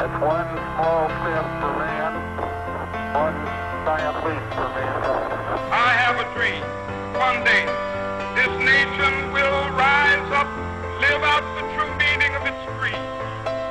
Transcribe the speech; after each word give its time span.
It's 0.00 0.18
one 0.24 0.48
small 0.72 1.04
step 1.20 1.46
for 1.60 1.72
man, 1.76 2.12
one 3.12 3.36
giant 3.84 4.16
leap 4.24 4.44
for 4.56 4.68
mankind. 4.72 5.32
I 5.68 5.92
have 6.00 6.16
a 6.16 6.26
dream. 6.32 6.64
One 7.12 7.44
day, 7.44 7.68
this 8.34 8.52
nation 8.64 9.12
will 9.36 9.62
rise 9.76 10.28
up, 10.32 10.48
live 10.96 11.22
out 11.22 11.44
the 11.54 11.64
true 11.76 11.92
meaning 12.00 12.32
of 12.34 12.42
its 12.48 12.62
creed. 12.80 13.04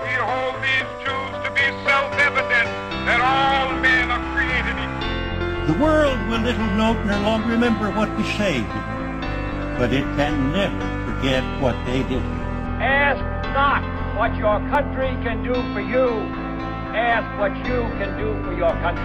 We 0.05 0.13
hold 0.21 0.61
these 0.61 0.87
truths 1.03 1.41
to 1.43 1.49
be 1.51 1.65
self-evident 1.89 2.69
that 3.09 3.19
all 3.19 3.73
men 3.81 4.11
are 4.13 4.23
created 4.31 4.77
equal. 4.77 5.73
The 5.73 5.77
world 5.83 6.19
will 6.29 6.39
little 6.39 6.71
note 6.77 7.03
no 7.03 7.19
longer 7.21 7.49
remember 7.49 7.89
what 7.89 8.15
we 8.15 8.23
say, 8.37 8.61
but 9.77 9.91
it 9.91 10.05
can 10.15 10.53
never 10.53 10.85
forget 11.03 11.43
what 11.59 11.75
they 11.85 12.03
did. 12.03 12.40
Ask 14.21 14.33
what 14.33 14.39
your 14.39 14.59
country 14.69 15.07
can 15.23 15.43
do 15.43 15.55
for 15.73 15.81
you. 15.81 16.07
Ask 16.93 17.39
what 17.39 17.57
you 17.57 17.81
can 17.97 18.19
do 18.19 18.43
for 18.43 18.53
your 18.55 18.69
country. 18.69 19.03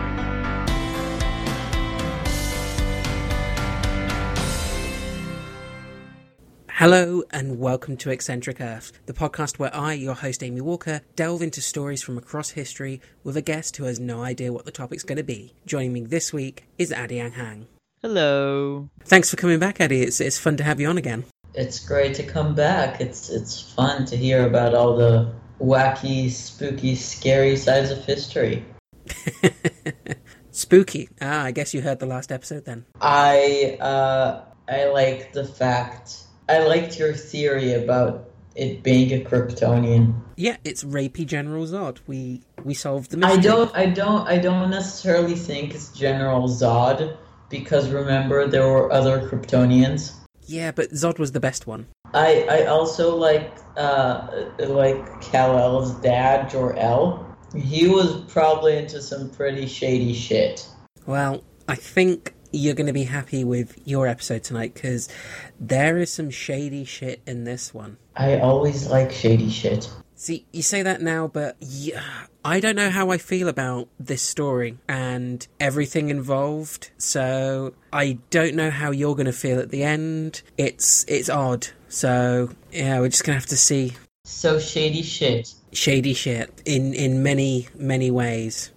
Hello 6.68 7.22
and 7.30 7.58
welcome 7.58 7.96
to 7.96 8.10
Eccentric 8.10 8.60
Earth, 8.60 8.92
the 9.06 9.14
podcast 9.14 9.58
where 9.58 9.74
I, 9.74 9.94
your 9.94 10.12
host 10.12 10.42
Amy 10.42 10.60
Walker, 10.60 11.00
delve 11.14 11.40
into 11.40 11.62
stories 11.62 12.02
from 12.02 12.18
across 12.18 12.50
history 12.50 13.00
with 13.24 13.38
a 13.38 13.42
guest 13.42 13.78
who 13.78 13.84
has 13.84 13.98
no 13.98 14.22
idea 14.22 14.52
what 14.52 14.66
the 14.66 14.70
topic's 14.70 15.02
going 15.02 15.16
to 15.16 15.24
be. 15.24 15.54
Joining 15.64 15.94
me 15.94 16.00
this 16.02 16.34
week 16.34 16.64
is 16.76 16.92
Adi 16.92 17.16
Yang 17.16 17.32
Hang. 17.32 17.66
Hello. 18.02 18.90
Thanks 19.04 19.30
for 19.30 19.36
coming 19.36 19.58
back, 19.58 19.80
Adi. 19.80 20.02
It's 20.02 20.20
it's 20.20 20.38
fun 20.38 20.58
to 20.58 20.64
have 20.64 20.78
you 20.78 20.88
on 20.88 20.98
again. 20.98 21.24
It's 21.56 21.80
great 21.80 22.14
to 22.16 22.22
come 22.22 22.54
back. 22.54 23.00
It's 23.00 23.30
it's 23.30 23.60
fun 23.60 24.04
to 24.06 24.16
hear 24.16 24.46
about 24.46 24.74
all 24.74 24.96
the 24.96 25.32
wacky, 25.60 26.30
spooky, 26.30 26.94
scary 26.94 27.56
sides 27.56 27.90
of 27.90 28.04
history. 28.04 28.64
Spooky. 30.50 31.08
Ah, 31.20 31.44
I 31.44 31.50
guess 31.50 31.74
you 31.74 31.82
heard 31.82 31.98
the 31.98 32.06
last 32.06 32.32
episode 32.32 32.64
then. 32.64 32.86
I 33.00 33.76
uh 33.80 34.44
I 34.68 34.86
like 34.86 35.32
the 35.32 35.44
fact 35.44 36.24
I 36.48 36.60
liked 36.60 36.98
your 36.98 37.12
theory 37.12 37.74
about 37.74 38.30
it 38.54 38.82
being 38.82 39.12
a 39.12 39.22
Kryptonian. 39.24 40.14
Yeah, 40.36 40.56
it's 40.64 40.82
Rapey 40.82 41.26
General 41.26 41.66
Zod. 41.66 41.98
We 42.06 42.42
we 42.64 42.72
solved 42.74 43.10
the 43.10 43.18
I 43.18 43.36
mystery. 43.36 43.42
don't 43.42 43.76
I 43.76 43.86
don't 43.86 44.26
I 44.28 44.38
don't 44.38 44.70
necessarily 44.70 45.34
think 45.36 45.74
it's 45.74 45.90
General 45.92 46.48
Zod 46.48 47.16
because 47.50 47.90
remember 47.90 48.46
there 48.46 48.66
were 48.68 48.90
other 48.92 49.28
Kryptonians. 49.28 50.12
Yeah, 50.46 50.72
but 50.72 50.90
Zod 50.90 51.18
was 51.18 51.32
the 51.32 51.40
best 51.40 51.66
one. 51.66 51.86
I 52.14 52.46
I 52.48 52.66
also 52.66 53.16
like 53.16 53.52
uh 53.76 54.46
like 54.58 55.20
Kal-El's 55.20 55.94
dad, 56.00 56.50
Jor-El. 56.50 57.24
He 57.54 57.88
was 57.88 58.22
probably 58.24 58.76
into 58.76 59.00
some 59.00 59.30
pretty 59.30 59.66
shady 59.66 60.12
shit. 60.12 60.66
Well, 61.06 61.44
I 61.68 61.74
think 61.74 62.34
you're 62.52 62.74
going 62.74 62.86
to 62.86 62.92
be 62.92 63.04
happy 63.04 63.44
with 63.44 63.78
your 63.84 64.06
episode 64.06 64.42
tonight 64.42 64.74
because 64.74 65.08
there 65.60 65.98
is 65.98 66.12
some 66.12 66.30
shady 66.30 66.84
shit 66.84 67.20
in 67.26 67.44
this 67.44 67.74
one. 67.74 67.98
I 68.16 68.38
always 68.38 68.88
like 68.88 69.12
shady 69.12 69.50
shit. 69.50 69.90
See, 70.26 70.44
you 70.50 70.62
say 70.62 70.82
that 70.82 71.00
now, 71.00 71.28
but 71.28 71.54
yeah, 71.60 72.02
I 72.44 72.58
don't 72.58 72.74
know 72.74 72.90
how 72.90 73.10
I 73.10 73.16
feel 73.16 73.46
about 73.46 73.86
this 74.00 74.22
story 74.22 74.76
and 74.88 75.46
everything 75.60 76.08
involved. 76.08 76.90
So 76.98 77.74
I 77.92 78.18
don't 78.30 78.56
know 78.56 78.70
how 78.72 78.90
you're 78.90 79.14
going 79.14 79.26
to 79.26 79.32
feel 79.32 79.60
at 79.60 79.70
the 79.70 79.84
end. 79.84 80.42
It's 80.58 81.04
it's 81.06 81.30
odd. 81.30 81.68
So 81.86 82.50
yeah, 82.72 82.98
we're 82.98 83.08
just 83.10 83.22
gonna 83.22 83.38
have 83.38 83.46
to 83.46 83.56
see 83.56 83.92
So 84.24 84.58
shady 84.58 85.02
shit. 85.02 85.54
shady 85.70 86.12
shit 86.12 86.60
in 86.64 86.92
in 86.92 87.22
many 87.22 87.68
many 87.76 88.10
ways. 88.10 88.72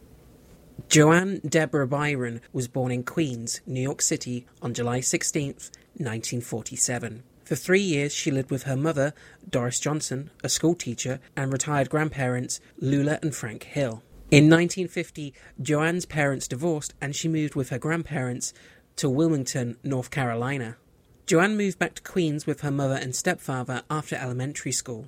Joanne 0.87 1.41
Deborah 1.43 1.87
Byron 1.87 2.41
was 2.53 2.67
born 2.67 2.91
in 2.91 3.01
Queens, 3.01 3.61
New 3.65 3.81
York 3.81 4.03
City 4.03 4.45
on 4.61 4.75
July 4.75 4.99
16th, 4.99 5.71
1947. 5.97 7.23
For 7.49 7.55
three 7.55 7.81
years, 7.81 8.13
she 8.13 8.29
lived 8.29 8.51
with 8.51 8.65
her 8.65 8.77
mother, 8.77 9.11
Doris 9.49 9.79
Johnson, 9.79 10.29
a 10.43 10.49
school 10.49 10.75
teacher, 10.75 11.19
and 11.35 11.51
retired 11.51 11.89
grandparents, 11.89 12.61
Lula 12.77 13.17
and 13.23 13.33
Frank 13.33 13.63
Hill. 13.63 14.03
In 14.29 14.51
1950, 14.51 15.33
Joanne's 15.59 16.05
parents 16.05 16.47
divorced 16.47 16.93
and 17.01 17.15
she 17.15 17.27
moved 17.27 17.55
with 17.55 17.69
her 17.69 17.79
grandparents 17.79 18.53
to 18.97 19.09
Wilmington, 19.09 19.77
North 19.83 20.11
Carolina. 20.11 20.77
Joanne 21.25 21.57
moved 21.57 21.79
back 21.79 21.95
to 21.95 22.03
Queens 22.03 22.45
with 22.45 22.61
her 22.61 22.69
mother 22.69 22.93
and 22.93 23.15
stepfather 23.15 23.81
after 23.89 24.15
elementary 24.15 24.71
school. 24.71 25.07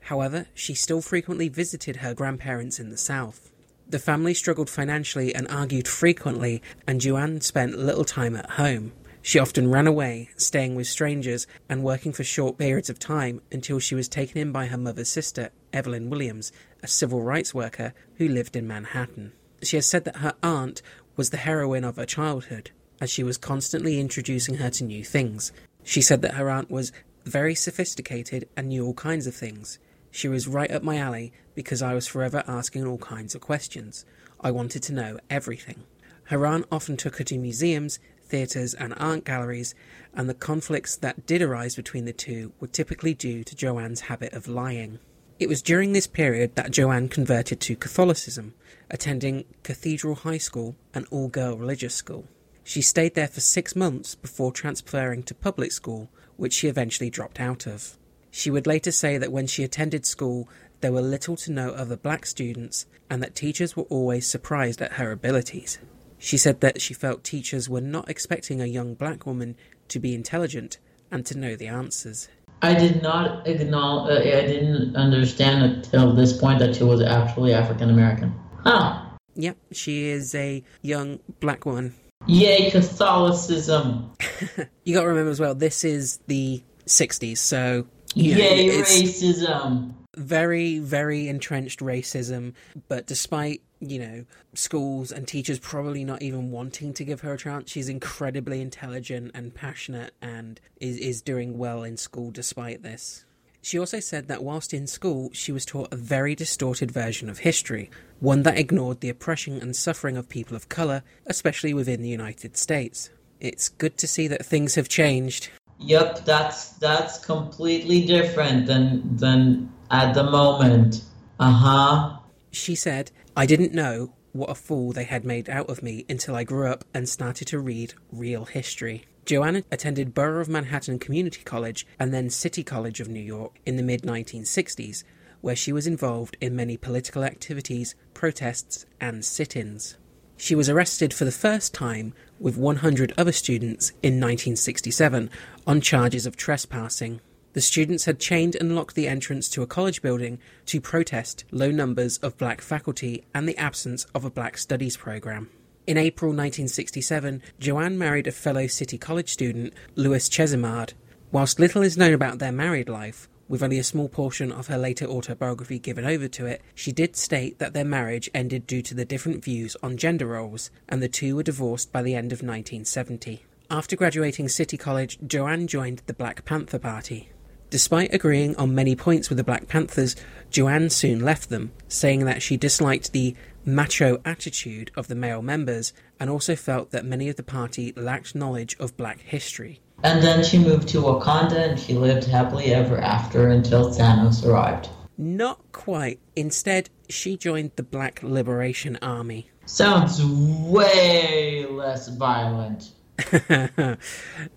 However, 0.00 0.46
she 0.54 0.72
still 0.72 1.02
frequently 1.02 1.50
visited 1.50 1.96
her 1.96 2.14
grandparents 2.14 2.80
in 2.80 2.88
the 2.88 2.96
South. 2.96 3.52
The 3.86 3.98
family 3.98 4.32
struggled 4.32 4.70
financially 4.70 5.34
and 5.34 5.46
argued 5.48 5.86
frequently, 5.86 6.62
and 6.86 7.02
Joanne 7.02 7.42
spent 7.42 7.76
little 7.76 8.06
time 8.06 8.34
at 8.34 8.52
home. 8.52 8.92
She 9.24 9.38
often 9.38 9.70
ran 9.70 9.86
away, 9.86 10.30
staying 10.36 10.74
with 10.74 10.88
strangers 10.88 11.46
and 11.68 11.84
working 11.84 12.12
for 12.12 12.24
short 12.24 12.58
periods 12.58 12.90
of 12.90 12.98
time 12.98 13.40
until 13.52 13.78
she 13.78 13.94
was 13.94 14.08
taken 14.08 14.38
in 14.38 14.50
by 14.50 14.66
her 14.66 14.76
mother's 14.76 15.08
sister, 15.08 15.50
Evelyn 15.72 16.10
Williams, 16.10 16.50
a 16.82 16.88
civil 16.88 17.22
rights 17.22 17.54
worker 17.54 17.94
who 18.16 18.28
lived 18.28 18.56
in 18.56 18.66
Manhattan. 18.66 19.32
She 19.62 19.76
has 19.76 19.86
said 19.86 20.04
that 20.04 20.16
her 20.16 20.34
aunt 20.42 20.82
was 21.16 21.30
the 21.30 21.36
heroine 21.36 21.84
of 21.84 21.96
her 21.96 22.04
childhood, 22.04 22.72
as 23.00 23.10
she 23.10 23.22
was 23.22 23.38
constantly 23.38 24.00
introducing 24.00 24.56
her 24.56 24.70
to 24.70 24.84
new 24.84 25.04
things. 25.04 25.52
She 25.84 26.02
said 26.02 26.20
that 26.22 26.34
her 26.34 26.50
aunt 26.50 26.70
was 26.70 26.92
very 27.24 27.54
sophisticated 27.54 28.48
and 28.56 28.68
knew 28.68 28.84
all 28.84 28.94
kinds 28.94 29.28
of 29.28 29.36
things. 29.36 29.78
She 30.10 30.26
was 30.26 30.48
right 30.48 30.70
up 30.70 30.82
my 30.82 30.98
alley 30.98 31.32
because 31.54 31.80
I 31.80 31.94
was 31.94 32.08
forever 32.08 32.42
asking 32.48 32.86
all 32.86 32.98
kinds 32.98 33.36
of 33.36 33.40
questions. 33.40 34.04
I 34.40 34.50
wanted 34.50 34.82
to 34.84 34.92
know 34.92 35.18
everything. 35.30 35.84
Her 36.24 36.46
aunt 36.46 36.66
often 36.72 36.96
took 36.96 37.16
her 37.18 37.24
to 37.24 37.38
museums, 37.38 37.98
theatres, 38.32 38.72
and 38.72 38.94
art 38.96 39.24
galleries, 39.26 39.74
and 40.14 40.26
the 40.26 40.34
conflicts 40.34 40.96
that 40.96 41.26
did 41.26 41.42
arise 41.42 41.76
between 41.76 42.06
the 42.06 42.14
two 42.14 42.50
were 42.58 42.66
typically 42.66 43.12
due 43.12 43.44
to 43.44 43.54
Joanne's 43.54 44.00
habit 44.00 44.32
of 44.32 44.48
lying. 44.48 44.98
It 45.38 45.50
was 45.50 45.60
during 45.60 45.92
this 45.92 46.06
period 46.06 46.56
that 46.56 46.70
Joanne 46.70 47.10
converted 47.10 47.60
to 47.60 47.76
Catholicism, 47.76 48.54
attending 48.90 49.44
Cathedral 49.62 50.14
High 50.14 50.38
School, 50.38 50.76
an 50.94 51.04
all 51.10 51.28
girl 51.28 51.58
religious 51.58 51.94
school. 51.94 52.24
She 52.64 52.80
stayed 52.80 53.14
there 53.14 53.28
for 53.28 53.40
six 53.40 53.76
months 53.76 54.14
before 54.14 54.50
transferring 54.50 55.24
to 55.24 55.34
public 55.34 55.70
school, 55.70 56.08
which 56.38 56.54
she 56.54 56.68
eventually 56.68 57.10
dropped 57.10 57.38
out 57.38 57.66
of. 57.66 57.98
She 58.30 58.50
would 58.50 58.66
later 58.66 58.92
say 58.92 59.18
that 59.18 59.30
when 59.30 59.46
she 59.46 59.62
attended 59.62 60.06
school, 60.06 60.48
there 60.80 60.92
were 60.92 61.02
little 61.02 61.36
to 61.36 61.52
no 61.52 61.72
other 61.72 61.98
black 61.98 62.24
students, 62.24 62.86
and 63.10 63.22
that 63.22 63.34
teachers 63.34 63.76
were 63.76 63.90
always 63.90 64.26
surprised 64.26 64.80
at 64.80 64.92
her 64.92 65.12
abilities. 65.12 65.78
She 66.22 66.36
said 66.36 66.60
that 66.60 66.80
she 66.80 66.94
felt 66.94 67.24
teachers 67.24 67.68
were 67.68 67.80
not 67.80 68.08
expecting 68.08 68.60
a 68.60 68.66
young 68.66 68.94
black 68.94 69.26
woman 69.26 69.56
to 69.88 69.98
be 69.98 70.14
intelligent 70.14 70.78
and 71.10 71.26
to 71.26 71.36
know 71.36 71.56
the 71.56 71.66
answers. 71.66 72.28
I 72.62 72.74
did 72.74 73.02
not 73.02 73.44
acknowledge. 73.48 74.24
Uh, 74.24 74.38
I 74.38 74.46
didn't 74.46 74.94
understand 74.94 75.64
until 75.64 76.14
this 76.14 76.32
point 76.38 76.60
that 76.60 76.76
she 76.76 76.84
was 76.84 77.02
actually 77.02 77.52
African 77.52 77.90
American. 77.90 78.32
Huh. 78.62 79.04
Yep, 79.34 79.56
she 79.72 80.10
is 80.10 80.32
a 80.36 80.62
young 80.80 81.18
black 81.40 81.66
woman. 81.66 81.92
Yay, 82.28 82.70
Catholicism. 82.70 84.12
You 84.84 84.94
got 84.94 85.02
to 85.02 85.08
remember 85.08 85.30
as 85.30 85.40
well, 85.40 85.56
this 85.56 85.82
is 85.82 86.20
the 86.28 86.62
60s, 86.86 87.38
so. 87.38 87.86
you 88.14 88.36
know, 88.36 88.44
Yay, 88.44 88.68
racism. 88.80 89.94
very, 90.16 90.78
very 90.78 91.28
entrenched 91.28 91.80
racism. 91.80 92.54
But 92.88 93.06
despite, 93.08 93.62
you 93.82 93.98
know, 93.98 94.24
schools 94.54 95.10
and 95.10 95.26
teachers 95.26 95.58
probably 95.58 96.04
not 96.04 96.22
even 96.22 96.50
wanting 96.50 96.94
to 96.94 97.04
give 97.04 97.20
her 97.22 97.34
a 97.34 97.38
chance, 97.38 97.70
she's 97.70 97.88
incredibly 97.88 98.60
intelligent 98.60 99.32
and 99.34 99.54
passionate 99.54 100.14
and 100.22 100.60
is, 100.80 100.96
is 100.98 101.20
doing 101.20 101.58
well 101.58 101.82
in 101.82 101.96
school 101.96 102.30
despite 102.30 102.82
this. 102.82 103.24
She 103.60 103.78
also 103.78 104.00
said 104.00 104.26
that 104.28 104.42
whilst 104.42 104.74
in 104.74 104.86
school, 104.86 105.30
she 105.32 105.52
was 105.52 105.64
taught 105.64 105.92
a 105.92 105.96
very 105.96 106.34
distorted 106.34 106.90
version 106.90 107.28
of 107.28 107.38
history, 107.38 107.90
one 108.18 108.42
that 108.42 108.58
ignored 108.58 109.00
the 109.00 109.08
oppression 109.08 109.60
and 109.60 109.74
suffering 109.74 110.16
of 110.16 110.28
people 110.28 110.56
of 110.56 110.68
colour, 110.68 111.02
especially 111.26 111.72
within 111.72 112.02
the 112.02 112.08
United 112.08 112.56
States. 112.56 113.10
It's 113.40 113.68
good 113.68 113.98
to 113.98 114.08
see 114.08 114.26
that 114.28 114.44
things 114.44 114.74
have 114.74 114.88
changed. 114.88 115.50
Yep, 115.78 116.24
that's 116.24 116.70
that's 116.74 117.24
completely 117.24 118.06
different 118.06 118.66
than 118.66 119.16
than 119.16 119.72
at 119.90 120.12
the 120.14 120.24
moment. 120.24 121.02
Uh 121.40 121.50
huh. 121.50 122.16
She 122.52 122.74
said, 122.74 123.10
I 123.34 123.46
didn't 123.46 123.72
know 123.72 124.12
what 124.32 124.50
a 124.50 124.54
fool 124.54 124.92
they 124.92 125.04
had 125.04 125.24
made 125.24 125.48
out 125.48 125.68
of 125.68 125.82
me 125.82 126.04
until 126.08 126.36
I 126.36 126.44
grew 126.44 126.66
up 126.66 126.84
and 126.94 127.08
started 127.08 127.48
to 127.48 127.58
read 127.58 127.94
real 128.10 128.44
history. 128.44 129.06
Joanna 129.24 129.62
attended 129.70 130.14
Borough 130.14 130.40
of 130.40 130.48
Manhattan 130.48 130.98
Community 130.98 131.42
College 131.44 131.86
and 131.98 132.12
then 132.12 132.28
City 132.28 132.62
College 132.62 133.00
of 133.00 133.08
New 133.08 133.20
York 133.20 133.58
in 133.64 133.76
the 133.76 133.82
mid 133.82 134.02
1960s, 134.02 135.02
where 135.40 135.56
she 135.56 135.72
was 135.72 135.86
involved 135.86 136.36
in 136.40 136.54
many 136.54 136.76
political 136.76 137.24
activities, 137.24 137.94
protests, 138.14 138.84
and 139.00 139.24
sit 139.24 139.56
ins. 139.56 139.96
She 140.36 140.54
was 140.54 140.68
arrested 140.68 141.14
for 141.14 141.24
the 141.24 141.32
first 141.32 141.72
time 141.72 142.14
with 142.40 142.56
100 142.56 143.12
other 143.16 143.32
students 143.32 143.90
in 144.02 144.14
1967 144.14 145.30
on 145.66 145.80
charges 145.80 146.26
of 146.26 146.36
trespassing. 146.36 147.20
The 147.54 147.60
students 147.60 148.06
had 148.06 148.18
chained 148.18 148.56
and 148.56 148.74
locked 148.74 148.94
the 148.94 149.06
entrance 149.06 149.48
to 149.50 149.62
a 149.62 149.66
college 149.66 150.00
building 150.00 150.38
to 150.66 150.80
protest 150.80 151.44
low 151.50 151.70
numbers 151.70 152.16
of 152.18 152.38
black 152.38 152.62
faculty 152.62 153.24
and 153.34 153.46
the 153.46 153.58
absence 153.58 154.06
of 154.14 154.24
a 154.24 154.30
black 154.30 154.56
studies 154.56 154.96
program. 154.96 155.50
In 155.86 155.98
April 155.98 156.30
1967, 156.30 157.42
Joanne 157.58 157.98
married 157.98 158.26
a 158.26 158.32
fellow 158.32 158.66
City 158.66 158.96
College 158.96 159.28
student, 159.28 159.74
Louis 159.96 160.28
Chesimard. 160.30 160.94
Whilst 161.30 161.58
little 161.58 161.82
is 161.82 161.98
known 161.98 162.14
about 162.14 162.38
their 162.38 162.52
married 162.52 162.88
life, 162.88 163.28
with 163.48 163.62
only 163.62 163.78
a 163.78 163.84
small 163.84 164.08
portion 164.08 164.50
of 164.50 164.68
her 164.68 164.78
later 164.78 165.04
autobiography 165.04 165.78
given 165.78 166.06
over 166.06 166.28
to 166.28 166.46
it, 166.46 166.62
she 166.74 166.90
did 166.90 167.16
state 167.16 167.58
that 167.58 167.74
their 167.74 167.84
marriage 167.84 168.30
ended 168.32 168.66
due 168.66 168.80
to 168.80 168.94
the 168.94 169.04
different 169.04 169.44
views 169.44 169.76
on 169.82 169.98
gender 169.98 170.26
roles, 170.26 170.70
and 170.88 171.02
the 171.02 171.08
two 171.08 171.36
were 171.36 171.42
divorced 171.42 171.92
by 171.92 172.00
the 172.00 172.14
end 172.14 172.32
of 172.32 172.38
1970. 172.38 173.44
After 173.70 173.94
graduating 173.94 174.48
City 174.48 174.78
College, 174.78 175.18
Joanne 175.26 175.66
joined 175.66 176.00
the 176.06 176.14
Black 176.14 176.46
Panther 176.46 176.78
Party. 176.78 177.28
Despite 177.72 178.12
agreeing 178.12 178.54
on 178.56 178.74
many 178.74 178.94
points 178.94 179.30
with 179.30 179.38
the 179.38 179.44
Black 179.44 179.66
Panthers, 179.66 180.14
Joanne 180.50 180.90
soon 180.90 181.20
left 181.20 181.48
them, 181.48 181.72
saying 181.88 182.26
that 182.26 182.42
she 182.42 182.58
disliked 182.58 183.12
the 183.12 183.34
macho 183.64 184.20
attitude 184.26 184.90
of 184.94 185.08
the 185.08 185.14
male 185.14 185.40
members 185.40 185.94
and 186.20 186.28
also 186.28 186.54
felt 186.54 186.90
that 186.90 187.06
many 187.06 187.30
of 187.30 187.36
the 187.36 187.42
party 187.42 187.94
lacked 187.96 188.34
knowledge 188.34 188.76
of 188.78 188.94
black 188.98 189.20
history. 189.20 189.80
And 190.02 190.22
then 190.22 190.44
she 190.44 190.58
moved 190.58 190.86
to 190.88 190.98
Wakanda 190.98 191.70
and 191.70 191.80
she 191.80 191.94
lived 191.94 192.24
happily 192.24 192.74
ever 192.74 192.98
after 192.98 193.48
until 193.48 193.90
Thanos 193.90 194.46
arrived. 194.46 194.90
Not 195.16 195.72
quite. 195.72 196.20
Instead, 196.36 196.90
she 197.08 197.38
joined 197.38 197.70
the 197.76 197.82
Black 197.82 198.22
Liberation 198.22 198.98
Army. 199.00 199.48
Sounds 199.64 200.22
way 200.22 201.64
less 201.70 202.08
violent. 202.08 202.90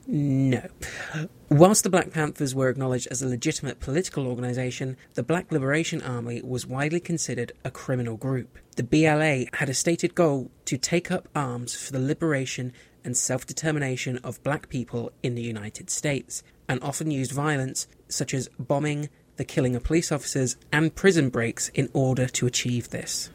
no. 0.07 0.61
Whilst 1.49 1.83
the 1.83 1.89
Black 1.89 2.11
Panthers 2.11 2.55
were 2.55 2.69
acknowledged 2.69 3.07
as 3.11 3.21
a 3.21 3.27
legitimate 3.27 3.79
political 3.79 4.27
organisation, 4.27 4.97
the 5.13 5.23
Black 5.23 5.51
Liberation 5.51 6.01
Army 6.01 6.41
was 6.41 6.65
widely 6.65 6.99
considered 6.99 7.51
a 7.63 7.71
criminal 7.71 8.17
group. 8.17 8.57
The 8.75 8.83
BLA 8.83 9.45
had 9.57 9.69
a 9.69 9.73
stated 9.73 10.15
goal 10.15 10.51
to 10.65 10.77
take 10.77 11.11
up 11.11 11.29
arms 11.35 11.75
for 11.75 11.91
the 11.91 11.99
liberation 11.99 12.73
and 13.03 13.15
self 13.15 13.45
determination 13.45 14.17
of 14.17 14.43
black 14.43 14.69
people 14.69 15.11
in 15.21 15.35
the 15.35 15.43
United 15.43 15.89
States, 15.89 16.43
and 16.67 16.81
often 16.81 17.11
used 17.11 17.31
violence 17.31 17.87
such 18.07 18.33
as 18.33 18.49
bombing, 18.57 19.09
the 19.37 19.45
killing 19.45 19.75
of 19.75 19.83
police 19.83 20.11
officers, 20.11 20.57
and 20.71 20.95
prison 20.95 21.29
breaks 21.29 21.69
in 21.69 21.89
order 21.93 22.27
to 22.27 22.47
achieve 22.47 22.89
this. 22.89 23.29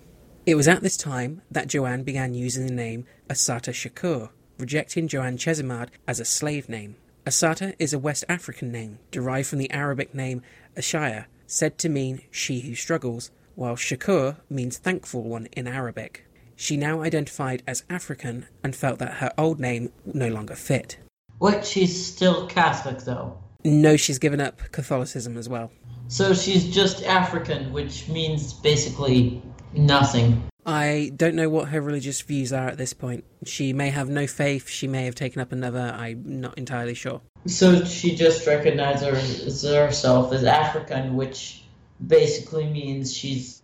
It 0.46 0.56
was 0.56 0.66
at 0.66 0.82
this 0.82 0.96
time 0.96 1.42
that 1.50 1.68
Joanne 1.68 2.02
began 2.02 2.34
using 2.34 2.66
the 2.66 2.72
name 2.72 3.06
Assata 3.28 3.70
Shakur, 3.70 4.30
rejecting 4.60 5.08
Joanne 5.08 5.38
Chesimard 5.38 5.88
as 6.06 6.20
a 6.20 6.24
slave 6.24 6.68
name. 6.68 6.96
Assata 7.26 7.74
is 7.78 7.92
a 7.92 7.98
West 7.98 8.24
African 8.28 8.72
name 8.72 8.98
derived 9.10 9.48
from 9.48 9.58
the 9.58 9.70
Arabic 9.70 10.14
name 10.14 10.42
Ashaya, 10.76 11.26
said 11.46 11.78
to 11.78 11.88
mean 11.88 12.22
she 12.30 12.60
who 12.60 12.74
struggles, 12.74 13.30
while 13.54 13.76
Shakur 13.76 14.36
means 14.48 14.78
thankful 14.78 15.22
one 15.22 15.46
in 15.52 15.66
Arabic. 15.66 16.26
She 16.56 16.76
now 16.76 17.02
identified 17.02 17.62
as 17.66 17.84
African 17.88 18.46
and 18.62 18.76
felt 18.76 18.98
that 18.98 19.14
her 19.14 19.32
old 19.38 19.60
name 19.60 19.92
no 20.04 20.28
longer 20.28 20.54
fit. 20.54 20.98
What? 21.38 21.64
She's 21.66 22.06
still 22.06 22.46
Catholic, 22.46 22.98
though. 22.98 23.38
No, 23.64 23.96
she's 23.96 24.18
given 24.18 24.40
up 24.40 24.60
Catholicism 24.72 25.36
as 25.36 25.48
well. 25.48 25.72
So 26.08 26.34
she's 26.34 26.68
just 26.68 27.02
African, 27.04 27.72
which 27.72 28.08
means 28.08 28.52
basically 28.52 29.42
nothing. 29.72 30.49
I 30.66 31.12
don't 31.16 31.34
know 31.34 31.48
what 31.48 31.68
her 31.68 31.80
religious 31.80 32.20
views 32.20 32.52
are 32.52 32.68
at 32.68 32.78
this 32.78 32.92
point. 32.92 33.24
She 33.44 33.72
may 33.72 33.90
have 33.90 34.08
no 34.08 34.26
faith, 34.26 34.68
she 34.68 34.86
may 34.86 35.04
have 35.04 35.14
taken 35.14 35.40
up 35.40 35.52
another, 35.52 35.94
I'm 35.96 36.40
not 36.40 36.58
entirely 36.58 36.94
sure. 36.94 37.22
So 37.46 37.84
she 37.84 38.16
just 38.16 38.46
recognizes 38.46 39.62
herself 39.62 40.32
as 40.32 40.44
African, 40.44 41.16
which 41.16 41.64
basically 42.06 42.66
means 42.66 43.16
she's 43.16 43.60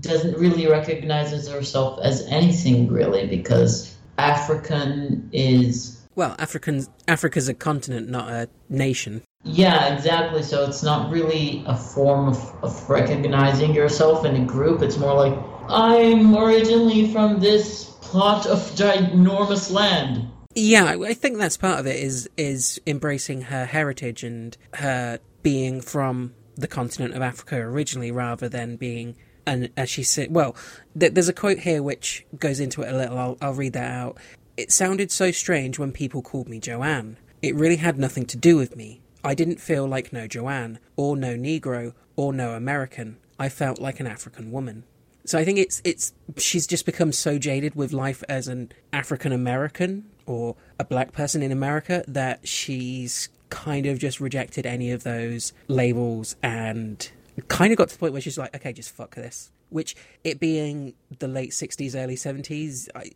doesn't 0.00 0.36
really 0.36 0.66
recognize 0.66 1.30
herself 1.48 1.98
as 2.02 2.26
anything 2.26 2.88
really 2.88 3.26
because 3.26 3.96
African 4.18 5.30
is 5.32 5.98
well, 6.14 6.34
African 6.38 6.84
Africa's 7.06 7.48
a 7.48 7.54
continent, 7.54 8.08
not 8.08 8.28
a 8.28 8.48
nation. 8.68 9.22
Yeah, 9.44 9.94
exactly. 9.94 10.42
So 10.42 10.64
it's 10.64 10.82
not 10.82 11.12
really 11.12 11.62
a 11.64 11.76
form 11.76 12.28
of, 12.28 12.64
of 12.64 12.90
recognizing 12.90 13.72
yourself 13.72 14.24
in 14.24 14.34
a 14.34 14.44
group. 14.44 14.82
It's 14.82 14.98
more 14.98 15.14
like 15.14 15.38
I'm 15.68 16.36
originally 16.36 17.12
from 17.12 17.40
this 17.40 17.84
plot 18.00 18.46
of 18.46 18.58
ginormous 18.72 19.70
land. 19.70 20.30
Yeah, 20.54 20.84
I 20.84 21.14
think 21.14 21.38
that's 21.38 21.56
part 21.56 21.78
of 21.78 21.86
it 21.86 21.96
is 21.96 22.28
is 22.36 22.80
embracing 22.86 23.42
her 23.42 23.64
heritage 23.64 24.24
and 24.24 24.56
her 24.74 25.20
being 25.42 25.80
from 25.80 26.34
the 26.56 26.66
continent 26.66 27.14
of 27.14 27.22
Africa 27.22 27.56
originally, 27.56 28.10
rather 28.10 28.48
than 28.48 28.76
being 28.76 29.14
and 29.46 29.70
as 29.76 29.88
she 29.88 30.02
said, 30.02 30.34
well, 30.34 30.54
th- 30.98 31.14
there's 31.14 31.28
a 31.28 31.32
quote 31.32 31.60
here 31.60 31.82
which 31.82 32.26
goes 32.38 32.60
into 32.60 32.82
it 32.82 32.92
a 32.92 32.96
little. 32.96 33.18
I'll, 33.18 33.38
I'll 33.40 33.54
read 33.54 33.72
that 33.72 33.90
out. 33.90 34.18
It 34.56 34.72
sounded 34.72 35.10
so 35.10 35.30
strange 35.30 35.78
when 35.78 35.92
people 35.92 36.20
called 36.20 36.48
me 36.48 36.60
Joanne. 36.60 37.16
It 37.40 37.54
really 37.54 37.76
had 37.76 37.98
nothing 37.98 38.26
to 38.26 38.36
do 38.36 38.56
with 38.56 38.76
me. 38.76 39.00
I 39.24 39.34
didn't 39.34 39.60
feel 39.60 39.86
like 39.86 40.12
no 40.12 40.26
Joanne, 40.26 40.80
or 40.96 41.16
no 41.16 41.34
Negro, 41.34 41.94
or 42.16 42.32
no 42.32 42.52
American. 42.52 43.18
I 43.38 43.48
felt 43.48 43.80
like 43.80 44.00
an 44.00 44.06
African 44.06 44.50
woman. 44.50 44.84
So 45.28 45.38
I 45.38 45.44
think 45.44 45.58
it's 45.58 45.82
it's 45.84 46.14
she's 46.38 46.66
just 46.66 46.86
become 46.86 47.12
so 47.12 47.38
jaded 47.38 47.74
with 47.74 47.92
life 47.92 48.24
as 48.30 48.48
an 48.48 48.72
African 48.94 49.30
American 49.30 50.08
or 50.24 50.56
a 50.78 50.84
black 50.84 51.12
person 51.12 51.42
in 51.42 51.52
America 51.52 52.02
that 52.08 52.48
she's 52.48 53.28
kind 53.50 53.84
of 53.84 53.98
just 53.98 54.20
rejected 54.20 54.64
any 54.64 54.90
of 54.90 55.02
those 55.02 55.52
labels 55.68 56.34
and 56.42 57.10
kind 57.48 57.72
of 57.72 57.76
got 57.76 57.88
to 57.88 57.94
the 57.94 57.98
point 57.98 58.12
where 58.12 58.22
she's 58.22 58.38
like, 58.38 58.56
okay, 58.56 58.72
just 58.72 58.90
fuck 58.90 59.16
this. 59.16 59.50
Which, 59.68 59.94
it 60.24 60.40
being 60.40 60.94
the 61.18 61.28
late 61.28 61.50
60s, 61.50 61.94
early 61.94 62.16
70s, 62.16 62.88
I, 62.94 63.10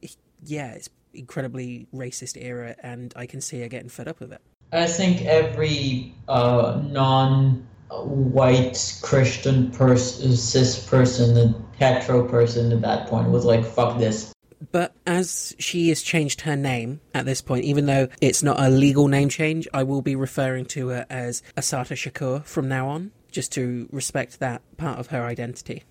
yeah, 0.45 0.73
it's 0.73 0.91
incredibly 1.15 1.87
racist 1.95 2.37
era, 2.39 2.77
and 2.83 3.15
I 3.17 3.25
can 3.25 3.41
see 3.41 3.63
her 3.63 3.69
getting 3.69 3.89
fed 3.89 4.07
up 4.07 4.21
with 4.21 4.33
it. 4.33 4.43
I 4.71 4.87
think 4.87 5.23
every 5.23 6.15
uh, 6.29 6.79
non 6.85 7.67
white 8.01 8.99
Christian 9.03 9.71
person, 9.71 10.37
cis 10.37 10.85
person, 10.87 11.55
hetero 11.79 12.27
person 12.27 12.73
at 12.73 12.81
that 12.83 13.09
point 13.09 13.31
was 13.31 13.45
like, 13.45 13.65
fuck 13.65 13.99
this. 13.99 14.33
But 14.71 14.95
as 15.07 15.55
she 15.59 15.89
has 15.89 16.03
changed 16.03 16.43
her 16.43 16.57
name 16.57 17.01
at 17.13 17.27
this 17.27 17.41
point, 17.41 17.65
even 17.65 17.87
though 17.87 18.09
it's 18.21 18.43
not 18.43 18.61
a 18.61 18.69
legal 18.69 19.09
name 19.09 19.29
change, 19.29 19.67
I 19.75 19.83
will 19.83 20.03
be 20.03 20.15
referring 20.15 20.67
to 20.67 20.89
her 20.89 21.07
as 21.11 21.43
Assata 21.57 21.95
Shakur 21.95 22.45
from 22.45 22.69
now 22.69 22.89
on 22.89 23.11
just 23.33 23.51
to 23.53 23.89
respect 23.91 24.39
that 24.39 24.63
part 24.77 24.99
of 24.99 25.09
her 25.09 25.25
identity. 25.25 25.83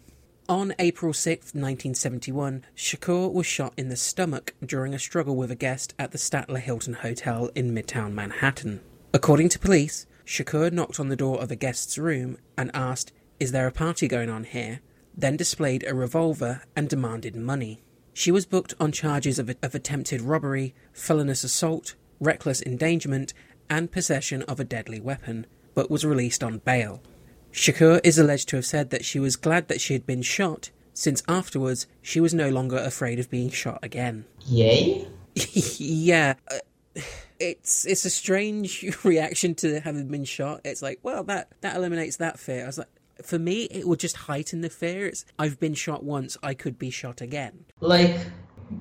On 0.47 0.73
April 0.79 1.13
6, 1.13 1.37
1971, 1.53 2.65
Shakur 2.75 3.31
was 3.31 3.45
shot 3.45 3.73
in 3.77 3.89
the 3.89 3.95
stomach 3.95 4.53
during 4.65 4.93
a 4.93 4.99
struggle 4.99 5.35
with 5.35 5.51
a 5.51 5.55
guest 5.55 5.93
at 5.97 6.11
the 6.11 6.17
Statler 6.17 6.59
Hilton 6.59 6.93
Hotel 6.95 7.49
in 7.55 7.73
Midtown 7.73 8.13
Manhattan. 8.13 8.81
According 9.13 9.49
to 9.49 9.59
police, 9.59 10.05
Shakur 10.31 10.71
knocked 10.71 10.97
on 10.97 11.09
the 11.09 11.17
door 11.17 11.41
of 11.41 11.51
a 11.51 11.57
guest's 11.57 11.97
room 11.97 12.37
and 12.57 12.71
asked, 12.73 13.11
Is 13.37 13.51
there 13.51 13.67
a 13.67 13.71
party 13.71 14.07
going 14.07 14.29
on 14.29 14.45
here? 14.45 14.79
then 15.13 15.35
displayed 15.35 15.83
a 15.85 15.93
revolver 15.93 16.61
and 16.73 16.87
demanded 16.87 17.35
money. 17.35 17.83
She 18.13 18.31
was 18.31 18.45
booked 18.45 18.73
on 18.79 18.93
charges 18.93 19.39
of, 19.39 19.53
of 19.61 19.75
attempted 19.75 20.21
robbery, 20.21 20.73
felonious 20.93 21.43
assault, 21.43 21.95
reckless 22.21 22.61
endangerment, 22.61 23.33
and 23.69 23.91
possession 23.91 24.43
of 24.43 24.57
a 24.57 24.63
deadly 24.63 25.01
weapon, 25.01 25.47
but 25.73 25.91
was 25.91 26.05
released 26.05 26.45
on 26.45 26.59
bail. 26.59 27.03
Shakur 27.51 27.99
is 28.01 28.17
alleged 28.17 28.47
to 28.49 28.55
have 28.55 28.65
said 28.65 28.89
that 28.89 29.03
she 29.03 29.19
was 29.19 29.35
glad 29.35 29.67
that 29.67 29.81
she 29.81 29.91
had 29.91 30.05
been 30.05 30.21
shot, 30.21 30.69
since 30.93 31.23
afterwards 31.27 31.87
she 32.01 32.21
was 32.21 32.33
no 32.33 32.47
longer 32.47 32.77
afraid 32.77 33.19
of 33.19 33.29
being 33.29 33.49
shot 33.49 33.79
again. 33.83 34.23
Yay? 34.45 35.09
yeah. 35.35 36.35
Uh, 36.49 37.01
it's 37.41 37.85
it's 37.85 38.05
a 38.05 38.09
strange 38.09 38.85
reaction 39.03 39.55
to 39.55 39.79
having 39.81 40.07
been 40.07 40.25
shot. 40.25 40.61
It's 40.63 40.81
like, 40.81 40.99
well, 41.03 41.23
that 41.25 41.49
that 41.61 41.75
eliminates 41.75 42.17
that 42.17 42.39
fear. 42.39 42.63
I 42.63 42.67
was 42.67 42.77
like, 42.77 42.87
for 43.21 43.39
me, 43.39 43.63
it 43.63 43.87
would 43.87 43.99
just 43.99 44.15
heighten 44.15 44.61
the 44.61 44.69
fear. 44.69 45.07
It's 45.07 45.25
I've 45.37 45.59
been 45.59 45.73
shot 45.73 46.03
once, 46.03 46.37
I 46.43 46.53
could 46.53 46.77
be 46.77 46.89
shot 46.89 47.21
again. 47.21 47.65
Like, 47.79 48.17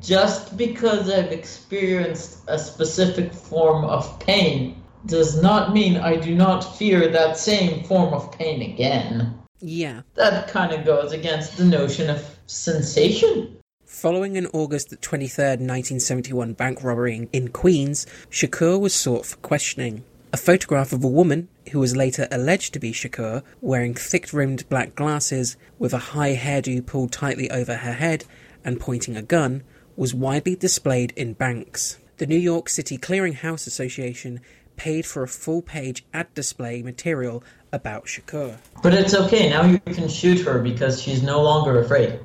just 0.01 0.57
because 0.57 1.11
I've 1.11 1.33
experienced 1.33 2.39
a 2.47 2.59
specific 2.59 3.33
form 3.33 3.85
of 3.85 4.19
pain 4.21 4.83
does 5.07 5.43
not 5.43 5.73
mean 5.73 5.97
I 5.97 6.17
do 6.17 6.35
not 6.35 6.61
fear 6.77 7.09
that 7.09 7.39
same 7.39 7.85
form 7.85 8.13
of 8.13 8.31
pain 8.33 8.63
again. 8.63 9.39
Yeah. 9.61 10.03
That 10.15 10.49
kind 10.49 10.73
of 10.73 10.85
goes 10.85 11.13
against 11.13 11.57
the 11.57 11.65
notion 11.65 12.11
of 12.11 12.25
sensation. 12.47 13.60
Following 13.91 14.39
an 14.39 14.47
August 14.55 14.93
23rd, 15.03 15.59
1971 15.59 16.53
bank 16.55 16.83
robbery 16.83 17.29
in 17.33 17.49
Queens, 17.49 18.07
Shakur 18.31 18.81
was 18.81 18.95
sought 18.95 19.27
for 19.27 19.37
questioning. 19.39 20.05
A 20.33 20.39
photograph 20.39 20.93
of 20.93 21.05
a 21.05 21.09
woman, 21.09 21.49
who 21.73 21.81
was 21.81 21.97
later 21.97 22.27
alleged 22.31 22.73
to 22.73 22.79
be 22.79 22.93
Shakur, 22.93 23.43
wearing 23.61 23.93
thick 23.95 24.33
rimmed 24.33 24.67
black 24.71 24.95
glasses 24.95 25.57
with 25.79 25.93
a 25.93 26.15
high 26.15 26.37
hairdo 26.37 26.87
pulled 26.87 27.13
tightly 27.13 27.51
over 27.51 27.75
her 27.75 27.93
head 27.93 28.25
and 28.65 28.81
pointing 28.81 29.17
a 29.17 29.23
gun, 29.23 29.65
was 29.97 30.15
widely 30.15 30.55
displayed 30.55 31.13
in 31.15 31.35
banks. 31.35 31.99
The 32.19 32.27
New 32.27 32.39
York 32.39 32.71
City 32.71 32.97
Clearing 32.97 33.35
House 33.35 33.67
Association 33.67 34.41
paid 34.77 35.05
for 35.05 35.25
a 35.25 35.29
full 35.29 35.63
page 35.63 36.07
ad 36.15 36.33
display 36.33 36.81
material 36.81 37.43
about 37.73 38.07
Shakur. 38.07 38.59
But 38.85 38.95
it's 38.95 39.15
okay. 39.15 39.51
Now 39.51 39.67
you 39.67 39.81
can 39.81 40.09
shoot 40.09 40.39
her 40.47 40.61
because 40.61 41.03
she's 41.03 41.25
no 41.25 41.43
longer 41.43 41.81
afraid. 41.81 42.21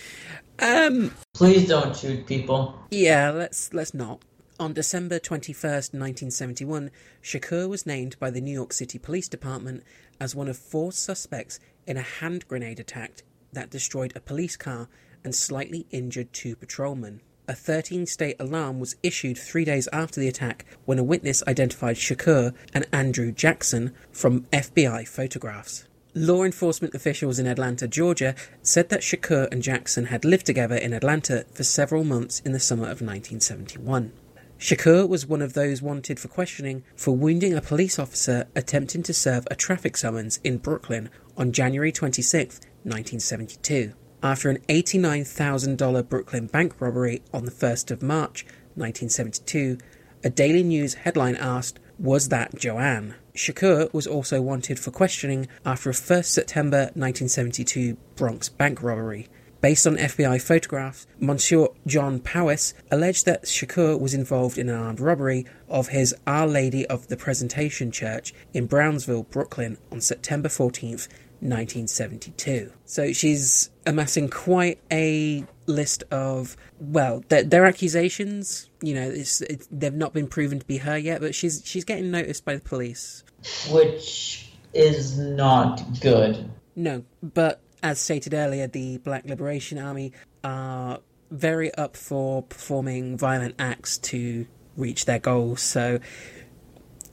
Um, 0.60 1.14
Please 1.34 1.68
don't 1.68 1.96
shoot 1.96 2.26
people. 2.28 2.78
yeah, 2.92 3.32
let's 3.32 3.74
let's 3.74 3.94
not. 3.94 4.22
On 4.60 4.72
December 4.72 5.20
21st, 5.20 5.94
1971, 5.94 6.92
Shakur 7.24 7.68
was 7.68 7.86
named 7.88 8.18
by 8.20 8.30
the 8.30 8.40
New 8.40 8.54
York 8.54 8.72
City 8.72 9.00
Police 9.00 9.28
Department 9.28 9.84
as 10.20 10.36
one 10.36 10.48
of 10.48 10.58
four 10.58 10.92
suspects 10.92 11.60
in 11.88 11.98
a 11.98 12.02
hand 12.02 12.48
grenade 12.48 12.80
attack 12.80 13.24
that 13.52 13.72
destroyed 13.72 14.14
a 14.16 14.22
police 14.22 14.56
car 14.56 14.88
and 15.24 15.34
slightly 15.34 15.88
injured 15.90 16.32
two 16.34 16.56
patrolmen. 16.56 17.22
A 17.48 17.56
13 17.56 18.06
state 18.06 18.38
alarm 18.40 18.80
was 18.80 18.96
issued 19.04 19.38
three 19.38 19.66
days 19.66 19.90
after 19.92 20.22
the 20.22 20.30
attack 20.30 20.66
when 20.86 21.00
a 21.00 21.04
witness 21.04 21.44
identified 21.48 21.98
Shakur 21.98 22.54
and 22.74 22.86
Andrew 22.94 23.32
Jackson 23.32 23.94
from 24.12 24.42
FBI 24.54 25.08
photographs. 25.08 25.88
Law 26.16 26.44
enforcement 26.44 26.94
officials 26.94 27.40
in 27.40 27.48
Atlanta, 27.48 27.88
Georgia, 27.88 28.36
said 28.62 28.90
that 28.90 29.02
Shakur 29.02 29.52
and 29.52 29.64
Jackson 29.64 30.06
had 30.06 30.24
lived 30.24 30.46
together 30.46 30.76
in 30.76 30.94
Atlanta 30.94 31.44
for 31.52 31.64
several 31.64 32.04
months 32.04 32.40
in 32.42 32.52
the 32.52 32.60
summer 32.60 32.84
of 32.84 33.02
1971. 33.02 34.12
Shakur 34.60 35.10
was 35.10 35.26
one 35.26 35.42
of 35.42 35.54
those 35.54 35.82
wanted 35.82 36.20
for 36.20 36.28
questioning 36.28 36.84
for 36.96 37.16
wounding 37.16 37.56
a 37.56 37.62
police 37.62 37.98
officer 37.98 38.46
attempting 38.56 39.02
to 39.04 39.14
serve 39.14 39.48
a 39.50 39.56
traffic 39.56 39.98
summons 39.98 40.40
in 40.44 40.58
Brooklyn 40.58 41.10
on 41.36 41.52
January 41.52 41.92
26, 41.92 42.60
1972. 42.84 43.94
After 44.22 44.52
an 44.52 44.60
$89,000 44.70 46.08
Brooklyn 46.08 46.46
bank 46.46 46.80
robbery 46.80 47.24
on 47.34 47.46
the 47.46 47.52
1st 47.52 47.90
of 47.90 48.04
March 48.04 48.46
1972, 48.76 49.80
a 50.24 50.30
Daily 50.30 50.64
News 50.64 50.94
headline 50.94 51.36
asked, 51.36 51.80
Was 51.98 52.30
that 52.30 52.54
Joanne? 52.56 53.16
Shakur 53.36 53.92
was 53.92 54.06
also 54.06 54.42
wanted 54.42 54.80
for 54.80 54.92
questioning 54.92 55.48
after 55.66 55.90
a 55.90 55.94
1st 55.94 56.26
September 56.26 56.78
1972 56.94 57.98
Bronx 58.16 58.48
bank 58.48 58.84
robbery. 58.84 59.28
Based 59.60 59.88
on 59.88 59.96
FBI 59.96 60.42
photographs, 60.42 61.08
Monsieur 61.20 61.70
John 61.88 62.20
Powis 62.20 62.74
alleged 62.92 63.26
that 63.26 63.46
Shakur 63.46 64.00
was 64.00 64.14
involved 64.14 64.58
in 64.58 64.70
an 64.70 64.76
armed 64.76 65.00
robbery 65.00 65.46
of 65.68 65.88
his 65.88 66.14
Our 66.28 66.46
Lady 66.46 66.86
of 66.88 67.08
the 67.08 67.18
Presentation 67.18 67.90
Church 67.90 68.34
in 68.54 68.68
Brownsville, 68.68 69.24
Brooklyn 69.24 69.78
on 69.92 70.02
September 70.02 70.50
14th, 70.50 71.08
1972. 71.50 72.72
So 72.86 73.14
she's 73.14 73.70
amassing 73.86 74.30
quite 74.30 74.80
a 74.92 75.46
list 75.66 76.04
of, 76.12 76.56
well, 76.80 77.24
their, 77.30 77.44
their 77.44 77.66
accusations, 77.66 78.70
you 78.82 78.94
know, 78.94 79.10
it's, 79.10 79.42
it's, 79.42 79.68
they've 79.72 79.94
not 79.94 80.14
been 80.14 80.28
proven 80.28 80.60
to 80.60 80.66
be 80.66 80.78
her 80.78 80.98
yet, 80.98 81.22
but 81.22 81.36
she's, 81.36 81.62
she's 81.66 81.84
getting 81.84 82.12
noticed 82.12 82.46
by 82.46 82.56
the 82.56 82.62
police. 82.62 83.24
Which 83.70 84.52
is 84.74 85.18
not 85.18 85.82
good. 86.00 86.50
No, 86.76 87.04
but 87.22 87.62
as 87.82 88.00
stated 88.00 88.34
earlier, 88.34 88.68
the 88.68 88.98
Black 89.00 89.26
Liberation 89.26 89.78
Army 89.78 90.14
are 90.44 91.00
very 91.30 91.74
up 91.76 91.98
for 91.98 92.44
performing 92.44 93.18
violent 93.18 93.56
acts 93.60 93.98
to 93.98 94.48
reach 94.78 95.06
their 95.06 95.20
goals. 95.20 95.62
So, 95.62 96.00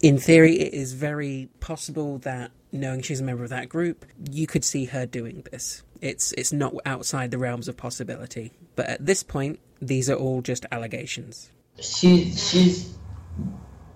in 0.01 0.19
theory, 0.19 0.59
it 0.61 0.73
is 0.73 0.93
very 0.95 1.49
possible 1.61 2.19
that 2.19 2.53
knowing 2.73 3.03
she's 3.03 3.21
a 3.21 3.25
member 3.25 3.45
of 3.45 3.51
that 3.51 3.69
group, 3.69 4.05
you 4.31 4.47
could 4.47 4.65
see 4.65 4.87
her 4.87 5.07
doing 5.07 5.45
this. 5.51 5.83
It's 6.01 6.33
it's 6.33 6.53
not 6.53 6.75
outside 6.87 7.31
the 7.31 7.39
realms 7.39 7.69
of 7.69 7.77
possibility. 7.77 8.53
But 8.77 8.87
at 8.89 9.07
this 9.07 9.23
point, 9.23 9.61
these 9.81 10.09
are 10.09 10.15
all 10.17 10.43
just 10.43 10.67
allegations. 10.73 11.51
She 11.81 12.31
she's 12.33 12.95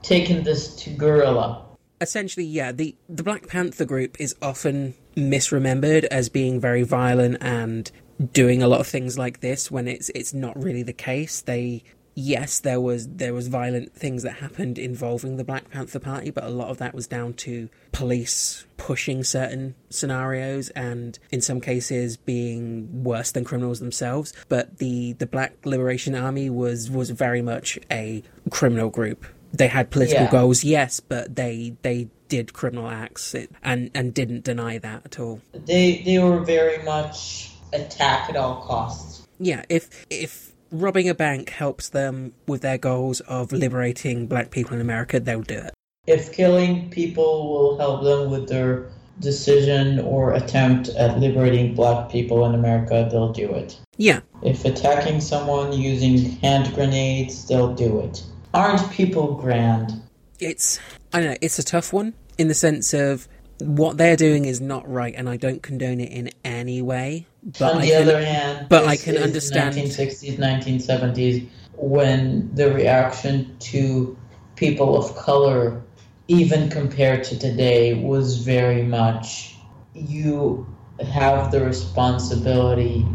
taken 0.02 0.42
this 0.44 0.74
to 0.76 0.90
gorilla. 0.90 1.64
essentially, 2.00 2.46
yeah, 2.46 2.72
the 2.72 2.94
the 3.08 3.22
Black 3.22 3.48
Panther 3.48 3.84
group 3.84 4.20
is 4.20 4.34
often 4.42 4.94
misremembered 5.16 6.04
as 6.04 6.28
being 6.28 6.60
very 6.60 6.82
violent 6.82 7.38
and 7.40 7.90
doing 8.32 8.62
a 8.62 8.68
lot 8.68 8.80
of 8.80 8.86
things 8.86 9.18
like 9.18 9.40
this 9.40 9.70
when 9.70 9.88
it's 9.88 10.10
it's 10.14 10.34
not 10.34 10.60
really 10.62 10.82
the 10.82 10.92
case. 10.92 11.40
They 11.40 11.82
yes, 12.14 12.58
there 12.60 12.80
was 12.80 13.08
there 13.08 13.34
was 13.34 13.48
violent 13.48 13.94
things 13.94 14.22
that 14.22 14.34
happened 14.36 14.78
involving 14.78 15.36
the 15.36 15.44
Black 15.44 15.70
Panther 15.70 15.98
Party, 15.98 16.30
but 16.30 16.44
a 16.44 16.48
lot 16.50 16.68
of 16.68 16.78
that 16.78 16.94
was 16.94 17.06
down 17.06 17.34
to 17.34 17.68
police 17.92 18.66
pushing 18.76 19.22
certain 19.24 19.74
scenarios 19.90 20.68
and 20.70 21.18
in 21.30 21.40
some 21.40 21.60
cases 21.60 22.16
being 22.16 23.04
worse 23.04 23.30
than 23.32 23.44
criminals 23.44 23.80
themselves. 23.80 24.32
But 24.48 24.78
the 24.78 25.12
the 25.14 25.26
Black 25.26 25.54
Liberation 25.64 26.14
Army 26.14 26.50
was 26.50 26.90
was 26.90 27.10
very 27.10 27.42
much 27.42 27.78
a 27.90 28.22
criminal 28.50 28.90
group. 28.90 29.24
They 29.52 29.68
had 29.68 29.90
political 29.90 30.24
Yeah. 30.24 30.30
goals, 30.30 30.64
yes, 30.64 31.00
but 31.00 31.36
they 31.36 31.76
they 31.82 32.08
did 32.28 32.52
criminal 32.52 32.88
acts 32.88 33.34
it, 33.34 33.50
and 33.62 33.90
and 33.94 34.12
didn't 34.12 34.42
deny 34.44 34.78
that 34.78 35.02
at 35.04 35.20
all. 35.20 35.40
They 35.52 36.02
they 36.04 36.18
were 36.18 36.40
very 36.40 36.82
much 36.84 37.50
attack 37.72 38.28
at 38.30 38.36
all 38.36 38.62
costs. 38.62 39.26
Yeah, 39.38 39.64
if 39.68 40.06
if 40.10 40.52
robbing 40.74 41.08
a 41.08 41.14
bank 41.14 41.50
helps 41.50 41.88
them 41.88 42.32
with 42.46 42.62
their 42.62 42.78
goals 42.78 43.20
of 43.20 43.52
liberating 43.52 44.26
black 44.26 44.50
people 44.50 44.74
in 44.74 44.80
America, 44.80 45.20
they'll 45.20 45.42
do 45.42 45.58
it. 45.58 45.72
If 46.06 46.32
killing 46.32 46.90
people 46.90 47.48
will 47.48 47.78
help 47.78 48.02
them 48.02 48.30
with 48.30 48.48
their 48.48 48.90
decision 49.20 50.00
or 50.00 50.32
attempt 50.34 50.88
at 50.90 51.18
liberating 51.18 51.74
black 51.74 52.10
people 52.10 52.44
in 52.46 52.54
America, 52.54 53.08
they'll 53.10 53.32
do 53.32 53.54
it. 53.54 53.78
Yeah, 53.96 54.20
If 54.42 54.64
attacking 54.64 55.20
someone 55.20 55.72
using 55.72 56.32
hand 56.42 56.74
grenades, 56.74 57.46
they'll 57.46 57.74
do 57.74 58.00
it. 58.00 58.24
Aren't 58.52 58.90
people 58.90 59.34
grand? 59.34 60.02
it's 60.40 60.80
I 61.12 61.20
don't 61.20 61.30
know, 61.30 61.36
it's 61.40 61.58
a 61.58 61.62
tough 61.62 61.92
one 61.92 62.12
in 62.38 62.48
the 62.48 62.54
sense 62.54 62.92
of 62.92 63.28
what 63.60 63.96
they're 63.96 64.16
doing 64.16 64.44
is 64.46 64.60
not 64.60 64.88
right, 64.90 65.14
and 65.16 65.28
I 65.28 65.36
don't 65.36 65.62
condone 65.62 66.00
it 66.00 66.10
in 66.10 66.30
any 66.44 66.82
way. 66.82 67.26
But 67.58 67.74
On 67.74 67.80
the 67.82 67.88
can, 67.88 68.02
other 68.02 68.24
hand, 68.24 68.66
but 68.70 68.86
I 68.86 68.96
can 68.96 69.16
understand- 69.18 69.74
1960s, 69.76 70.38
1970s, 70.38 71.46
when 71.76 72.50
the 72.54 72.72
reaction 72.72 73.54
to 73.58 74.16
people 74.56 74.96
of 74.96 75.14
color, 75.14 75.82
even 76.28 76.70
compared 76.70 77.22
to 77.24 77.38
today, 77.38 77.94
was 77.94 78.38
very 78.38 78.82
much 78.82 79.56
you 79.94 80.66
have 81.06 81.50
the 81.50 81.64
responsibility 81.64 83.06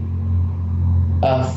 of 1.23 1.51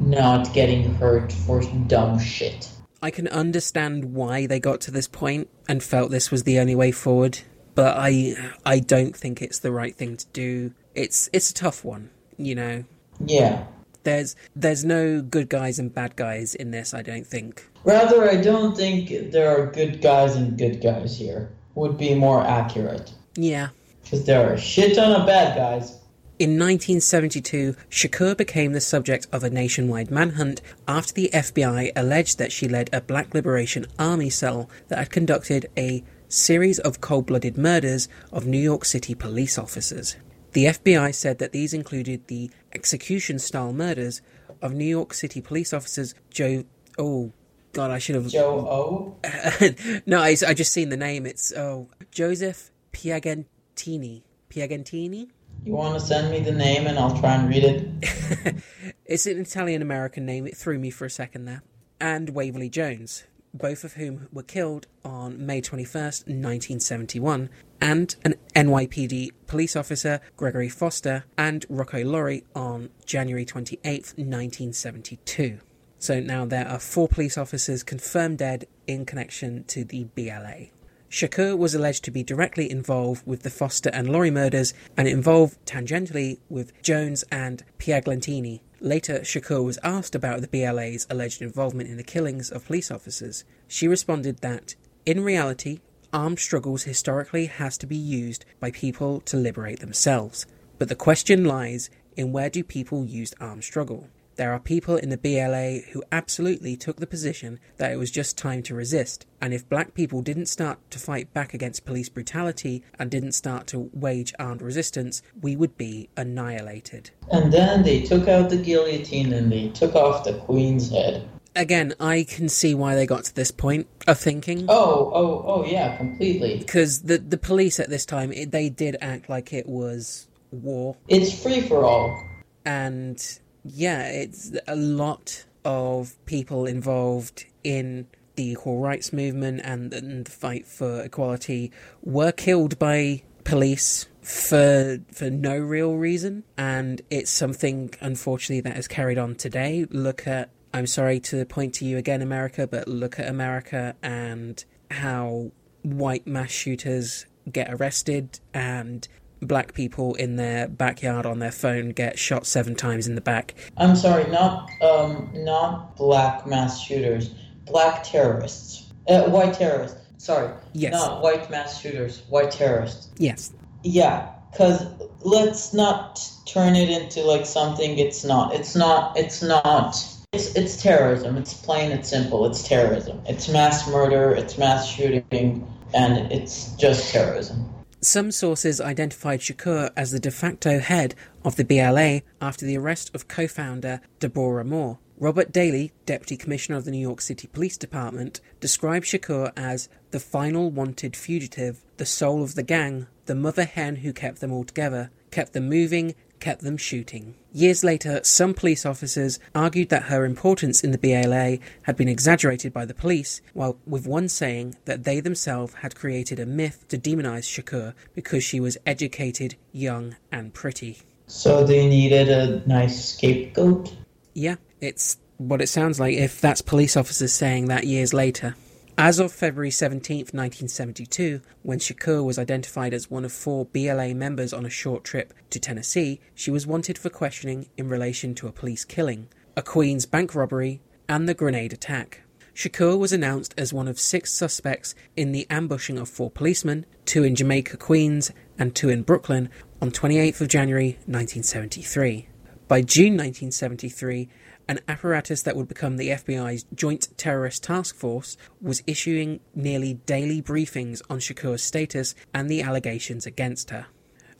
not 0.00 0.52
getting 0.52 0.94
hurt 0.94 1.32
for 1.32 1.62
dumb 1.86 2.18
shit. 2.18 2.68
I 3.02 3.10
can 3.10 3.28
understand 3.28 4.12
why 4.12 4.46
they 4.46 4.60
got 4.60 4.80
to 4.82 4.90
this 4.90 5.08
point 5.08 5.48
and 5.68 5.82
felt 5.82 6.10
this 6.10 6.30
was 6.30 6.42
the 6.42 6.58
only 6.58 6.74
way 6.74 6.90
forward, 6.90 7.38
but 7.74 7.96
I 7.96 8.34
I 8.64 8.80
don't 8.80 9.16
think 9.16 9.40
it's 9.40 9.58
the 9.58 9.72
right 9.72 9.94
thing 9.94 10.16
to 10.16 10.26
do. 10.32 10.72
It's 10.94 11.28
it's 11.32 11.50
a 11.50 11.54
tough 11.54 11.84
one, 11.84 12.10
you 12.36 12.54
know. 12.54 12.84
Yeah. 13.24 13.64
There's 14.02 14.34
there's 14.56 14.84
no 14.84 15.20
good 15.20 15.48
guys 15.48 15.78
and 15.78 15.94
bad 15.94 16.16
guys 16.16 16.54
in 16.54 16.70
this, 16.70 16.94
I 16.94 17.02
don't 17.02 17.26
think. 17.26 17.68
Rather, 17.84 18.28
I 18.28 18.36
don't 18.36 18.76
think 18.76 19.32
there 19.32 19.56
are 19.56 19.66
good 19.66 20.00
guys 20.00 20.36
and 20.36 20.58
good 20.58 20.80
guys 20.82 21.16
here. 21.16 21.50
Would 21.74 21.96
be 21.96 22.14
more 22.14 22.42
accurate. 22.42 23.12
Yeah. 23.36 23.68
Because 24.02 24.24
there 24.24 24.48
are 24.48 24.54
a 24.54 24.60
shit 24.60 24.96
ton 24.96 25.18
of 25.18 25.26
bad 25.26 25.56
guys. 25.56 25.96
In 26.38 26.52
1972, 26.58 27.76
Shakur 27.90 28.34
became 28.34 28.72
the 28.72 28.80
subject 28.80 29.26
of 29.30 29.44
a 29.44 29.50
nationwide 29.50 30.10
manhunt 30.10 30.62
after 30.88 31.12
the 31.12 31.30
FBI 31.34 31.92
alleged 31.94 32.38
that 32.38 32.50
she 32.50 32.66
led 32.66 32.88
a 32.94 33.02
Black 33.02 33.34
Liberation 33.34 33.84
Army 33.98 34.30
cell 34.30 34.70
that 34.88 34.98
had 34.98 35.10
conducted 35.10 35.66
a 35.76 36.02
series 36.28 36.78
of 36.78 37.02
cold 37.02 37.26
blooded 37.26 37.58
murders 37.58 38.08
of 38.32 38.46
New 38.46 38.58
York 38.58 38.86
City 38.86 39.14
police 39.14 39.58
officers. 39.58 40.16
The 40.52 40.66
FBI 40.66 41.14
said 41.14 41.38
that 41.38 41.52
these 41.52 41.72
included 41.72 42.26
the 42.26 42.50
execution 42.72 43.38
style 43.38 43.72
murders 43.72 44.20
of 44.60 44.74
New 44.74 44.84
York 44.84 45.14
City 45.14 45.40
police 45.40 45.72
officers 45.72 46.14
Joe. 46.30 46.64
Oh, 46.98 47.32
God, 47.72 47.90
I 47.90 47.98
should 47.98 48.16
have. 48.16 48.28
Joe 48.28 48.66
O. 48.68 49.16
no, 50.06 50.20
I, 50.20 50.36
I 50.46 50.54
just 50.54 50.72
seen 50.72 50.88
the 50.88 50.96
name. 50.96 51.24
It's 51.24 51.52
oh 51.52 51.88
Joseph 52.10 52.70
Piagentini. 52.92 54.22
Piagentini. 54.50 55.28
You 55.64 55.74
want 55.74 55.94
to 55.94 56.04
send 56.04 56.30
me 56.30 56.40
the 56.40 56.52
name 56.52 56.86
and 56.86 56.98
I'll 56.98 57.16
try 57.18 57.34
and 57.34 57.48
read 57.48 57.64
it? 57.64 58.54
It's 59.10 59.26
an 59.26 59.40
Italian 59.40 59.82
American 59.82 60.24
name. 60.24 60.46
It 60.46 60.56
threw 60.56 60.78
me 60.78 60.90
for 60.90 61.04
a 61.04 61.10
second 61.10 61.44
there. 61.44 61.64
And 62.00 62.30
Waverly 62.30 62.68
Jones, 62.68 63.24
both 63.52 63.82
of 63.82 63.94
whom 63.94 64.28
were 64.32 64.44
killed 64.44 64.86
on 65.04 65.44
May 65.44 65.60
21st, 65.60 66.28
1971, 66.28 67.50
and 67.80 68.14
an 68.24 68.34
NYPD 68.54 69.30
police 69.46 69.76
officer, 69.76 70.20
Gregory 70.36 70.68
Foster, 70.68 71.24
and 71.36 71.64
Rocco 71.68 72.04
Laurie 72.04 72.44
on 72.54 72.90
January 73.04 73.44
28th, 73.44 74.16
1972. 74.16 75.60
So 75.98 76.20
now 76.20 76.44
there 76.44 76.66
are 76.66 76.78
four 76.78 77.08
police 77.08 77.36
officers 77.36 77.82
confirmed 77.82 78.38
dead 78.38 78.66
in 78.86 79.04
connection 79.04 79.64
to 79.64 79.84
the 79.84 80.04
BLA. 80.04 80.68
Shakur 81.10 81.58
was 81.58 81.74
alleged 81.74 82.04
to 82.04 82.12
be 82.12 82.22
directly 82.22 82.70
involved 82.70 83.26
with 83.26 83.42
the 83.42 83.50
Foster 83.50 83.90
and 83.92 84.08
Laurie 84.08 84.30
murders 84.30 84.72
and 84.96 85.08
involved 85.08 85.58
tangentially 85.66 86.38
with 86.48 86.72
Jones 86.82 87.24
and 87.32 87.64
Piagentini. 87.78 88.60
Later, 88.80 89.18
Shakur 89.20 89.64
was 89.64 89.78
asked 89.82 90.14
about 90.14 90.40
the 90.40 90.48
BLA's 90.48 91.08
alleged 91.10 91.42
involvement 91.42 91.90
in 91.90 91.96
the 91.96 92.04
killings 92.04 92.48
of 92.48 92.64
police 92.64 92.90
officers. 92.90 93.44
She 93.66 93.88
responded 93.88 94.38
that 94.38 94.76
In 95.04 95.24
reality, 95.24 95.80
armed 96.12 96.38
struggles 96.38 96.84
historically 96.84 97.46
has 97.46 97.78
to 97.78 97.86
be 97.86 97.96
used 97.96 98.44
by 98.58 98.70
people 98.70 99.20
to 99.22 99.36
liberate 99.36 99.80
themselves. 99.80 100.46
But 100.78 100.88
the 100.88 100.94
question 100.94 101.44
lies 101.44 101.90
in 102.16 102.32
where 102.32 102.50
do 102.50 102.64
people 102.64 103.04
use 103.04 103.34
armed 103.40 103.64
struggle? 103.64 104.08
There 104.36 104.52
are 104.54 104.58
people 104.58 104.96
in 104.96 105.10
the 105.10 105.18
BLA 105.18 105.80
who 105.92 106.02
absolutely 106.10 106.74
took 106.74 106.96
the 106.96 107.06
position 107.06 107.60
that 107.76 107.92
it 107.92 107.98
was 107.98 108.10
just 108.10 108.38
time 108.38 108.62
to 108.62 108.74
resist, 108.74 109.26
and 109.38 109.52
if 109.52 109.68
black 109.68 109.92
people 109.92 110.22
didn't 110.22 110.46
start 110.46 110.78
to 110.92 110.98
fight 110.98 111.34
back 111.34 111.52
against 111.52 111.84
police 111.84 112.08
brutality 112.08 112.82
and 112.98 113.10
didn't 113.10 113.32
start 113.32 113.66
to 113.66 113.90
wage 113.92 114.32
armed 114.38 114.62
resistance, 114.62 115.20
we 115.42 115.56
would 115.56 115.76
be 115.76 116.08
annihilated. 116.16 117.10
And 117.30 117.52
then 117.52 117.82
they 117.82 118.00
took 118.00 118.28
out 118.28 118.48
the 118.48 118.56
guillotine 118.56 119.34
and 119.34 119.52
they 119.52 119.68
took 119.68 119.94
off 119.94 120.24
the 120.24 120.32
queen's 120.34 120.88
head. 120.90 121.28
Again, 121.56 121.94
I 121.98 122.24
can 122.24 122.48
see 122.48 122.74
why 122.74 122.94
they 122.94 123.06
got 123.06 123.24
to 123.24 123.34
this 123.34 123.50
point 123.50 123.88
of 124.06 124.18
thinking. 124.18 124.66
Oh, 124.68 125.10
oh, 125.12 125.44
oh, 125.46 125.64
yeah, 125.64 125.96
completely. 125.96 126.58
Because 126.58 127.02
the, 127.02 127.18
the 127.18 127.38
police 127.38 127.80
at 127.80 127.90
this 127.90 128.06
time, 128.06 128.32
it, 128.32 128.52
they 128.52 128.68
did 128.68 128.96
act 129.00 129.28
like 129.28 129.52
it 129.52 129.66
was 129.66 130.28
war. 130.52 130.96
It's 131.08 131.42
free 131.42 131.60
for 131.60 131.84
all. 131.84 132.24
And 132.64 133.20
yeah, 133.64 134.08
it's 134.08 134.52
a 134.66 134.76
lot 134.76 135.44
of 135.64 136.14
people 136.26 136.66
involved 136.66 137.46
in 137.64 138.06
the 138.36 138.52
equal 138.52 138.78
rights 138.80 139.12
movement 139.12 139.60
and, 139.64 139.92
and 139.92 140.24
the 140.24 140.30
fight 140.30 140.66
for 140.66 141.02
equality 141.02 141.70
were 142.02 142.32
killed 142.32 142.78
by 142.78 143.22
police 143.44 144.06
for 144.22 144.98
for 145.12 145.30
no 145.30 145.58
real 145.58 145.96
reason 145.96 146.44
and 146.56 147.00
it's 147.10 147.30
something 147.30 147.90
unfortunately 148.00 148.60
that 148.60 148.76
is 148.76 148.86
carried 148.86 149.18
on 149.18 149.34
today 149.34 149.86
look 149.90 150.26
at 150.26 150.50
I'm 150.72 150.86
sorry 150.86 151.20
to 151.20 151.44
point 151.44 151.74
to 151.74 151.84
you 151.84 151.98
again 151.98 152.22
America 152.22 152.66
but 152.66 152.86
look 152.88 153.18
at 153.18 153.28
America 153.28 153.94
and 154.02 154.64
how 154.90 155.50
white 155.82 156.26
mass 156.26 156.50
shooters 156.50 157.26
get 157.50 157.72
arrested 157.72 158.38
and 158.54 159.06
black 159.42 159.72
people 159.74 160.14
in 160.16 160.36
their 160.36 160.68
backyard 160.68 161.24
on 161.26 161.38
their 161.38 161.50
phone 161.50 161.90
get 161.90 162.18
shot 162.18 162.46
seven 162.46 162.74
times 162.74 163.06
in 163.06 163.14
the 163.14 163.20
back. 163.20 163.54
I'm 163.76 163.96
sorry, 163.96 164.30
not 164.30 164.70
um, 164.82 165.30
not 165.32 165.96
black 165.96 166.46
mass 166.46 166.80
shooters, 166.80 167.30
black 167.66 168.04
terrorists, 168.04 168.92
uh, 169.08 169.22
white 169.30 169.54
terrorists. 169.54 169.96
Sorry, 170.18 170.52
Yes. 170.74 170.92
not 170.92 171.22
white 171.22 171.50
mass 171.50 171.80
shooters, 171.80 172.22
white 172.28 172.50
terrorists. 172.50 173.08
Yes. 173.16 173.52
Yeah, 173.82 174.28
because 174.52 174.84
let's 175.22 175.72
not 175.72 176.20
turn 176.46 176.76
it 176.76 176.90
into 176.90 177.22
like 177.22 177.46
something 177.46 177.98
it's 177.98 178.22
not. 178.24 178.54
It's 178.54 178.76
not. 178.76 179.16
It's 179.16 179.42
not. 179.42 179.96
It's 180.32 180.54
it's 180.54 180.80
terrorism. 180.80 181.36
It's 181.36 181.54
plain 181.54 181.90
and 181.90 182.06
simple. 182.06 182.46
It's 182.46 182.62
terrorism. 182.62 183.20
It's 183.26 183.48
mass 183.48 183.90
murder. 183.90 184.30
It's 184.30 184.56
mass 184.56 184.86
shooting, 184.86 185.66
and 185.92 186.30
it's 186.30 186.70
just 186.76 187.10
terrorism. 187.10 187.68
Some 188.00 188.30
sources 188.30 188.80
identified 188.80 189.40
Shakur 189.40 189.90
as 189.96 190.12
the 190.12 190.20
de 190.20 190.30
facto 190.30 190.78
head 190.78 191.16
of 191.44 191.56
the 191.56 191.64
BLA 191.64 192.22
after 192.40 192.64
the 192.64 192.78
arrest 192.78 193.10
of 193.12 193.26
co 193.26 193.48
founder 193.48 194.00
Dhoruba 194.20 194.64
Moore. 194.64 195.00
Robert 195.18 195.50
Daley, 195.50 195.90
Deputy 196.06 196.36
Commissioner 196.36 196.78
of 196.78 196.84
the 196.84 196.92
New 196.92 196.98
York 196.98 197.20
City 197.20 197.48
Police 197.48 197.76
Department, 197.76 198.40
described 198.60 199.06
Shakur 199.06 199.52
as 199.56 199.88
the 200.12 200.20
final 200.20 200.70
wanted 200.70 201.16
fugitive, 201.16 201.82
the 201.96 202.06
soul 202.06 202.44
of 202.44 202.54
the 202.54 202.62
gang, 202.62 203.08
the 203.26 203.34
mother 203.34 203.64
hen 203.64 203.96
who 203.96 204.12
kept 204.12 204.40
them 204.40 204.52
all 204.52 204.64
together, 204.64 205.10
kept 205.32 205.54
them 205.54 205.68
moving, 205.68 206.14
kept 206.40 206.62
them 206.62 206.76
shooting. 206.76 207.34
Years 207.52 207.84
later, 207.84 208.20
some 208.24 208.54
police 208.54 208.86
officers 208.86 209.38
argued 209.54 209.88
that 209.90 210.04
her 210.04 210.24
importance 210.24 210.82
in 210.82 210.90
the 210.90 210.98
BLA 210.98 211.58
had 211.82 211.96
been 211.96 212.08
exaggerated 212.08 212.72
by 212.72 212.84
the 212.84 212.94
police, 212.94 213.40
while 213.52 213.78
with 213.86 214.06
one 214.06 214.28
saying 214.28 214.76
that 214.84 215.04
they 215.04 215.20
themselves 215.20 215.74
had 215.74 215.94
created 215.94 216.40
a 216.40 216.46
myth 216.46 216.86
to 216.88 216.98
demonize 216.98 217.44
Shakur 217.44 217.94
because 218.14 218.42
she 218.42 218.60
was 218.60 218.78
educated, 218.86 219.56
young, 219.72 220.16
and 220.32 220.54
pretty. 220.54 220.98
So 221.26 221.64
they 221.64 221.88
needed 221.88 222.28
a 222.28 222.66
nice 222.68 223.14
scapegoat. 223.14 223.94
Yeah, 224.34 224.56
it's 224.80 225.18
what 225.36 225.62
it 225.62 225.68
sounds 225.68 226.00
like 226.00 226.16
if 226.16 226.40
that's 226.40 226.60
police 226.60 226.96
officers 226.96 227.32
saying 227.32 227.66
that 227.66 227.84
years 227.86 228.12
later. 228.12 228.54
As 229.02 229.18
of 229.18 229.32
February 229.32 229.70
17, 229.70 230.18
1972, 230.18 231.40
when 231.62 231.78
Shakur 231.78 232.22
was 232.22 232.38
identified 232.38 232.92
as 232.92 233.10
one 233.10 233.24
of 233.24 233.32
four 233.32 233.64
BLA 233.64 234.12
members 234.12 234.52
on 234.52 234.66
a 234.66 234.68
short 234.68 235.04
trip 235.04 235.32
to 235.48 235.58
Tennessee, 235.58 236.20
she 236.34 236.50
was 236.50 236.66
wanted 236.66 236.98
for 236.98 237.08
questioning 237.08 237.70
in 237.78 237.88
relation 237.88 238.34
to 238.34 238.46
a 238.46 238.52
police 238.52 238.84
killing, 238.84 239.28
a 239.56 239.62
Queens 239.62 240.04
bank 240.04 240.34
robbery, 240.34 240.82
and 241.08 241.26
the 241.26 241.32
grenade 241.32 241.72
attack. 241.72 242.24
Shakur 242.54 242.98
was 242.98 243.10
announced 243.10 243.54
as 243.56 243.72
one 243.72 243.88
of 243.88 243.98
six 243.98 244.34
suspects 244.34 244.94
in 245.16 245.32
the 245.32 245.46
ambushing 245.48 245.96
of 245.96 246.10
four 246.10 246.30
policemen, 246.30 246.84
two 247.06 247.24
in 247.24 247.34
Jamaica, 247.34 247.78
Queens, 247.78 248.32
and 248.58 248.74
two 248.74 248.90
in 248.90 249.02
Brooklyn, 249.02 249.48
on 249.80 249.92
28th 249.92 250.42
of 250.42 250.48
January 250.48 250.98
1973. 251.06 252.28
By 252.68 252.82
June 252.82 253.14
1973, 253.14 254.28
an 254.70 254.78
apparatus 254.86 255.42
that 255.42 255.56
would 255.56 255.66
become 255.66 255.96
the 255.96 256.10
FBI's 256.10 256.64
Joint 256.72 257.08
Terrorist 257.16 257.64
Task 257.64 257.96
Force 257.96 258.36
was 258.62 258.84
issuing 258.86 259.40
nearly 259.52 259.94
daily 259.94 260.40
briefings 260.40 261.02
on 261.10 261.18
Shakur's 261.18 261.60
status 261.60 262.14
and 262.32 262.48
the 262.48 262.62
allegations 262.62 263.26
against 263.26 263.70
her. 263.70 263.86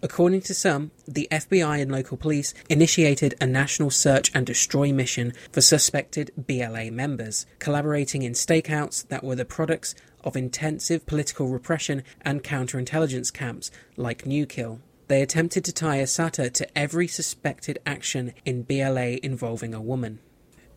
According 0.03 0.43
to 0.43 0.55
some, 0.55 0.93
the 1.05 1.27
FBI 1.33 1.83
and 1.83 1.90
local 1.90 2.16
police 2.16 2.55
initiated 2.69 3.35
a 3.40 3.47
national 3.47 3.90
search 3.90 4.31
and 4.33 4.47
destroy 4.47 4.93
mission 4.93 5.33
for 5.51 5.61
suspected 5.61 6.31
BLA 6.37 6.93
members, 6.93 7.45
collaborating 7.59 8.23
in 8.23 8.35
stakeouts 8.35 9.09
that 9.09 9.25
were 9.25 9.35
the 9.35 9.45
products 9.45 9.97
of 10.23 10.37
intensive 10.37 11.07
political 11.07 11.49
repression 11.49 12.05
and 12.21 12.45
counterintelligence 12.45 13.33
camps 13.33 13.73
like 13.97 14.23
Newkill. 14.23 14.79
They 15.11 15.23
attempted 15.23 15.64
to 15.64 15.73
tie 15.73 15.96
Assata 15.96 16.51
to 16.51 16.79
every 16.79 17.09
suspected 17.09 17.81
action 17.85 18.33
in 18.44 18.62
BLA 18.62 19.18
involving 19.25 19.75
a 19.75 19.81
woman. 19.81 20.20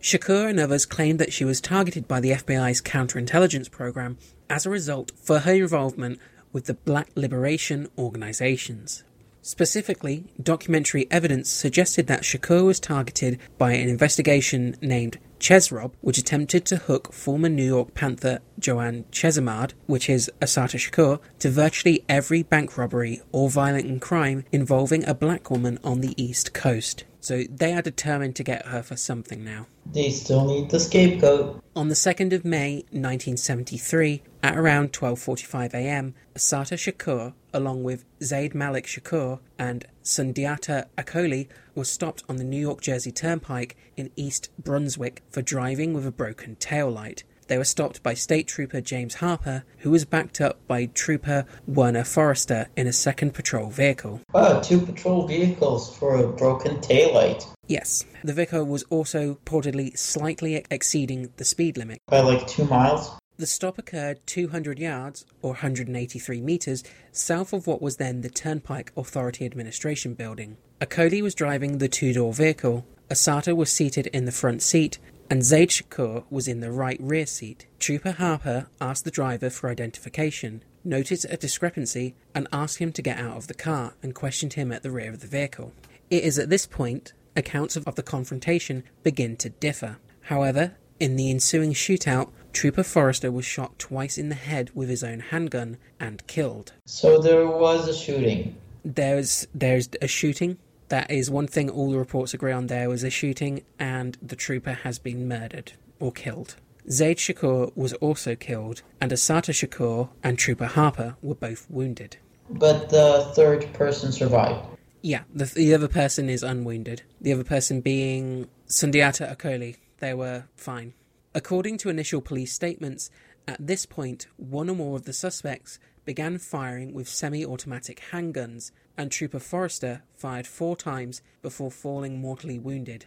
Shakur 0.01 0.49
and 0.49 0.59
others 0.59 0.87
claimed 0.87 1.19
that 1.19 1.31
she 1.31 1.45
was 1.45 1.61
targeted 1.61 2.07
by 2.07 2.19
the 2.19 2.31
FBI's 2.31 2.81
counterintelligence 2.81 3.69
program 3.69 4.17
as 4.49 4.65
a 4.65 4.71
result 4.71 5.11
for 5.21 5.41
her 5.41 5.53
involvement 5.53 6.17
with 6.51 6.65
the 6.65 6.73
Black 6.73 7.09
Liberation 7.13 7.89
organizations. 7.95 9.03
Specifically, 9.43 10.25
documentary 10.41 11.05
evidence 11.11 11.51
suggested 11.51 12.07
that 12.07 12.23
Shakur 12.23 12.65
was 12.65 12.79
targeted 12.79 13.37
by 13.59 13.73
an 13.73 13.87
investigation 13.87 14.75
named 14.81 15.19
Chesrob, 15.43 15.91
which 15.99 16.17
attempted 16.17 16.63
to 16.65 16.77
hook 16.77 17.11
former 17.11 17.49
New 17.49 17.65
York 17.65 17.93
Panther 17.93 18.39
Joanne 18.57 19.03
Chesimard, 19.11 19.73
which 19.87 20.09
is 20.09 20.31
Assata 20.41 20.77
Shakur, 20.77 21.19
to 21.39 21.49
virtually 21.49 22.05
every 22.07 22.43
bank 22.43 22.77
robbery 22.77 23.21
or 23.33 23.49
violent 23.49 24.01
crime 24.01 24.45
involving 24.53 25.03
a 25.03 25.13
black 25.13 25.51
woman 25.51 25.79
on 25.83 25.99
the 25.99 26.13
East 26.15 26.53
Coast. 26.53 27.03
So 27.23 27.45
they 27.49 27.73
are 27.73 27.81
determined 27.81 28.35
to 28.35 28.43
get 28.43 28.65
her 28.65 28.83
for 28.83 28.97
something 28.97 29.45
now. 29.45 29.67
They 29.85 30.09
still 30.09 30.45
need 30.45 30.69
the 30.69 30.79
scapegoat. 30.79 31.63
On 31.73 31.87
the 31.87 31.95
2nd 31.95 32.33
of 32.33 32.43
May 32.43 32.83
1973, 32.91 34.23
at 34.43 34.57
around 34.57 34.91
12:45 34.91 35.73
a.m., 35.73 36.15
Assata 36.35 36.75
Shakur, 36.75 37.33
along 37.53 37.85
with 37.85 38.03
Zaid 38.21 38.53
Malik 38.53 38.87
Shakur 38.87 39.39
and 39.57 39.85
Sundiata 40.03 40.87
Acoli, 40.97 41.47
was 41.75 41.89
stopped 41.89 42.23
on 42.27 42.35
the 42.35 42.43
New 42.43 42.59
York 42.59 42.81
Jersey 42.81 43.13
Turnpike 43.13 43.77
in 43.95 44.11
East 44.17 44.49
Brunswick 44.61 45.23
for 45.29 45.41
driving 45.41 45.93
with 45.93 46.05
a 46.05 46.11
broken 46.11 46.57
tail 46.57 46.91
light. 46.91 47.23
They 47.47 47.57
were 47.57 47.63
stopped 47.63 48.03
by 48.03 48.13
State 48.13 48.47
Trooper 48.47 48.81
James 48.81 49.15
Harper, 49.15 49.63
who 49.79 49.91
was 49.91 50.05
backed 50.05 50.41
up 50.41 50.65
by 50.67 50.85
Trooper 50.87 51.45
Werner 51.67 52.03
Forrester 52.03 52.67
in 52.75 52.87
a 52.87 52.93
second 52.93 53.33
patrol 53.33 53.69
vehicle. 53.69 54.21
Wow, 54.33 54.59
two 54.61 54.79
patrol 54.79 55.27
vehicles 55.27 55.95
for 55.97 56.15
a 56.15 56.27
broken 56.27 56.77
taillight 56.77 57.45
Yes, 57.67 58.05
the 58.23 58.33
vehicle 58.33 58.65
was 58.65 58.83
also 58.89 59.35
reportedly 59.35 59.97
slightly 59.97 60.65
exceeding 60.69 61.31
the 61.37 61.45
speed 61.45 61.77
limit. 61.77 61.99
by 62.07 62.19
like 62.19 62.45
two 62.45 62.65
miles. 62.65 63.09
The 63.37 63.47
stop 63.47 63.79
occurred 63.79 64.19
200 64.27 64.77
yards, 64.77 65.25
or 65.41 65.51
183 65.51 66.41
metres, 66.41 66.83
south 67.11 67.53
of 67.53 67.65
what 67.65 67.81
was 67.81 67.97
then 67.97 68.21
the 68.21 68.29
Turnpike 68.29 68.91
Authority 68.95 69.45
Administration 69.45 70.13
building. 70.13 70.57
Acoli 70.81 71.21
was 71.21 71.33
driving 71.33 71.77
the 71.77 71.87
two 71.87 72.13
door 72.13 72.33
vehicle, 72.33 72.85
Assata 73.09 73.55
was 73.55 73.71
seated 73.71 74.07
in 74.07 74.25
the 74.25 74.31
front 74.31 74.61
seat, 74.61 74.99
and 75.29 75.43
Zaid 75.43 75.69
Shakur 75.69 76.23
was 76.29 76.47
in 76.47 76.59
the 76.59 76.71
right 76.71 76.99
rear 76.99 77.25
seat. 77.25 77.65
Trooper 77.79 78.11
Harper 78.11 78.67
asked 78.79 79.05
the 79.05 79.11
driver 79.11 79.49
for 79.49 79.69
identification, 79.69 80.63
noted 80.83 81.25
a 81.29 81.37
discrepancy, 81.37 82.15
and 82.35 82.47
asked 82.51 82.77
him 82.77 82.91
to 82.93 83.01
get 83.01 83.19
out 83.19 83.37
of 83.37 83.47
the 83.47 83.53
car 83.53 83.93
and 84.03 84.13
questioned 84.13 84.53
him 84.53 84.71
at 84.71 84.83
the 84.83 84.91
rear 84.91 85.09
of 85.09 85.21
the 85.21 85.27
vehicle. 85.27 85.73
It 86.09 86.23
is 86.23 86.37
at 86.37 86.49
this 86.49 86.65
point 86.65 87.13
accounts 87.35 87.75
of, 87.75 87.87
of 87.87 87.95
the 87.95 88.03
confrontation 88.03 88.83
begin 89.01 89.35
to 89.37 89.49
differ. 89.49 89.97
However, 90.21 90.75
in 90.99 91.15
the 91.15 91.29
ensuing 91.29 91.73
shootout, 91.73 92.29
Trooper 92.53 92.83
Forrester 92.83 93.31
was 93.31 93.45
shot 93.45 93.79
twice 93.79 94.17
in 94.17 94.29
the 94.29 94.35
head 94.35 94.69
with 94.73 94.89
his 94.89 95.03
own 95.03 95.19
handgun 95.19 95.77
and 95.99 96.25
killed. 96.27 96.73
So 96.85 97.19
there 97.19 97.47
was 97.47 97.87
a 97.87 97.93
shooting. 97.93 98.55
There's 98.85 99.47
there's 99.53 99.89
a 100.01 100.07
shooting. 100.07 100.57
That 100.89 101.09
is 101.09 101.29
one 101.29 101.47
thing 101.47 101.69
all 101.69 101.91
the 101.91 101.97
reports 101.97 102.33
agree 102.33 102.51
on. 102.51 102.67
There 102.67 102.89
was 102.89 103.03
a 103.03 103.09
shooting, 103.09 103.63
and 103.79 104.17
the 104.21 104.35
trooper 104.35 104.73
has 104.73 104.99
been 104.99 105.27
murdered 105.27 105.73
or 105.99 106.11
killed. 106.11 106.55
Zaid 106.89 107.17
Shakur 107.17 107.71
was 107.75 107.93
also 107.93 108.35
killed, 108.35 108.81
and 108.99 109.11
Assata 109.11 109.51
Shakur 109.53 110.09
and 110.23 110.37
Trooper 110.37 110.65
Harper 110.65 111.15
were 111.21 111.35
both 111.35 111.65
wounded. 111.69 112.17
But 112.49 112.89
the 112.89 113.31
third 113.35 113.71
person 113.73 114.11
survived. 114.11 114.65
Yeah, 115.01 115.23
the, 115.33 115.45
the 115.45 115.73
other 115.73 115.87
person 115.87 116.29
is 116.29 116.43
unwounded. 116.43 117.03
The 117.21 117.33
other 117.33 117.43
person 117.43 117.81
being 117.81 118.47
Sundiata 118.67 119.35
Acoli. 119.35 119.77
They 119.99 120.13
were 120.13 120.45
fine. 120.55 120.93
According 121.33 121.77
to 121.79 121.89
initial 121.89 122.21
police 122.21 122.53
statements, 122.53 123.09
at 123.47 123.65
this 123.65 123.85
point, 123.85 124.27
one 124.37 124.69
or 124.69 124.75
more 124.75 124.95
of 124.95 125.05
the 125.05 125.13
suspects 125.13 125.79
began 126.05 126.37
firing 126.37 126.93
with 126.93 127.07
semi 127.07 127.45
automatic 127.45 128.01
handguns, 128.11 128.71
and 128.97 129.11
Trooper 129.11 129.39
Forrester 129.39 130.03
fired 130.13 130.47
four 130.47 130.75
times 130.75 131.21
before 131.41 131.71
falling 131.71 132.19
mortally 132.19 132.59
wounded. 132.59 133.05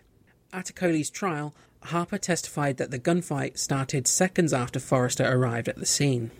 At 0.53 0.67
Acoli's 0.67 1.11
trial, 1.11 1.55
Harper 1.83 2.19
testified 2.19 2.79
that 2.79 2.91
the 2.91 2.99
gunfight 2.99 3.59
started 3.59 4.09
seconds 4.09 4.53
after 4.53 4.81
Forrester 4.81 5.25
arrived 5.25 5.69
at 5.69 5.77
the 5.77 5.87
scene. 5.87 6.31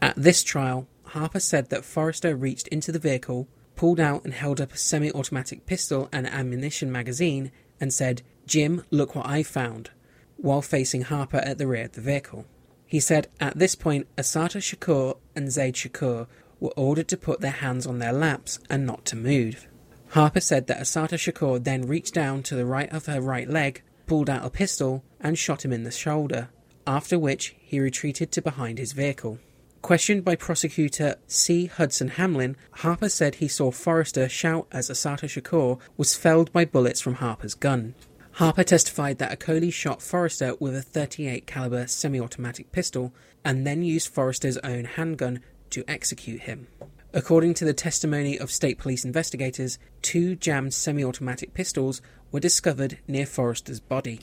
At 0.00 0.16
this 0.16 0.42
trial, 0.42 0.88
Harper 1.04 1.40
said 1.40 1.70
that 1.70 1.84
Forrester 1.84 2.34
reached 2.34 2.68
into 2.68 2.92
the 2.92 2.98
vehicle, 2.98 3.48
pulled 3.76 4.00
out 4.00 4.24
and 4.24 4.34
held 4.34 4.60
up 4.60 4.72
a 4.72 4.78
semi 4.78 5.10
automatic 5.12 5.66
pistol 5.66 6.08
and 6.12 6.26
ammunition 6.26 6.90
magazine, 6.90 7.52
and 7.80 7.92
said, 7.92 8.22
Jim, 8.46 8.84
look 8.90 9.14
what 9.14 9.26
I 9.26 9.42
found, 9.42 9.90
while 10.36 10.62
facing 10.62 11.02
Harper 11.02 11.38
at 11.38 11.58
the 11.58 11.66
rear 11.66 11.84
of 11.84 11.92
the 11.92 12.00
vehicle. 12.00 12.46
He 12.92 13.00
said 13.00 13.28
at 13.40 13.58
this 13.58 13.74
point, 13.74 14.06
Assata 14.18 14.58
Shakur 14.58 15.16
and 15.34 15.50
Zaid 15.50 15.76
Shakur 15.76 16.26
were 16.60 16.74
ordered 16.76 17.08
to 17.08 17.16
put 17.16 17.40
their 17.40 17.50
hands 17.50 17.86
on 17.86 18.00
their 18.00 18.12
laps 18.12 18.58
and 18.68 18.84
not 18.84 19.06
to 19.06 19.16
move. 19.16 19.66
Harper 20.10 20.40
said 20.40 20.66
that 20.66 20.78
Assata 20.78 21.14
Shakur 21.14 21.64
then 21.64 21.86
reached 21.86 22.12
down 22.12 22.42
to 22.42 22.54
the 22.54 22.66
right 22.66 22.92
of 22.92 23.06
her 23.06 23.18
right 23.18 23.48
leg, 23.48 23.80
pulled 24.06 24.28
out 24.28 24.44
a 24.44 24.50
pistol, 24.50 25.02
and 25.22 25.38
shot 25.38 25.64
him 25.64 25.72
in 25.72 25.84
the 25.84 25.90
shoulder, 25.90 26.50
after 26.86 27.18
which 27.18 27.56
he 27.60 27.80
retreated 27.80 28.30
to 28.32 28.42
behind 28.42 28.76
his 28.76 28.92
vehicle. 28.92 29.38
Questioned 29.80 30.22
by 30.22 30.36
prosecutor 30.36 31.16
C. 31.26 31.64
Hudson 31.64 32.08
Hamlin, 32.08 32.58
Harper 32.72 33.08
said 33.08 33.36
he 33.36 33.48
saw 33.48 33.70
Forrester 33.70 34.28
shout 34.28 34.66
as 34.70 34.90
Assata 34.90 35.28
Shakur 35.28 35.80
was 35.96 36.14
felled 36.14 36.52
by 36.52 36.66
bullets 36.66 37.00
from 37.00 37.14
Harper's 37.14 37.54
gun. 37.54 37.94
Harper 38.36 38.64
testified 38.64 39.18
that 39.18 39.38
Acoli 39.38 39.72
shot 39.72 40.00
Forrester 40.00 40.54
with 40.58 40.74
a 40.74 40.80
38 40.80 41.46
caliber 41.46 41.86
semi-automatic 41.86 42.72
pistol 42.72 43.12
and 43.44 43.66
then 43.66 43.82
used 43.82 44.08
Forrester's 44.08 44.56
own 44.58 44.84
handgun 44.84 45.40
to 45.70 45.84
execute 45.86 46.42
him. 46.42 46.66
According 47.12 47.52
to 47.54 47.66
the 47.66 47.74
testimony 47.74 48.38
of 48.38 48.50
state 48.50 48.78
police 48.78 49.04
investigators, 49.04 49.78
two 50.00 50.34
jammed 50.34 50.72
semi-automatic 50.72 51.52
pistols 51.52 52.00
were 52.30 52.40
discovered 52.40 52.98
near 53.06 53.26
Forrester's 53.26 53.80
body. 53.80 54.20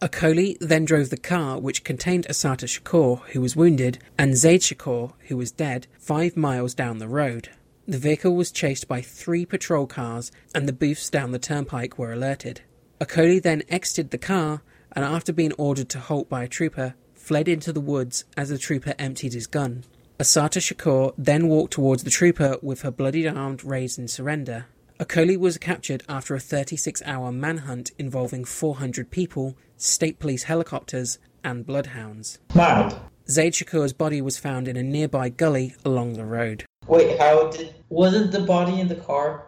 Acoli 0.00 0.56
then 0.58 0.86
drove 0.86 1.10
the 1.10 1.16
car 1.18 1.58
which 1.60 1.84
contained 1.84 2.26
Assata 2.28 2.66
Shakur, 2.66 3.20
who 3.28 3.42
was 3.42 3.54
wounded, 3.54 3.98
and 4.18 4.36
Zaid 4.36 4.62
Shakur, 4.62 5.12
who 5.28 5.36
was 5.36 5.52
dead, 5.52 5.86
five 5.98 6.34
miles 6.34 6.74
down 6.74 6.98
the 6.98 7.08
road. 7.08 7.50
The 7.86 7.98
vehicle 7.98 8.34
was 8.34 8.50
chased 8.50 8.88
by 8.88 9.02
three 9.02 9.44
patrol 9.44 9.86
cars, 9.86 10.32
and 10.54 10.66
the 10.66 10.72
booths 10.72 11.10
down 11.10 11.32
the 11.32 11.38
turnpike 11.38 11.98
were 11.98 12.12
alerted. 12.12 12.62
Acoli 13.00 13.42
then 13.42 13.62
exited 13.68 14.10
the 14.10 14.18
car, 14.18 14.62
and 14.92 15.04
after 15.04 15.32
being 15.32 15.52
ordered 15.54 15.88
to 15.90 16.00
halt 16.00 16.28
by 16.28 16.44
a 16.44 16.48
trooper, 16.48 16.94
fled 17.14 17.48
into 17.48 17.72
the 17.72 17.80
woods 17.80 18.24
as 18.36 18.50
the 18.50 18.58
trooper 18.58 18.94
emptied 18.98 19.32
his 19.32 19.46
gun. 19.46 19.84
Assata 20.18 20.60
Shakur 20.60 21.12
then 21.18 21.48
walked 21.48 21.72
towards 21.72 22.04
the 22.04 22.10
trooper 22.10 22.56
with 22.62 22.82
her 22.82 22.90
bloodied 22.90 23.26
arm 23.26 23.58
raised 23.64 23.98
in 23.98 24.06
surrender. 24.06 24.66
Acoli 25.00 25.36
was 25.36 25.58
captured 25.58 26.04
after 26.08 26.36
a 26.36 26.40
36 26.40 27.02
hour 27.04 27.32
manhunt 27.32 27.90
involving 27.98 28.44
400 28.44 29.10
people, 29.10 29.56
state 29.76 30.20
police 30.20 30.44
helicopters, 30.44 31.18
and 31.42 31.66
bloodhounds. 31.66 32.38
Mad. 32.54 32.94
Zaid 33.28 33.54
Shakur's 33.54 33.92
body 33.92 34.20
was 34.22 34.38
found 34.38 34.68
in 34.68 34.76
a 34.76 34.82
nearby 34.82 35.30
gully 35.30 35.74
along 35.84 36.12
the 36.12 36.24
road. 36.24 36.64
Wait, 36.86 37.18
how 37.18 37.48
did. 37.48 37.74
Wasn't 37.88 38.30
the 38.30 38.40
body 38.40 38.78
in 38.78 38.86
the 38.86 38.94
car? 38.94 39.46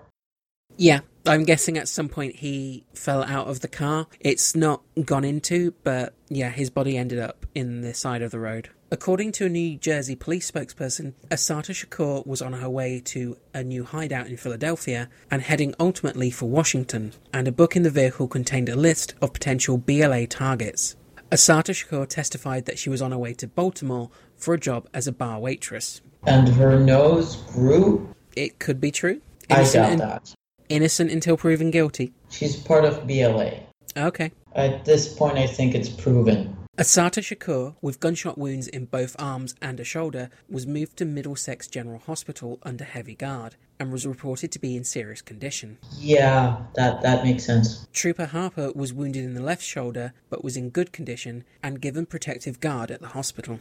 Yeah, 0.76 1.00
I'm 1.24 1.44
guessing 1.44 1.78
at 1.78 1.88
some 1.88 2.08
point 2.08 2.36
he 2.36 2.84
fell 2.92 3.22
out 3.24 3.48
of 3.48 3.60
the 3.60 3.68
car. 3.68 4.06
It's 4.20 4.54
not 4.54 4.82
gone 5.04 5.24
into, 5.24 5.72
but 5.82 6.14
yeah, 6.28 6.50
his 6.50 6.70
body 6.70 6.98
ended 6.98 7.18
up 7.18 7.46
in 7.54 7.80
the 7.80 7.94
side 7.94 8.22
of 8.22 8.30
the 8.30 8.38
road. 8.38 8.68
According 8.90 9.32
to 9.32 9.46
a 9.46 9.48
New 9.48 9.78
Jersey 9.78 10.14
police 10.14 10.48
spokesperson, 10.48 11.14
Assata 11.30 11.72
Shakur 11.72 12.24
was 12.26 12.40
on 12.40 12.52
her 12.52 12.70
way 12.70 13.00
to 13.06 13.36
a 13.52 13.64
new 13.64 13.84
hideout 13.84 14.28
in 14.28 14.36
Philadelphia 14.36 15.08
and 15.30 15.42
heading 15.42 15.74
ultimately 15.80 16.30
for 16.30 16.48
Washington, 16.48 17.12
and 17.32 17.48
a 17.48 17.52
book 17.52 17.74
in 17.74 17.82
the 17.82 17.90
vehicle 17.90 18.28
contained 18.28 18.68
a 18.68 18.76
list 18.76 19.14
of 19.20 19.32
potential 19.32 19.78
BLA 19.78 20.26
targets. 20.26 20.94
Assata 21.32 21.72
Shakur 21.72 22.06
testified 22.06 22.66
that 22.66 22.78
she 22.78 22.90
was 22.90 23.02
on 23.02 23.10
her 23.10 23.18
way 23.18 23.32
to 23.34 23.48
Baltimore 23.48 24.10
for 24.36 24.54
a 24.54 24.60
job 24.60 24.88
as 24.94 25.08
a 25.08 25.12
bar 25.12 25.40
waitress. 25.40 26.00
And 26.24 26.48
her 26.50 26.78
nose 26.78 27.36
grew? 27.52 28.14
It 28.36 28.60
could 28.60 28.80
be 28.80 28.92
true. 28.92 29.20
I 29.50 29.64
doubt 29.64 29.98
that. 29.98 30.34
Innocent 30.68 31.10
until 31.10 31.36
proven 31.36 31.70
guilty. 31.70 32.12
She's 32.30 32.56
part 32.56 32.84
of 32.84 33.06
BLA. 33.06 33.60
Okay. 33.96 34.32
At 34.54 34.84
this 34.84 35.12
point, 35.12 35.38
I 35.38 35.46
think 35.46 35.74
it's 35.74 35.88
proven. 35.88 36.56
Assata 36.78 37.22
Shakur, 37.22 37.74
with 37.80 38.00
gunshot 38.00 38.36
wounds 38.36 38.68
in 38.68 38.84
both 38.84 39.16
arms 39.18 39.54
and 39.62 39.80
a 39.80 39.84
shoulder, 39.84 40.28
was 40.50 40.66
moved 40.66 40.98
to 40.98 41.06
Middlesex 41.06 41.66
General 41.68 42.00
Hospital 42.00 42.58
under 42.64 42.84
heavy 42.84 43.14
guard 43.14 43.56
and 43.80 43.90
was 43.90 44.06
reported 44.06 44.52
to 44.52 44.58
be 44.58 44.76
in 44.76 44.84
serious 44.84 45.22
condition. 45.22 45.78
Yeah, 45.96 46.58
that, 46.74 47.00
that 47.00 47.24
makes 47.24 47.44
sense. 47.44 47.86
Trooper 47.94 48.26
Harper 48.26 48.72
was 48.74 48.92
wounded 48.92 49.24
in 49.24 49.32
the 49.32 49.42
left 49.42 49.62
shoulder 49.62 50.12
but 50.28 50.44
was 50.44 50.56
in 50.56 50.68
good 50.68 50.92
condition 50.92 51.44
and 51.62 51.80
given 51.80 52.04
protective 52.04 52.60
guard 52.60 52.90
at 52.90 53.00
the 53.00 53.08
hospital. 53.08 53.60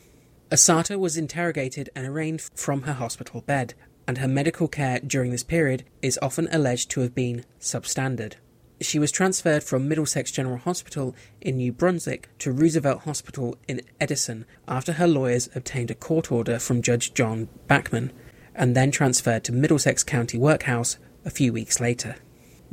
Assata 0.51 0.99
was 0.99 1.15
interrogated 1.15 1.89
and 1.95 2.05
arraigned 2.05 2.41
from 2.53 2.83
her 2.83 2.93
hospital 2.93 3.41
bed, 3.41 3.73
and 4.07 4.17
her 4.19 4.27
medical 4.27 4.67
care 4.67 4.99
during 4.99 5.31
this 5.31 5.43
period 5.43 5.83
is 6.01 6.19
often 6.21 6.47
alleged 6.51 6.91
to 6.91 7.01
have 7.01 7.15
been 7.15 7.45
substandard. 7.59 8.35
She 8.81 8.99
was 8.99 9.11
transferred 9.11 9.63
from 9.63 9.87
Middlesex 9.87 10.31
General 10.31 10.57
Hospital 10.57 11.15
in 11.39 11.57
New 11.57 11.71
Brunswick 11.71 12.29
to 12.39 12.51
Roosevelt 12.51 13.01
Hospital 13.01 13.55
in 13.67 13.81
Edison 14.01 14.45
after 14.67 14.93
her 14.93 15.07
lawyers 15.07 15.49
obtained 15.55 15.91
a 15.91 15.95
court 15.95 16.31
order 16.31 16.59
from 16.59 16.81
Judge 16.81 17.13
John 17.13 17.47
Bachman, 17.67 18.11
and 18.53 18.75
then 18.75 18.91
transferred 18.91 19.43
to 19.45 19.51
Middlesex 19.51 20.03
County 20.03 20.37
Workhouse 20.37 20.97
a 21.23 21.29
few 21.29 21.53
weeks 21.53 21.79
later. 21.79 22.15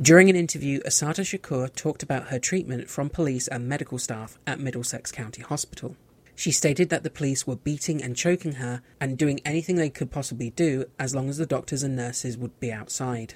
During 0.01 0.29
an 0.29 0.35
interview, 0.35 0.81
Assata 0.85 1.21
Shakur 1.21 1.73
talked 1.73 2.03
about 2.03 2.29
her 2.29 2.39
treatment 2.39 2.89
from 2.89 3.09
police 3.09 3.47
and 3.47 3.67
medical 3.67 3.97
staff 3.97 4.37
at 4.45 4.59
Middlesex 4.59 5.11
County 5.11 5.41
Hospital. 5.41 5.95
She 6.35 6.51
stated 6.51 6.89
that 6.89 7.03
the 7.03 7.09
police 7.09 7.45
were 7.45 7.55
beating 7.55 8.01
and 8.01 8.15
choking 8.15 8.53
her 8.53 8.81
and 8.99 9.17
doing 9.17 9.39
anything 9.45 9.75
they 9.75 9.89
could 9.89 10.11
possibly 10.11 10.49
do 10.49 10.85
as 10.97 11.13
long 11.13 11.29
as 11.29 11.37
the 11.37 11.45
doctors 11.45 11.83
and 11.83 11.95
nurses 11.95 12.37
would 12.37 12.59
be 12.59 12.71
outside. 12.71 13.35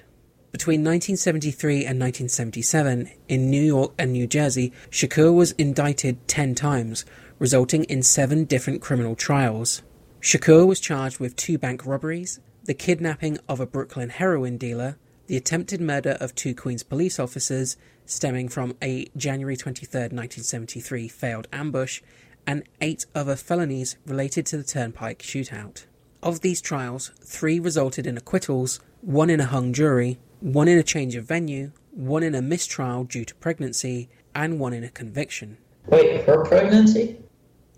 Between 0.51 0.79
1973 0.79 1.85
and 1.85 1.99
1977, 1.99 3.11
in 3.27 3.51
New 3.51 3.61
York 3.61 3.93
and 3.99 4.11
New 4.11 4.25
Jersey, 4.25 4.71
Shakur 4.89 5.33
was 5.35 5.51
indicted 5.51 6.27
10 6.27 6.55
times, 6.55 7.05
resulting 7.37 7.83
in 7.83 8.01
seven 8.01 8.45
different 8.45 8.81
criminal 8.81 9.15
trials. 9.15 9.83
Shakur 10.21 10.65
was 10.65 10.79
charged 10.79 11.19
with 11.19 11.35
two 11.35 11.57
bank 11.57 11.85
robberies, 11.85 12.39
the 12.63 12.73
kidnapping 12.73 13.37
of 13.47 13.59
a 13.59 13.67
Brooklyn 13.67 14.09
heroin 14.09 14.57
dealer, 14.57 14.97
the 15.27 15.37
attempted 15.37 15.81
murder 15.81 16.17
of 16.19 16.33
two 16.33 16.55
Queens 16.55 16.81
police 16.81 17.19
officers, 17.19 17.77
stemming 18.05 18.49
from 18.49 18.75
a 18.81 19.07
January 19.15 19.57
23, 19.57 19.99
1973 19.99 21.07
failed 21.07 21.47
ambush, 21.51 22.01
and 22.47 22.63
eight 22.81 23.05
other 23.13 23.35
felonies 23.35 23.97
related 24.07 24.45
to 24.47 24.57
the 24.57 24.63
Turnpike 24.63 25.19
shootout. 25.19 25.85
Of 26.23 26.39
these 26.41 26.61
trials, 26.61 27.11
three 27.21 27.59
resulted 27.59 28.07
in 28.07 28.17
acquittals, 28.17 28.79
one 29.01 29.29
in 29.29 29.41
a 29.41 29.45
hung 29.45 29.73
jury, 29.73 30.17
one 30.39 30.67
in 30.67 30.79
a 30.79 30.83
change 30.83 31.15
of 31.15 31.25
venue, 31.25 31.71
one 31.91 32.23
in 32.23 32.33
a 32.33 32.41
mistrial 32.41 33.03
due 33.03 33.25
to 33.25 33.35
pregnancy, 33.35 34.09
and 34.33 34.59
one 34.59 34.73
in 34.73 34.83
a 34.83 34.89
conviction. 34.89 35.57
Wait, 35.87 36.23
her 36.25 36.43
pregnancy? 36.45 37.17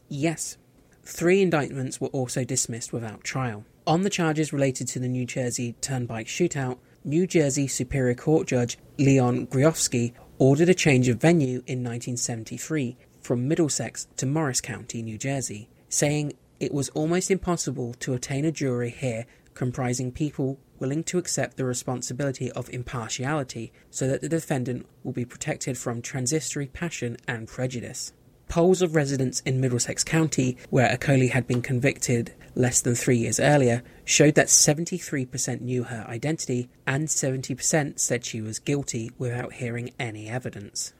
Yes. 0.07 0.57
Three 1.03 1.41
indictments 1.41 1.99
were 1.99 2.09
also 2.09 2.43
dismissed 2.43 2.93
without 2.93 3.23
trial. 3.23 3.65
On 3.87 4.03
the 4.03 4.09
charges 4.09 4.53
related 4.53 4.87
to 4.89 4.99
the 4.99 5.07
New 5.07 5.25
Jersey 5.25 5.73
Turnpike 5.81 6.27
shootout, 6.27 6.77
New 7.03 7.25
Jersey 7.25 7.67
Superior 7.67 8.13
Court 8.13 8.47
Judge 8.47 8.77
Leon 8.97 9.47
Gerofsky 9.47 10.13
ordered 10.37 10.69
a 10.69 10.73
change 10.73 11.07
of 11.07 11.19
venue 11.19 11.63
in 11.65 11.83
1973 11.83 12.97
from 13.21 13.47
Middlesex 13.47 14.07
to 14.17 14.25
Morris 14.25 14.61
County, 14.61 15.01
New 15.01 15.17
Jersey, 15.17 15.69
saying 15.89 16.33
it 16.59 16.73
was 16.73 16.89
almost 16.89 17.31
impossible 17.31 17.93
to 17.95 18.13
attain 18.13 18.45
a 18.45 18.51
jury 18.51 18.89
here 18.89 19.25
comprising 19.53 20.11
people 20.11 20.59
willing 20.79 21.03
to 21.03 21.17
accept 21.17 21.57
the 21.57 21.65
responsibility 21.65 22.51
of 22.53 22.69
impartiality 22.69 23.71
so 23.89 24.07
that 24.07 24.21
the 24.21 24.29
defendant 24.29 24.85
will 25.03 25.11
be 25.11 25.25
protected 25.25 25.77
from 25.77 26.01
transitory 26.01 26.67
passion 26.67 27.17
and 27.27 27.47
prejudice. 27.47 28.13
Polls 28.47 28.81
of 28.81 28.95
residents 28.95 29.41
in 29.41 29.61
Middlesex 29.61 30.03
County, 30.03 30.57
where 30.69 30.89
Acoli 30.89 31.29
had 31.29 31.45
been 31.45 31.61
convicted 31.61 32.33
less 32.55 32.81
than 32.81 32.95
three 32.95 33.17
years 33.17 33.39
earlier, 33.39 33.83
showed 34.05 34.35
that 34.35 34.47
73% 34.47 35.61
knew 35.61 35.83
her 35.83 36.05
identity 36.07 36.69
and 36.87 37.07
70% 37.07 37.99
said 37.99 38.25
she 38.25 38.41
was 38.41 38.57
guilty 38.57 39.11
without 39.19 39.53
hearing 39.53 39.91
any 39.99 40.27
evidence. 40.27 40.93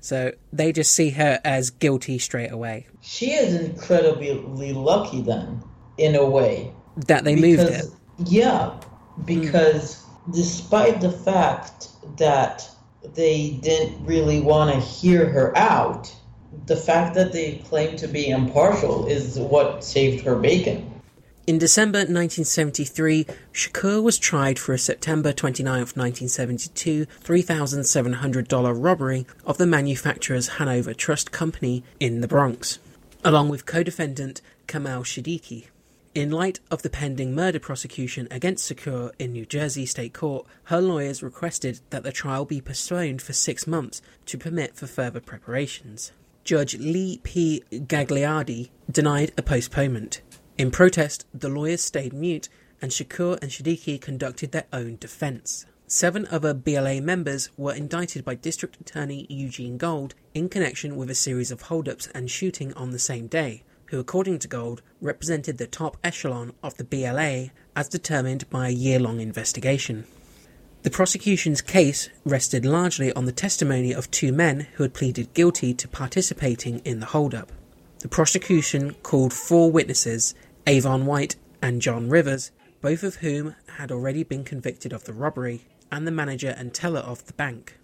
So 0.00 0.32
they 0.52 0.72
just 0.72 0.92
see 0.92 1.10
her 1.10 1.40
as 1.44 1.70
guilty 1.70 2.18
straight 2.18 2.52
away. 2.52 2.86
She 3.00 3.32
is 3.32 3.54
incredibly 3.54 4.72
lucky 4.72 5.22
then, 5.22 5.62
in 5.96 6.14
a 6.14 6.24
way. 6.24 6.72
That 7.06 7.24
they 7.24 7.36
moved 7.36 7.62
it. 7.62 7.84
Yeah, 8.26 8.78
because 9.24 10.04
despite 10.32 11.00
the 11.00 11.12
fact 11.12 11.88
that 12.16 12.68
they 13.14 13.58
didn't 13.62 14.04
really 14.04 14.40
want 14.40 14.74
to 14.74 14.80
hear 14.80 15.28
her 15.30 15.56
out, 15.56 16.14
the 16.66 16.76
fact 16.76 17.14
that 17.14 17.32
they 17.32 17.62
claim 17.68 17.96
to 17.96 18.08
be 18.08 18.28
impartial 18.28 19.06
is 19.06 19.38
what 19.38 19.84
saved 19.84 20.24
her 20.24 20.36
bacon. 20.36 20.97
In 21.48 21.56
December 21.56 22.00
1973, 22.00 23.24
Shakur 23.54 24.02
was 24.02 24.18
tried 24.18 24.58
for 24.58 24.74
a 24.74 24.78
September 24.78 25.32
29, 25.32 25.78
1972 25.80 27.06
$3,700 27.06 28.84
robbery 28.84 29.26
of 29.46 29.56
the 29.56 29.64
manufacturer's 29.64 30.58
Hanover 30.58 30.92
Trust 30.92 31.32
Company 31.32 31.84
in 31.98 32.20
the 32.20 32.28
Bronx, 32.28 32.80
along 33.24 33.48
with 33.48 33.64
co-defendant 33.64 34.42
Kamal 34.66 35.04
Siddiqui. 35.04 35.68
In 36.14 36.30
light 36.30 36.60
of 36.70 36.82
the 36.82 36.90
pending 36.90 37.34
murder 37.34 37.58
prosecution 37.58 38.28
against 38.30 38.70
Shakur 38.70 39.12
in 39.18 39.32
New 39.32 39.46
Jersey 39.46 39.86
State 39.86 40.12
Court, 40.12 40.46
her 40.64 40.82
lawyers 40.82 41.22
requested 41.22 41.80
that 41.88 42.02
the 42.02 42.12
trial 42.12 42.44
be 42.44 42.60
postponed 42.60 43.22
for 43.22 43.32
six 43.32 43.66
months 43.66 44.02
to 44.26 44.36
permit 44.36 44.76
for 44.76 44.86
further 44.86 45.20
preparations. 45.20 46.12
Judge 46.44 46.76
Lee 46.76 47.20
P. 47.22 47.62
Gagliardi 47.72 48.68
denied 48.90 49.32
a 49.38 49.42
postponement. 49.42 50.20
In 50.58 50.72
protest, 50.72 51.24
the 51.32 51.48
lawyers 51.48 51.82
stayed 51.82 52.12
mute 52.12 52.48
and 52.82 52.90
Shakur 52.90 53.40
and 53.40 53.48
Shadiki 53.48 54.00
conducted 54.00 54.50
their 54.50 54.66
own 54.72 54.96
defense. 54.96 55.66
Seven 55.86 56.26
other 56.32 56.52
BLA 56.52 57.00
members 57.00 57.48
were 57.56 57.72
indicted 57.72 58.24
by 58.24 58.34
District 58.34 58.76
Attorney 58.80 59.24
Eugene 59.28 59.78
Gold 59.78 60.16
in 60.34 60.48
connection 60.48 60.96
with 60.96 61.10
a 61.10 61.14
series 61.14 61.52
of 61.52 61.62
holdups 61.62 62.08
and 62.08 62.28
shooting 62.28 62.74
on 62.74 62.90
the 62.90 62.98
same 62.98 63.28
day, 63.28 63.62
who, 63.86 64.00
according 64.00 64.40
to 64.40 64.48
Gold, 64.48 64.82
represented 65.00 65.58
the 65.58 65.68
top 65.68 65.96
echelon 66.02 66.52
of 66.60 66.76
the 66.76 66.84
BLA 66.84 67.50
as 67.76 67.88
determined 67.88 68.50
by 68.50 68.66
a 68.66 68.72
year 68.72 68.98
long 68.98 69.20
investigation. 69.20 70.06
The 70.82 70.90
prosecution's 70.90 71.62
case 71.62 72.10
rested 72.24 72.66
largely 72.66 73.12
on 73.12 73.26
the 73.26 73.32
testimony 73.32 73.92
of 73.92 74.10
two 74.10 74.32
men 74.32 74.66
who 74.74 74.82
had 74.82 74.92
pleaded 74.92 75.34
guilty 75.34 75.72
to 75.74 75.86
participating 75.86 76.80
in 76.80 76.98
the 76.98 77.06
holdup. 77.06 77.52
The 78.00 78.08
prosecution 78.08 78.94
called 79.02 79.32
four 79.32 79.72
witnesses 79.72 80.34
Avon 80.68 81.06
White 81.06 81.36
and 81.62 81.80
John 81.80 82.10
Rivers, 82.10 82.50
both 82.82 83.02
of 83.02 83.16
whom 83.16 83.56
had 83.78 83.90
already 83.90 84.22
been 84.22 84.44
convicted 84.44 84.92
of 84.92 85.04
the 85.04 85.14
robbery, 85.14 85.62
and 85.90 86.06
the 86.06 86.10
manager 86.10 86.54
and 86.58 86.74
teller 86.74 87.00
of 87.00 87.24
the 87.24 87.32
bank. 87.32 87.78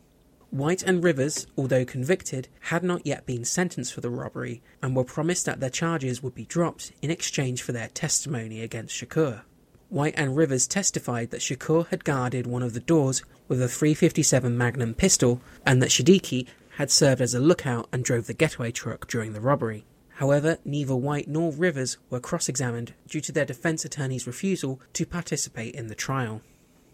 White 0.51 0.83
and 0.83 1.03
Rivers, 1.03 1.47
although 1.57 1.87
convicted, 1.87 2.49
had 2.61 2.85
not 2.85 3.07
yet 3.07 3.25
been 3.25 3.47
sentenced 3.47 3.94
for 3.94 4.03
the 4.03 4.11
robbery 4.11 4.61
and 4.83 4.94
were 4.94 5.03
promised 5.03 5.47
that 5.47 5.61
their 5.61 5.70
charges 5.70 6.23
would 6.23 6.35
be 6.35 6.44
dropped 6.44 6.92
in 7.01 7.11
exchange 7.11 7.62
for 7.62 7.73
their 7.73 7.88
testimony 7.88 8.61
against 8.61 8.94
Shakur. 8.94 9.44
White 9.88 10.12
and 10.18 10.37
Rivers 10.37 10.66
testified 10.66 11.31
that 11.31 11.40
Shakur 11.40 11.88
had 11.88 12.05
guarded 12.05 12.47
one 12.47 12.62
of 12.62 12.75
the 12.75 12.81
doors 12.81 13.23
with 13.49 13.62
a 13.62 13.68
357 13.68 14.59
Magnum 14.59 14.92
pistol 14.92 15.40
and 15.64 15.81
that 15.81 15.88
Shadiki 15.88 16.47
had 16.77 16.90
served 16.90 17.23
as 17.23 17.33
a 17.33 17.40
lookout 17.40 17.88
and 17.94 18.05
drove 18.05 18.27
the 18.27 18.35
getaway 18.35 18.73
truck 18.73 19.09
during 19.09 19.33
the 19.33 19.40
robbery. 19.40 19.87
However, 20.14 20.59
neither 20.64 20.94
White 20.94 21.29
nor 21.29 21.53
Rivers 21.53 21.96
were 22.09 22.20
cross 22.20 22.48
examined 22.48 22.94
due 23.09 23.20
to 23.20 23.33
their 23.33 23.44
defense 23.44 23.85
attorney's 23.85 24.27
refusal 24.27 24.81
to 24.92 25.05
participate 25.05 25.74
in 25.74 25.88
the 25.88 25.94
trial. 25.94 26.40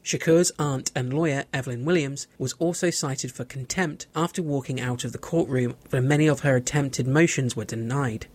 Shakur's 0.03 0.51
aunt 0.59 0.91
and 0.95 1.13
lawyer, 1.13 1.45
Evelyn 1.53 1.85
Williams, 1.85 2.27
was 2.39 2.55
also 2.55 2.89
cited 2.89 3.31
for 3.31 3.45
contempt 3.45 4.07
after 4.17 4.43
walking 4.43 4.81
out 4.81 5.05
of 5.05 5.13
the 5.13 5.19
courtroom 5.19 5.77
when 5.91 6.09
many 6.09 6.27
of 6.27 6.41
her 6.41 6.57
attempted 6.57 7.07
motions 7.07 7.55
were 7.55 7.67
denied. 7.67 8.27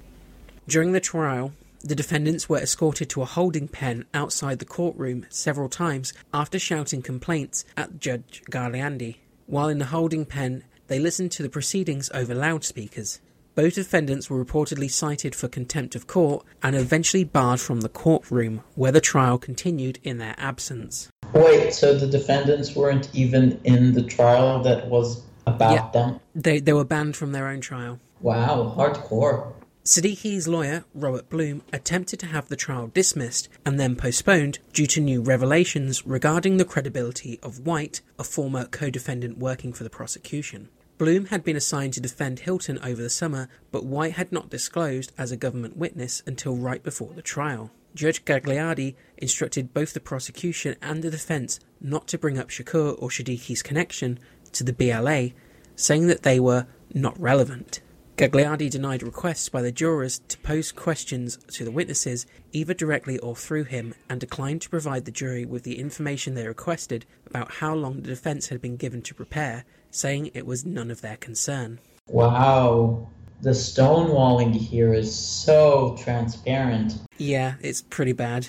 During 0.68 0.92
the 0.92 1.00
trial, 1.00 1.54
the 1.84 1.96
defendants 1.96 2.48
were 2.48 2.60
escorted 2.60 3.10
to 3.10 3.24
a 3.24 3.26
holding 3.26 3.68
pen 3.68 4.06
outside 4.14 4.60
the 4.60 4.66
courtroom 4.66 5.26
several 5.30 5.70
times 5.70 6.14
after 6.34 6.60
shouting 6.60 7.02
complaints 7.02 7.66
at 7.76 8.00
Judge 8.00 8.44
Gagliardi. 8.52 9.18
While 9.48 9.70
in 9.70 9.80
the 9.80 9.86
holding 9.86 10.26
pen, 10.26 10.64
they 10.88 11.00
listened 11.00 11.32
to 11.34 11.44
the 11.44 11.50
proceedings 11.50 12.12
over 12.14 12.36
loudspeakers. 12.36 13.20
Both 13.56 13.76
defendants 13.76 14.30
were 14.30 14.44
reportedly 14.44 14.92
cited 14.92 15.34
for 15.34 15.48
contempt 15.48 15.96
of 15.96 16.08
court 16.08 16.46
and 16.62 16.76
eventually 16.76 17.24
barred 17.24 17.62
from 17.62 17.82
the 17.82 17.90
courtroom, 17.90 18.62
where 18.76 18.92
the 18.92 19.00
trial 19.00 19.38
continued 19.38 19.98
in 20.04 20.18
their 20.18 20.36
absence. 20.38 21.10
Wait, 21.34 21.74
so 21.74 21.98
the 21.98 22.06
defendants 22.08 22.76
weren't 22.76 23.10
even 23.14 23.60
in 23.64 23.94
the 23.94 24.04
trial 24.04 24.62
that 24.64 24.90
was 24.90 25.24
about 25.48 25.72
Yeah. 25.74 25.90
them? 25.92 26.20
They, 26.36 26.60
they 26.60 26.74
were 26.74 26.84
banned 26.84 27.16
from 27.16 27.32
their 27.32 27.48
own 27.48 27.62
trial. 27.62 28.00
Wow, 28.20 28.74
hardcore. 28.78 29.54
Siddiqui's 29.86 30.48
lawyer, 30.48 30.84
Robert 30.94 31.30
Bloom, 31.30 31.62
attempted 31.72 32.20
to 32.22 32.26
have 32.26 32.50
the 32.50 32.56
trial 32.56 32.90
dismissed 32.94 33.48
and 33.66 33.80
then 33.80 33.96
postponed 33.96 34.60
due 34.74 34.88
to 34.88 35.00
new 35.00 35.22
revelations 35.22 36.06
regarding 36.06 36.58
the 36.58 36.66
credibility 36.66 37.40
of 37.44 37.60
White, 37.60 38.02
a 38.18 38.24
former 38.24 38.66
co 38.66 38.90
defendant 38.90 39.38
working 39.38 39.72
for 39.72 39.84
the 39.84 39.90
prosecution. 39.90 40.70
Bloom 40.98 41.26
had 41.26 41.44
been 41.44 41.58
assigned 41.58 41.94
to 41.94 42.00
defend 42.00 42.40
Hilton 42.40 42.80
over 42.80 43.02
the 43.02 43.10
summer, 43.10 43.50
but 43.70 43.86
White 43.86 44.14
had 44.14 44.32
not 44.32 44.50
disclosed 44.50 45.12
as 45.18 45.30
a 45.30 45.38
government 45.38 45.76
witness 45.76 46.24
until 46.26 46.56
right 46.56 46.82
before 46.82 47.12
the 47.14 47.22
trial. 47.22 47.70
Judge 47.94 48.24
Gagliardi 48.24 48.96
instructed 49.18 49.74
both 49.74 49.94
the 49.94 50.00
prosecution 50.00 50.78
and 50.82 51.02
the 51.02 51.12
defense 51.12 51.60
not 51.82 52.08
to 52.08 52.18
bring 52.18 52.38
up 52.38 52.50
Shakur 52.50 52.96
or 52.98 53.10
Shadiki's 53.10 53.62
connection 53.62 54.20
to 54.54 54.64
the 54.64 54.72
BLA, 54.72 55.32
saying 55.76 56.08
that 56.08 56.24
they 56.24 56.40
were 56.40 56.66
not 56.94 57.20
relevant. 57.20 57.82
Gagliardi 58.18 58.70
denied 58.70 59.04
requests 59.04 59.50
by 59.50 59.62
the 59.62 59.74
jurors 59.74 60.22
to 60.30 60.38
pose 60.38 60.72
questions 60.72 61.38
to 61.52 61.66
the 61.66 61.72
witnesses, 61.72 62.26
either 62.54 62.74
directly 62.74 63.20
or 63.20 63.36
through 63.36 63.66
him, 63.66 63.94
and 64.10 64.22
declined 64.22 64.62
to 64.62 64.70
provide 64.70 65.04
the 65.04 65.12
jury 65.12 65.44
with 65.44 65.64
the 65.64 65.78
information 65.78 66.34
they 66.34 66.48
requested 66.48 67.06
about 67.28 67.56
how 67.56 67.76
long 67.76 67.96
the 67.96 68.08
defense 68.08 68.48
had 68.48 68.62
been 68.62 68.78
given 68.78 69.02
to 69.02 69.14
prepare, 69.14 69.66
saying 69.96 70.32
it 70.34 70.46
was 70.46 70.66
none 70.66 70.92
of 70.92 71.02
their 71.02 71.18
concern. 71.18 71.80
Wow. 72.10 73.10
The 73.42 73.52
stonewalling 73.52 74.54
here 74.54 74.94
is 74.94 75.14
so 75.14 75.98
transparent. 76.00 76.96
Yeah, 77.18 77.56
it's 77.62 77.82
pretty 77.82 78.14
bad. 78.14 78.48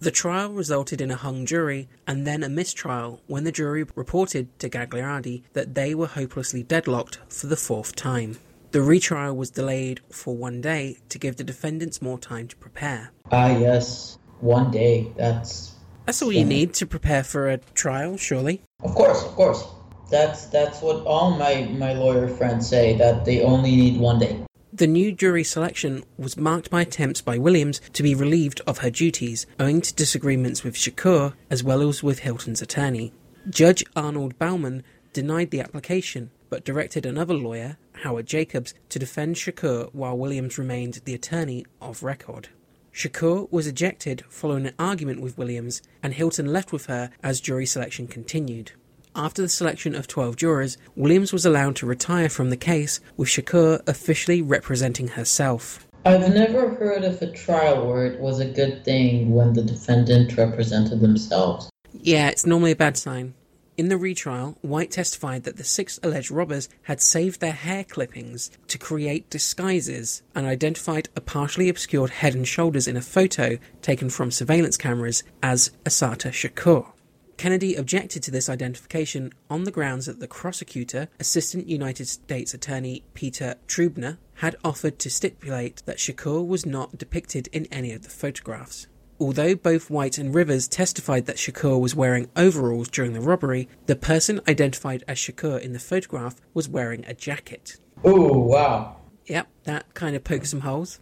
The 0.00 0.10
trial 0.10 0.52
resulted 0.52 1.00
in 1.00 1.10
a 1.10 1.16
hung 1.16 1.46
jury 1.46 1.88
and 2.06 2.26
then 2.26 2.42
a 2.42 2.48
mistrial 2.48 3.22
when 3.26 3.44
the 3.44 3.52
jury 3.52 3.86
reported 3.94 4.58
to 4.58 4.68
Gagliardi 4.68 5.44
that 5.52 5.74
they 5.74 5.94
were 5.94 6.06
hopelessly 6.08 6.62
deadlocked 6.62 7.20
for 7.28 7.46
the 7.46 7.56
fourth 7.56 7.96
time. 7.96 8.36
The 8.72 8.82
retrial 8.82 9.36
was 9.36 9.50
delayed 9.50 10.00
for 10.10 10.36
one 10.36 10.60
day 10.60 10.98
to 11.08 11.18
give 11.18 11.36
the 11.36 11.44
defendants 11.44 12.02
more 12.02 12.18
time 12.18 12.48
to 12.48 12.56
prepare. 12.56 13.12
Ah, 13.30 13.56
yes. 13.56 14.18
One 14.40 14.70
day. 14.70 15.12
That's. 15.16 15.74
That's 16.06 16.20
all 16.20 16.32
you 16.32 16.44
need 16.44 16.74
to 16.74 16.86
prepare 16.86 17.24
for 17.24 17.48
a 17.48 17.58
trial, 17.74 18.16
surely. 18.18 18.62
Of 18.82 18.94
course, 18.94 19.22
of 19.22 19.30
course. 19.36 19.64
That's 20.10 20.46
that's 20.46 20.80
what 20.82 21.04
all 21.06 21.36
my 21.36 21.68
my 21.70 21.92
lawyer 21.94 22.28
friends 22.28 22.68
say. 22.68 22.96
That 22.96 23.24
they 23.24 23.42
only 23.42 23.74
need 23.74 23.98
one 23.98 24.18
day. 24.18 24.44
The 24.72 24.86
new 24.88 25.12
jury 25.12 25.44
selection 25.44 26.02
was 26.18 26.36
marked 26.36 26.68
by 26.68 26.82
attempts 26.82 27.20
by 27.20 27.38
Williams 27.38 27.80
to 27.92 28.02
be 28.02 28.14
relieved 28.14 28.60
of 28.66 28.78
her 28.78 28.90
duties, 28.90 29.46
owing 29.60 29.80
to 29.80 29.94
disagreements 29.94 30.64
with 30.64 30.74
Shakur 30.74 31.34
as 31.48 31.62
well 31.62 31.88
as 31.88 32.02
with 32.02 32.18
Hilton's 32.20 32.60
attorney. 32.60 33.12
Judge 33.48 33.84
Arnold 33.94 34.36
Bauman 34.36 34.82
denied 35.12 35.52
the 35.52 35.60
application, 35.60 36.32
but 36.50 36.64
directed 36.64 37.06
another 37.06 37.34
lawyer, 37.34 37.76
Howard 38.02 38.26
Jacobs, 38.26 38.74
to 38.88 38.98
defend 38.98 39.36
Shakur 39.36 39.90
while 39.92 40.18
Williams 40.18 40.58
remained 40.58 41.00
the 41.04 41.14
attorney 41.14 41.64
of 41.80 42.02
record. 42.02 42.48
Shakur 42.92 43.50
was 43.52 43.68
ejected 43.68 44.24
following 44.28 44.66
an 44.66 44.74
argument 44.78 45.20
with 45.20 45.38
Williams, 45.38 45.82
and 46.02 46.14
Hilton 46.14 46.46
left 46.46 46.72
with 46.72 46.86
her 46.86 47.10
as 47.22 47.40
jury 47.40 47.66
selection 47.66 48.08
continued. 48.08 48.72
After 49.16 49.42
the 49.42 49.48
selection 49.48 49.94
of 49.94 50.08
12 50.08 50.34
jurors, 50.34 50.76
Williams 50.96 51.32
was 51.32 51.46
allowed 51.46 51.76
to 51.76 51.86
retire 51.86 52.28
from 52.28 52.50
the 52.50 52.56
case, 52.56 52.98
with 53.16 53.28
Shakur 53.28 53.80
officially 53.86 54.42
representing 54.42 55.06
herself. 55.06 55.86
I've 56.04 56.34
never 56.34 56.70
heard 56.70 57.04
of 57.04 57.22
a 57.22 57.30
trial 57.30 57.86
where 57.86 58.06
it 58.06 58.18
was 58.18 58.40
a 58.40 58.44
good 58.44 58.84
thing 58.84 59.32
when 59.32 59.52
the 59.52 59.62
defendant 59.62 60.36
represented 60.36 61.00
themselves. 61.00 61.70
Yeah, 61.92 62.28
it's 62.28 62.44
normally 62.44 62.72
a 62.72 62.76
bad 62.76 62.96
sign. 62.96 63.34
In 63.76 63.88
the 63.88 63.96
retrial, 63.96 64.58
White 64.62 64.90
testified 64.90 65.44
that 65.44 65.58
the 65.58 65.64
six 65.64 66.00
alleged 66.02 66.32
robbers 66.32 66.68
had 66.82 67.00
saved 67.00 67.40
their 67.40 67.52
hair 67.52 67.84
clippings 67.84 68.50
to 68.66 68.78
create 68.78 69.30
disguises 69.30 70.22
and 70.34 70.44
identified 70.44 71.08
a 71.14 71.20
partially 71.20 71.68
obscured 71.68 72.10
head 72.10 72.34
and 72.34 72.46
shoulders 72.46 72.88
in 72.88 72.96
a 72.96 73.00
photo 73.00 73.58
taken 73.80 74.10
from 74.10 74.32
surveillance 74.32 74.76
cameras 74.76 75.22
as 75.40 75.70
Assata 75.86 76.28
Shakur. 76.28 76.93
Kennedy 77.36 77.74
objected 77.74 78.22
to 78.22 78.30
this 78.30 78.48
identification 78.48 79.32
on 79.50 79.64
the 79.64 79.70
grounds 79.70 80.06
that 80.06 80.20
the 80.20 80.28
prosecutor, 80.28 81.08
Assistant 81.20 81.66
United 81.66 82.06
States 82.08 82.54
Attorney 82.54 83.04
Peter 83.14 83.56
Trubner, 83.66 84.18
had 84.34 84.56
offered 84.64 84.98
to 85.00 85.10
stipulate 85.10 85.82
that 85.86 85.98
Shakur 85.98 86.46
was 86.46 86.66
not 86.66 86.98
depicted 86.98 87.48
in 87.52 87.66
any 87.66 87.92
of 87.92 88.02
the 88.02 88.08
photographs. 88.08 88.86
Although 89.20 89.54
both 89.54 89.90
White 89.90 90.18
and 90.18 90.34
Rivers 90.34 90.66
testified 90.66 91.26
that 91.26 91.36
Shakur 91.36 91.80
was 91.80 91.94
wearing 91.94 92.28
overalls 92.36 92.88
during 92.88 93.12
the 93.12 93.20
robbery, 93.20 93.68
the 93.86 93.94
person 93.96 94.40
identified 94.48 95.04
as 95.06 95.18
Shakur 95.18 95.60
in 95.60 95.72
the 95.72 95.78
photograph 95.78 96.40
was 96.52 96.68
wearing 96.68 97.04
a 97.06 97.14
jacket. 97.14 97.76
Oh, 98.02 98.38
wow. 98.38 98.96
Yep, 99.26 99.48
that 99.64 99.94
kind 99.94 100.16
of 100.16 100.24
pokes 100.24 100.50
some 100.50 100.60
holes. 100.60 101.00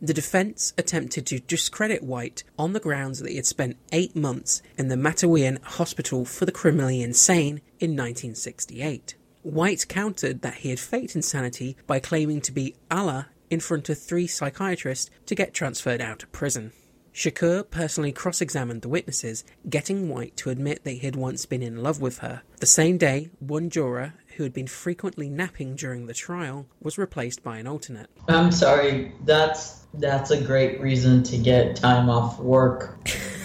The 0.00 0.14
defense 0.14 0.72
attempted 0.78 1.26
to 1.26 1.40
discredit 1.40 2.04
White 2.04 2.44
on 2.56 2.72
the 2.72 2.78
grounds 2.78 3.18
that 3.18 3.30
he 3.30 3.36
had 3.36 3.46
spent 3.46 3.78
eight 3.90 4.14
months 4.14 4.62
in 4.76 4.86
the 4.86 4.94
Matteawan 4.94 5.60
Hospital 5.62 6.24
for 6.24 6.46
the 6.46 6.52
Criminally 6.52 7.02
Insane 7.02 7.60
in 7.80 7.96
1968. 7.96 9.16
White 9.42 9.88
countered 9.88 10.42
that 10.42 10.56
he 10.56 10.70
had 10.70 10.78
faked 10.78 11.16
insanity 11.16 11.76
by 11.88 11.98
claiming 11.98 12.40
to 12.42 12.52
be 12.52 12.76
Allah 12.90 13.28
in 13.50 13.58
front 13.58 13.88
of 13.88 13.98
three 13.98 14.28
psychiatrists 14.28 15.10
to 15.26 15.34
get 15.34 15.52
transferred 15.52 16.00
out 16.00 16.22
of 16.22 16.30
prison. 16.30 16.72
Shakur 17.12 17.68
personally 17.68 18.12
cross 18.12 18.40
examined 18.40 18.82
the 18.82 18.88
witnesses, 18.88 19.42
getting 19.68 20.08
White 20.08 20.36
to 20.36 20.50
admit 20.50 20.84
that 20.84 20.92
he 20.92 20.98
had 20.98 21.16
once 21.16 21.46
been 21.46 21.62
in 21.62 21.82
love 21.82 22.00
with 22.00 22.18
her. 22.18 22.42
The 22.60 22.66
same 22.66 22.98
day, 22.98 23.30
one 23.40 23.70
juror, 23.70 24.14
who 24.38 24.44
had 24.44 24.52
been 24.52 24.68
frequently 24.68 25.28
napping 25.28 25.74
during 25.74 26.06
the 26.06 26.14
trial, 26.14 26.64
was 26.80 26.96
replaced 26.96 27.42
by 27.42 27.58
an 27.58 27.66
alternate. 27.66 28.08
I'm 28.28 28.52
sorry. 28.52 29.12
That's 29.24 29.84
that's 29.94 30.30
a 30.30 30.40
great 30.40 30.80
reason 30.80 31.24
to 31.24 31.36
get 31.36 31.74
time 31.74 32.08
off 32.08 32.38
work. 32.38 32.96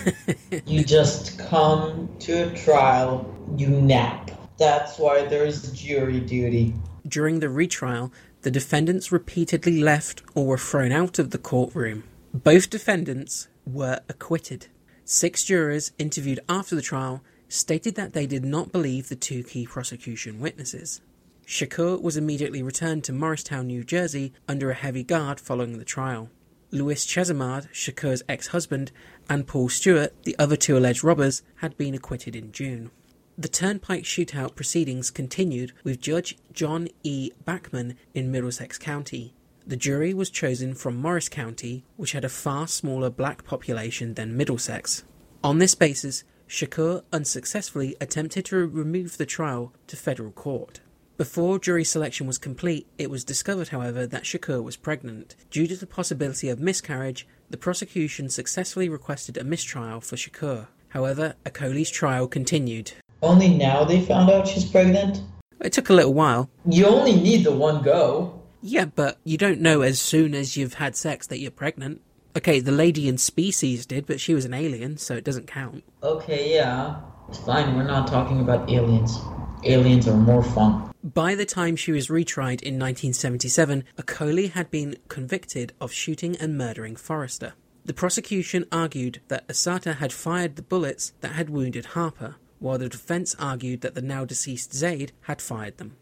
you 0.67 0.83
just 0.83 1.39
come 1.39 2.15
to 2.19 2.47
a 2.47 2.55
trial, 2.55 3.35
you 3.57 3.69
nap. 3.69 4.29
That's 4.59 4.99
why 4.99 5.25
there's 5.25 5.71
jury 5.71 6.19
duty. 6.19 6.75
During 7.07 7.39
the 7.39 7.49
retrial, 7.49 8.13
the 8.43 8.51
defendants 8.51 9.11
repeatedly 9.11 9.81
left 9.81 10.21
or 10.35 10.45
were 10.45 10.59
thrown 10.59 10.91
out 10.91 11.17
of 11.17 11.31
the 11.31 11.39
courtroom. 11.39 12.03
Both 12.35 12.69
defendants 12.69 13.47
were 13.65 14.01
acquitted. 14.07 14.67
Six 15.05 15.43
jurors 15.43 15.91
interviewed 15.97 16.41
after 16.47 16.75
the 16.75 16.83
trial 16.83 17.23
stated 17.47 17.95
that 17.95 18.13
they 18.13 18.25
did 18.25 18.43
not 18.43 18.71
believe 18.71 19.09
the 19.09 19.15
two 19.15 19.43
key 19.43 19.65
prosecution 19.65 20.39
witnesses. 20.39 21.01
Shakur 21.45 22.01
was 22.01 22.17
immediately 22.17 22.63
returned 22.63 23.03
to 23.03 23.13
Morristown, 23.13 23.67
New 23.67 23.83
Jersey, 23.83 24.33
under 24.47 24.71
a 24.71 24.75
heavy 24.75 25.03
guard 25.03 25.39
following 25.39 25.77
the 25.77 25.85
trial. 25.85 26.29
Louis 26.71 27.05
Chesimard, 27.05 27.71
Shakur's 27.71 28.23
ex 28.27 28.47
husband, 28.47 28.91
and 29.29 29.45
Paul 29.45 29.69
Stewart, 29.69 30.13
the 30.23 30.35
other 30.39 30.55
two 30.55 30.77
alleged 30.77 31.03
robbers, 31.03 31.43
had 31.57 31.77
been 31.77 31.93
acquitted 31.93 32.35
in 32.35 32.51
June. 32.51 32.89
The 33.37 33.47
Turnpike 33.47 34.03
shootout 34.03 34.55
proceedings 34.55 35.11
continued 35.11 35.73
with 35.83 36.01
Judge 36.01 36.37
John 36.51 36.87
E. 37.03 37.31
Bachman 37.45 37.97
in 38.13 38.31
Middlesex 38.31 38.77
County. 38.77 39.33
The 39.65 39.77
jury 39.77 40.13
was 40.13 40.29
chosen 40.29 40.75
from 40.75 40.97
Morris 40.97 41.29
County, 41.29 41.83
which 41.95 42.11
had 42.11 42.25
a 42.25 42.29
far 42.29 42.67
smaller 42.67 43.09
black 43.09 43.43
population 43.43 44.13
than 44.15 44.37
Middlesex. 44.37 45.03
On 45.43 45.57
this 45.57 45.73
basis, 45.73 46.23
Shakur 46.47 47.03
unsuccessfully 47.11 47.95
attempted 47.99 48.45
to 48.45 48.67
remove 48.67 49.17
the 49.17 49.25
trial 49.25 49.73
to 49.87 49.95
federal 49.95 50.31
court. 50.31 50.81
Before 51.15 51.59
jury 51.59 51.83
selection 51.83 52.25
was 52.25 52.37
complete, 52.37 52.87
it 52.97 53.09
was 53.09 53.23
discovered, 53.23 53.69
however, 53.69 54.07
that 54.07 54.23
Shakur 54.23 54.63
was 54.63 54.75
pregnant. 54.75 55.35
Due 55.51 55.67
to 55.67 55.75
the 55.75 55.85
possibility 55.85 56.49
of 56.49 56.59
miscarriage, 56.59 57.27
the 57.49 57.57
prosecution 57.57 58.29
successfully 58.29 58.89
requested 58.89 59.37
a 59.37 59.43
mistrial 59.43 60.01
for 60.01 60.15
Shakur. 60.15 60.67
However, 60.89 61.35
Acoli's 61.45 61.91
trial 61.91 62.27
continued. 62.27 62.93
Only 63.21 63.49
now 63.49 63.83
they 63.83 64.01
found 64.01 64.29
out 64.29 64.47
she's 64.47 64.65
pregnant? 64.65 65.21
It 65.61 65.71
took 65.71 65.89
a 65.89 65.93
little 65.93 66.13
while. 66.13 66.49
You 66.65 66.87
only 66.87 67.15
need 67.15 67.45
the 67.45 67.51
one 67.51 67.83
go. 67.83 68.41
Yeah, 68.61 68.85
but 68.85 69.17
you 69.23 69.37
don't 69.37 69.61
know 69.61 69.81
as 69.81 70.01
soon 70.01 70.33
as 70.33 70.57
you've 70.57 70.75
had 70.75 70.95
sex 70.95 71.27
that 71.27 71.39
you're 71.39 71.51
pregnant. 71.51 72.01
Okay, 72.35 72.59
the 72.59 72.71
lady 72.71 73.07
in 73.07 73.19
Species 73.19 73.85
did, 73.85 74.07
but 74.07 74.19
she 74.19 74.33
was 74.33 74.45
an 74.45 74.55
alien, 74.55 74.97
so 74.97 75.15
it 75.15 75.23
doesn't 75.23 75.45
count. 75.45 75.83
Okay, 76.01 76.55
yeah. 76.55 76.99
It's 77.29 77.37
fine, 77.39 77.75
we're 77.75 77.83
not 77.83 78.07
talking 78.07 78.39
about 78.39 78.69
aliens. 78.69 79.19
Aliens 79.63 80.07
are 80.07 80.17
more 80.17 80.43
fun. 80.43 80.91
By 81.03 81.35
the 81.35 81.45
time 81.45 81.75
she 81.75 81.91
was 81.91 82.07
retried 82.07 82.61
in 82.61 82.79
1977, 82.79 83.83
Acoli 83.97 84.51
had 84.51 84.71
been 84.71 84.97
convicted 85.09 85.73
of 85.79 85.91
shooting 85.91 86.35
and 86.37 86.57
murdering 86.57 86.95
Forrester. 86.95 87.53
The 87.85 87.93
prosecution 87.93 88.65
argued 88.71 89.21
that 89.27 89.45
Assata 89.47 89.93
had 89.95 90.11
fired 90.11 90.55
the 90.55 90.61
bullets 90.61 91.13
that 91.21 91.33
had 91.33 91.49
wounded 91.49 91.87
Harper, 91.87 92.35
while 92.59 92.77
the 92.77 92.89
defense 92.89 93.35
argued 93.37 93.81
that 93.81 93.93
the 93.93 94.01
now 94.01 94.25
deceased 94.25 94.73
Zaid 94.73 95.11
had 95.21 95.41
fired 95.41 95.77
them. 95.77 95.97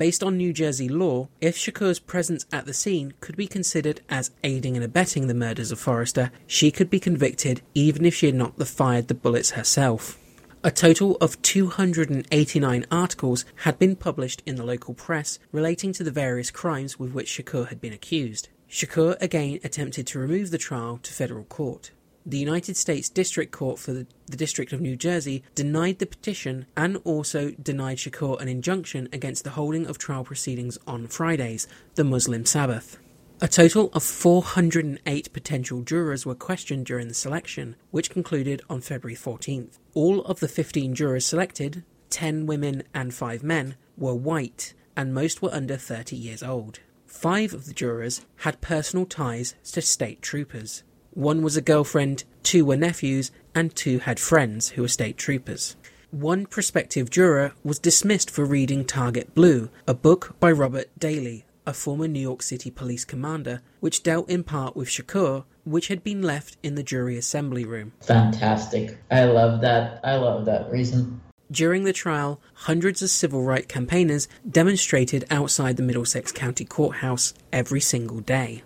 Based 0.00 0.22
on 0.22 0.38
New 0.38 0.54
Jersey 0.54 0.88
law, 0.88 1.28
if 1.42 1.58
Shakur's 1.58 1.98
presence 1.98 2.46
at 2.50 2.64
the 2.64 2.72
scene 2.72 3.12
could 3.20 3.36
be 3.36 3.46
considered 3.46 4.00
as 4.08 4.30
aiding 4.42 4.74
and 4.74 4.82
abetting 4.82 5.26
the 5.26 5.34
murders 5.34 5.70
of 5.70 5.78
Forrester, 5.78 6.32
she 6.46 6.70
could 6.70 6.88
be 6.88 6.98
convicted 6.98 7.60
even 7.74 8.06
if 8.06 8.14
she 8.14 8.24
had 8.24 8.34
not 8.34 8.56
fired 8.66 9.08
the 9.08 9.14
bullets 9.14 9.50
herself. 9.50 10.18
A 10.64 10.70
total 10.70 11.18
of 11.20 11.42
289 11.42 12.86
articles 12.90 13.44
had 13.56 13.78
been 13.78 13.94
published 13.94 14.42
in 14.46 14.56
the 14.56 14.64
local 14.64 14.94
press 14.94 15.38
relating 15.52 15.92
to 15.92 16.02
the 16.02 16.10
various 16.10 16.50
crimes 16.50 16.98
with 16.98 17.12
which 17.12 17.36
Shakur 17.36 17.68
had 17.68 17.78
been 17.78 17.92
accused. 17.92 18.48
Shakur 18.70 19.20
again 19.20 19.60
attempted 19.62 20.06
to 20.06 20.18
remove 20.18 20.50
the 20.50 20.56
trial 20.56 20.98
to 21.02 21.12
federal 21.12 21.44
court. 21.44 21.90
The 22.26 22.38
United 22.38 22.76
States 22.76 23.08
District 23.08 23.50
Court 23.50 23.78
for 23.78 23.92
the, 23.92 24.06
the, 24.26 24.36
District 24.36 24.72
of 24.72 24.80
New 24.80 24.94
Jersey 24.94 25.42
denied 25.54 25.98
the 25.98 26.06
petition 26.06 26.66
and 26.76 26.98
also 27.04 27.52
denied 27.52 27.96
Shakur 27.96 28.40
an 28.40 28.48
injunction 28.48 29.08
against 29.12 29.44
the 29.44 29.50
holding 29.50 29.86
of 29.86 29.96
trial 29.96 30.24
proceedings 30.24 30.78
on 30.86 31.06
Fridays, 31.06 31.66
the 31.94 32.04
Muslim 32.04 32.44
Sabbath. 32.44 32.98
A 33.40 33.48
total 33.48 33.88
of 33.94 34.02
408 34.02 35.32
potential 35.32 35.80
jurors 35.80 36.26
were 36.26 36.34
questioned 36.34 36.84
during 36.84 37.08
the 37.08 37.14
selection, 37.14 37.74
which 37.90 38.10
concluded 38.10 38.60
on 38.68 38.82
February 38.82 39.16
14th. 39.16 39.78
All 39.94 40.22
of 40.26 40.40
the 40.40 40.48
15 40.48 40.94
jurors 40.94 41.24
selected, 41.24 41.82
10 42.10 42.44
women 42.44 42.82
and 42.92 43.14
5 43.14 43.42
men, 43.42 43.76
were 43.96 44.14
white, 44.14 44.74
and 44.94 45.14
most 45.14 45.40
were 45.40 45.54
under 45.54 45.78
30 45.78 46.16
years 46.16 46.42
old. 46.42 46.80
Five 47.06 47.54
of 47.54 47.64
the 47.64 47.72
jurors 47.72 48.26
had 48.36 48.60
personal 48.60 49.06
ties 49.06 49.54
to 49.72 49.80
state 49.80 50.20
troopers. 50.20 50.82
One 51.14 51.42
was 51.42 51.56
a 51.56 51.62
girlfriend, 51.62 52.22
two 52.44 52.64
were 52.64 52.76
nephews, 52.76 53.32
and 53.52 53.74
two 53.74 53.98
had 53.98 54.20
friends 54.20 54.70
who 54.70 54.82
were 54.82 54.88
state 54.88 55.18
troopers. 55.18 55.76
One 56.12 56.46
prospective 56.46 57.10
juror 57.10 57.52
was 57.64 57.80
dismissed 57.80 58.30
for 58.30 58.44
reading 58.44 58.84
Target 58.84 59.34
Blue, 59.34 59.70
a 59.88 59.94
book 59.94 60.36
by 60.38 60.52
Robert 60.52 60.88
Daley, 60.98 61.44
a 61.66 61.72
former 61.72 62.06
New 62.06 62.20
York 62.20 62.42
City 62.42 62.70
police 62.70 63.04
commander, 63.04 63.60
which 63.80 64.04
dealt 64.04 64.30
in 64.30 64.44
part 64.44 64.76
with 64.76 64.88
Shakur, 64.88 65.44
which 65.64 65.88
had 65.88 66.04
been 66.04 66.22
left 66.22 66.56
in 66.62 66.76
the 66.76 66.82
jury 66.84 67.16
assembly 67.18 67.64
room. 67.64 67.92
Fantastic. 68.02 68.98
I 69.10 69.24
love 69.24 69.60
that. 69.62 70.00
I 70.04 70.14
love 70.14 70.44
that 70.44 70.70
reason. 70.70 71.20
During 71.50 71.82
the 71.82 71.92
trial, 71.92 72.40
hundreds 72.54 73.02
of 73.02 73.10
civil 73.10 73.42
rights 73.42 73.66
campaigners 73.66 74.28
demonstrated 74.48 75.24
outside 75.28 75.76
the 75.76 75.82
Middlesex 75.82 76.30
County 76.30 76.64
Courthouse 76.64 77.34
every 77.52 77.80
single 77.80 78.20
day. 78.20 78.62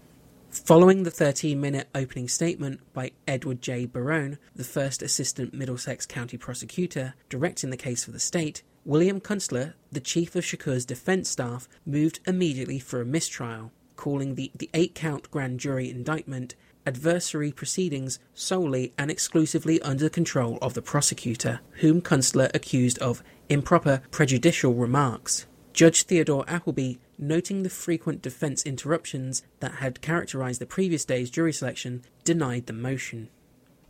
Following 0.62 1.02
the 1.02 1.10
13 1.10 1.60
minute 1.60 1.88
opening 1.96 2.28
statement 2.28 2.80
by 2.94 3.10
Edward 3.26 3.60
J. 3.60 3.86
Barone, 3.86 4.38
the 4.54 4.64
first 4.64 5.02
assistant 5.02 5.52
Middlesex 5.52 6.06
County 6.06 6.38
prosecutor 6.38 7.14
directing 7.28 7.70
the 7.70 7.76
case 7.76 8.04
for 8.04 8.12
the 8.12 8.20
state, 8.20 8.62
William 8.84 9.20
Kunstler, 9.20 9.74
the 9.90 10.00
chief 10.00 10.36
of 10.36 10.44
Shakur's 10.44 10.86
defense 10.86 11.28
staff, 11.28 11.68
moved 11.84 12.20
immediately 12.24 12.78
for 12.78 13.00
a 13.00 13.04
mistrial, 13.04 13.72
calling 13.96 14.36
the, 14.36 14.52
the 14.54 14.70
eight 14.72 14.94
count 14.94 15.28
grand 15.30 15.58
jury 15.58 15.90
indictment 15.90 16.54
adversary 16.86 17.50
proceedings 17.50 18.20
solely 18.32 18.94
and 18.96 19.10
exclusively 19.10 19.82
under 19.82 20.08
control 20.08 20.56
of 20.62 20.74
the 20.74 20.82
prosecutor, 20.82 21.60
whom 21.80 22.00
Kunstler 22.00 22.50
accused 22.54 22.98
of 23.00 23.24
improper 23.48 24.02
prejudicial 24.12 24.72
remarks. 24.72 25.46
Judge 25.74 26.04
Theodore 26.04 26.44
Appleby, 26.46 26.98
noting 27.18 27.62
the 27.62 27.70
frequent 27.70 28.22
defense 28.22 28.64
interruptions 28.64 29.42
that 29.60 29.76
had 29.76 30.00
characterized 30.00 30.60
the 30.60 30.66
previous 30.66 31.04
day's 31.04 31.30
jury 31.30 31.52
selection, 31.52 32.02
denied 32.24 32.66
the 32.66 32.72
motion. 32.72 33.28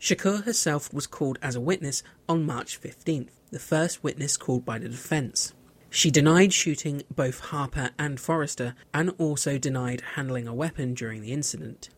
Shakur 0.00 0.44
herself 0.44 0.92
was 0.92 1.06
called 1.06 1.38
as 1.40 1.56
a 1.56 1.60
witness 1.60 2.02
on 2.28 2.44
March 2.44 2.80
15th, 2.80 3.30
the 3.50 3.58
first 3.58 4.02
witness 4.02 4.37
called 4.37 4.64
by 4.64 4.78
the 4.78 4.88
defense. 4.88 5.54
She 5.88 6.10
denied 6.10 6.52
shooting 6.52 7.04
both 7.14 7.38
Harper 7.38 7.90
and 7.98 8.18
Forrester 8.18 8.74
and 8.92 9.14
also 9.16 9.58
denied 9.58 10.02
handling 10.14 10.48
a 10.48 10.54
weapon 10.54 10.92
during 10.92 11.22
the 11.22 11.32
incident. 11.32 11.88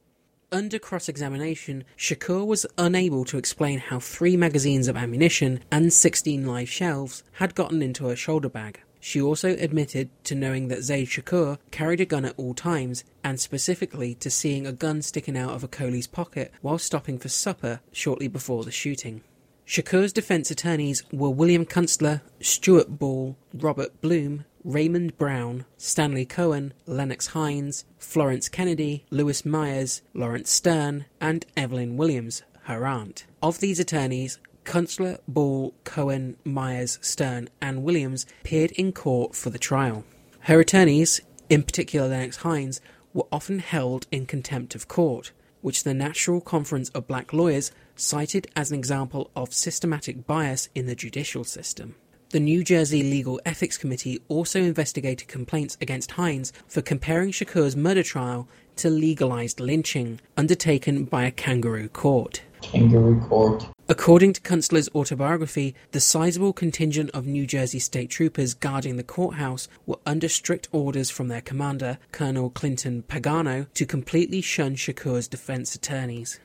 Under 0.53 0.79
cross 0.79 1.09
examination, 1.09 1.83
Shakur 1.99 2.47
was 2.47 2.67
unable 2.79 3.25
to 3.25 3.39
explain 3.39 3.81
how 3.81 3.99
three 3.99 4.37
magazines 4.37 4.87
of 4.87 4.97
ammunition 4.97 5.61
and 5.73 5.93
16 5.93 6.47
live 6.47 6.69
shells 6.69 7.25
had 7.33 7.57
gotten 7.57 7.83
into 7.83 8.07
her 8.07 8.15
shoulder 8.15 8.49
bag. 8.49 8.81
She 9.07 9.23
also 9.23 9.51
admitted 9.51 10.11
to 10.25 10.35
knowing 10.35 10.67
that 10.67 10.83
Zaid 10.83 11.07
Shakur 11.07 11.59
carried 11.71 12.01
a 12.01 12.05
gun 12.05 12.25
at 12.25 12.35
all 12.37 12.55
times, 12.55 13.05
and 13.23 13.39
specifically 13.39 14.17
to 14.17 14.29
seeing 14.29 14.67
a 14.67 14.73
gun 14.73 15.01
sticking 15.01 15.39
out 15.39 15.53
of 15.53 15.63
Acoli's 15.63 16.09
pocket 16.09 16.53
while 16.61 16.77
stopping 16.77 17.17
for 17.17 17.29
supper 17.29 17.79
shortly 17.93 18.27
before 18.27 18.65
the 18.65 18.73
shooting. 18.73 19.23
Shakur's 19.65 20.13
defense 20.13 20.51
attorneys 20.51 21.05
were 21.13 21.31
William 21.31 21.65
Kunstler, 21.65 22.23
Stuart 22.41 22.99
Ball, 22.99 23.37
Robert 23.55 24.01
Bloom, 24.01 24.45
Raymond 24.65 25.17
Brown, 25.17 25.67
Stanley 25.77 26.27
Cohen, 26.27 26.75
Lennox 26.85 27.29
Hinds, 27.29 27.85
Florence 27.99 28.49
Kennedy, 28.49 29.07
Lewis 29.11 29.47
Myers, 29.47 30.03
Lawrence 30.15 30.51
Stern, 30.51 31.05
and 31.21 31.47
Evelyn 31.57 31.97
Williams, 31.97 32.43
her 32.65 32.85
aunt. 32.85 33.25
Of 33.41 33.61
these 33.61 33.79
attorneys, 33.79 34.41
Kunstler, 34.67 35.19
Ball, 35.27 35.73
Cohen, 35.85 36.37
Myers, 36.45 36.99
Stern, 37.01 37.49
and 37.63 37.85
Williams 37.85 38.27
appeared 38.43 38.73
in 38.73 38.93
court 38.93 39.35
for 39.35 39.49
the 39.49 39.59
trial. 39.59 40.05
Her 40.41 40.61
attorneys, 40.61 41.21
in 41.49 41.63
particular 41.63 42.09
Lennox 42.09 42.39
Hinds, 42.39 42.81
were 43.15 43.27
often 43.33 43.61
held 43.61 44.07
in 44.11 44.27
contempt 44.27 44.75
of 44.75 44.89
court, 44.89 45.33
which 45.63 45.85
the 45.85 45.95
National 45.95 46.41
Conference 46.41 46.91
of 46.91 47.07
Black 47.07 47.33
Lawyers 47.33 47.73
cited 47.95 48.49
as 48.55 48.71
an 48.71 48.79
example 48.79 49.31
of 49.35 49.55
systematic 49.55 50.27
bias 50.27 50.69
in 50.75 50.87
the 50.87 50.95
judicial 50.95 51.45
system. 51.45 51.95
The 52.31 52.41
New 52.41 52.65
Jersey 52.65 53.05
Legal 53.05 53.41
Ethics 53.47 53.79
Committee 53.79 54.21
also 54.29 54.61
investigated 54.61 55.29
complaints 55.29 55.79
against 55.81 56.11
Hinds 56.11 56.53
for 56.67 56.83
comparing 56.83 57.31
Shakur's 57.31 57.77
murder 57.77 58.03
trial 58.03 58.49
to 58.77 58.91
legalized 58.91 59.61
lynching 59.61 60.21
undertaken 60.37 61.05
by 61.05 61.25
a 61.25 61.31
kangaroo 61.31 61.89
court. 61.89 62.43
Kangaroo 62.63 63.21
court. 63.21 63.69
According 63.89 64.33
to 64.33 64.41
Kunstler's 64.41 64.89
autobiography, 64.97 65.77
the 65.93 66.01
sizable 66.01 66.53
contingent 66.53 67.09
of 67.13 67.25
New 67.25 67.47
Jersey 67.47 67.79
state 67.79 68.11
troopers 68.11 68.53
guarding 68.53 68.97
the 68.97 69.05
courthouse 69.05 69.69
were 69.87 70.01
under 70.05 70.29
strict 70.29 70.69
orders 70.73 71.09
from 71.09 71.29
their 71.29 71.41
commander, 71.41 71.99
Colonel 72.11 72.51
Clinton 72.51 73.05
Pagano, 73.07 73.73
to 73.75 73.87
completely 73.87 74.41
shun 74.41 74.75
Shakur's 74.75 75.29
defense 75.29 75.77
attorneys. 75.77 76.41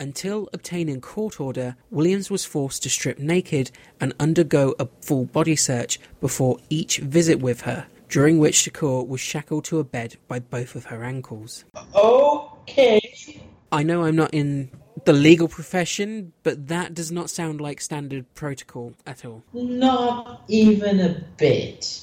Until 0.00 0.48
obtaining 0.54 1.02
court 1.02 1.38
order, 1.38 1.76
Williams 1.90 2.30
was 2.30 2.46
forced 2.46 2.82
to 2.84 2.88
strip 2.88 3.18
naked 3.18 3.70
and 4.00 4.14
undergo 4.18 4.74
a 4.78 4.88
full 5.02 5.26
body 5.26 5.56
search 5.56 6.00
before 6.22 6.58
each 6.70 6.96
visit 6.98 7.40
with 7.40 7.62
her, 7.62 7.88
during 8.08 8.38
which 8.38 8.56
Shakur 8.56 9.06
was 9.06 9.20
shackled 9.20 9.64
to 9.66 9.80
a 9.80 9.84
bed 9.84 10.16
by 10.28 10.38
both 10.38 10.74
of 10.74 10.86
her 10.86 11.04
ankles. 11.04 11.66
Okay. 11.94 13.42
I 13.70 13.82
know 13.82 14.04
I'm 14.04 14.16
not 14.16 14.32
in 14.32 14.70
the 15.06 15.12
legal 15.12 15.46
profession, 15.46 16.32
but 16.42 16.66
that 16.66 16.92
does 16.92 17.12
not 17.12 17.30
sound 17.30 17.60
like 17.60 17.80
standard 17.80 18.26
protocol 18.34 18.92
at 19.06 19.24
all. 19.24 19.44
Not 19.52 20.42
even 20.48 21.00
a 21.00 21.24
bit. 21.36 22.00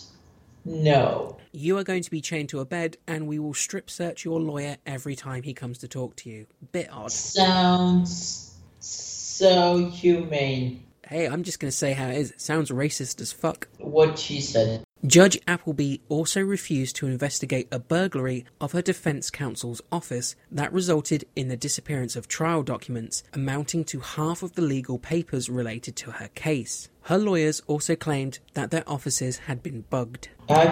No. 0.65 1.37
You 1.51 1.77
are 1.77 1.83
going 1.83 2.01
to 2.01 2.09
be 2.09 2.21
chained 2.21 2.47
to 2.49 2.61
a 2.61 2.65
bed, 2.65 2.95
and 3.05 3.27
we 3.27 3.37
will 3.39 3.53
strip 3.53 3.89
search 3.89 4.23
your 4.23 4.39
lawyer 4.39 4.77
every 4.85 5.15
time 5.15 5.43
he 5.43 5.53
comes 5.53 5.79
to 5.79 5.87
talk 5.89 6.15
to 6.17 6.29
you. 6.29 6.47
Bit 6.71 6.89
odd. 6.91 7.11
Sounds 7.11 8.55
so 8.79 9.89
humane. 9.89 10.85
Hey, 11.05 11.27
I'm 11.27 11.43
just 11.43 11.59
going 11.59 11.69
to 11.69 11.77
say 11.77 11.91
how 11.91 12.07
it 12.07 12.15
is. 12.15 12.31
It 12.31 12.41
sounds 12.41 12.71
racist 12.71 13.19
as 13.19 13.33
fuck. 13.33 13.67
What 13.79 14.17
she 14.17 14.39
said. 14.39 14.85
Judge 15.05 15.37
Appleby 15.47 15.97
also 16.07 16.39
refused 16.39 16.95
to 16.95 17.07
investigate 17.07 17.67
a 17.73 17.79
burglary 17.79 18.45
of 18.61 18.71
her 18.71 18.81
defense 18.81 19.29
counsel's 19.29 19.81
office 19.91 20.37
that 20.49 20.71
resulted 20.71 21.25
in 21.35 21.49
the 21.49 21.57
disappearance 21.57 22.15
of 22.15 22.29
trial 22.29 22.63
documents 22.63 23.21
amounting 23.33 23.83
to 23.83 23.99
half 23.99 24.43
of 24.43 24.53
the 24.53 24.61
legal 24.61 24.97
papers 24.97 25.49
related 25.49 25.97
to 25.97 26.11
her 26.11 26.29
case. 26.29 26.87
Her 27.01 27.17
lawyers 27.17 27.61
also 27.67 27.97
claimed 27.97 28.39
that 28.53 28.71
their 28.71 28.89
offices 28.89 29.39
had 29.39 29.61
been 29.61 29.81
bugged. 29.89 30.29
I, 30.47 30.65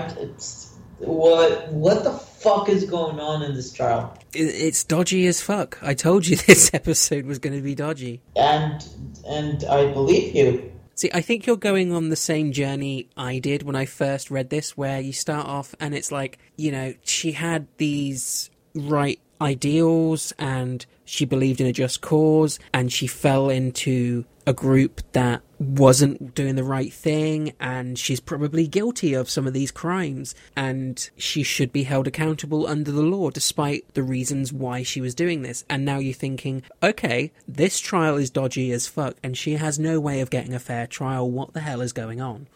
what 0.99 1.69
what 1.73 2.05
the 2.05 2.13
fuck 2.13 2.69
is 2.69 2.85
going 2.85 3.19
on 3.19 3.43
in 3.43 3.53
this 3.53 3.73
trial? 3.73 4.17
It's 4.33 4.85
dodgy 4.85 5.27
as 5.27 5.41
fuck. 5.41 5.77
I 5.81 5.93
told 5.93 6.25
you 6.25 6.35
this 6.47 6.73
episode 6.73 7.25
was 7.25 7.39
going 7.39 7.57
to 7.57 7.61
be 7.61 7.75
dodgy. 7.75 8.21
And 8.37 8.87
and 9.27 9.65
I 9.65 9.91
believe 9.91 10.33
you. 10.33 10.70
See, 10.95 11.09
I 11.13 11.21
think 11.21 11.45
you're 11.45 11.57
going 11.57 11.93
on 11.93 12.09
the 12.09 12.15
same 12.15 12.51
journey 12.51 13.07
I 13.17 13.39
did 13.39 13.63
when 13.63 13.75
I 13.75 13.85
first 13.85 14.29
read 14.29 14.49
this, 14.49 14.77
where 14.77 14.99
you 14.99 15.13
start 15.13 15.47
off 15.47 15.73
and 15.79 15.95
it's 15.95 16.11
like, 16.11 16.37
you 16.57 16.71
know, 16.71 16.93
she 17.03 17.31
had 17.31 17.67
these 17.77 18.49
right 18.75 19.19
ideals 19.41 20.31
and 20.37 20.85
she 21.03 21.25
believed 21.25 21.59
in 21.59 21.67
a 21.67 21.73
just 21.73 22.01
cause 22.01 22.59
and 22.73 22.91
she 22.91 23.07
fell 23.07 23.49
into 23.49 24.25
a 24.45 24.53
group 24.53 25.01
that 25.13 25.41
wasn't 25.59 26.33
doing 26.33 26.55
the 26.55 26.63
right 26.63 26.91
thing 26.91 27.53
and 27.59 27.97
she's 27.97 28.19
probably 28.19 28.67
guilty 28.67 29.13
of 29.13 29.29
some 29.29 29.45
of 29.45 29.53
these 29.53 29.71
crimes 29.71 30.33
and 30.55 31.09
she 31.15 31.43
should 31.43 31.71
be 31.71 31.83
held 31.83 32.07
accountable 32.07 32.65
under 32.65 32.91
the 32.91 33.01
law 33.01 33.29
despite 33.29 33.93
the 33.93 34.01
reasons 34.01 34.51
why 34.51 34.81
she 34.81 34.99
was 35.01 35.13
doing 35.13 35.43
this. 35.43 35.63
And 35.69 35.85
now 35.85 35.99
you're 35.99 36.13
thinking 36.13 36.63
okay 36.81 37.31
this 37.47 37.79
trial 37.79 38.17
is 38.17 38.29
dodgy 38.29 38.71
as 38.71 38.87
fuck 38.87 39.17
and 39.21 39.37
she 39.37 39.53
has 39.53 39.77
no 39.77 39.99
way 39.99 40.21
of 40.21 40.29
getting 40.29 40.53
a 40.53 40.59
fair 40.59 40.87
trial. 40.87 41.29
What 41.29 41.53
the 41.53 41.61
hell 41.61 41.81
is 41.81 41.93
going 41.93 42.21
on? 42.21 42.47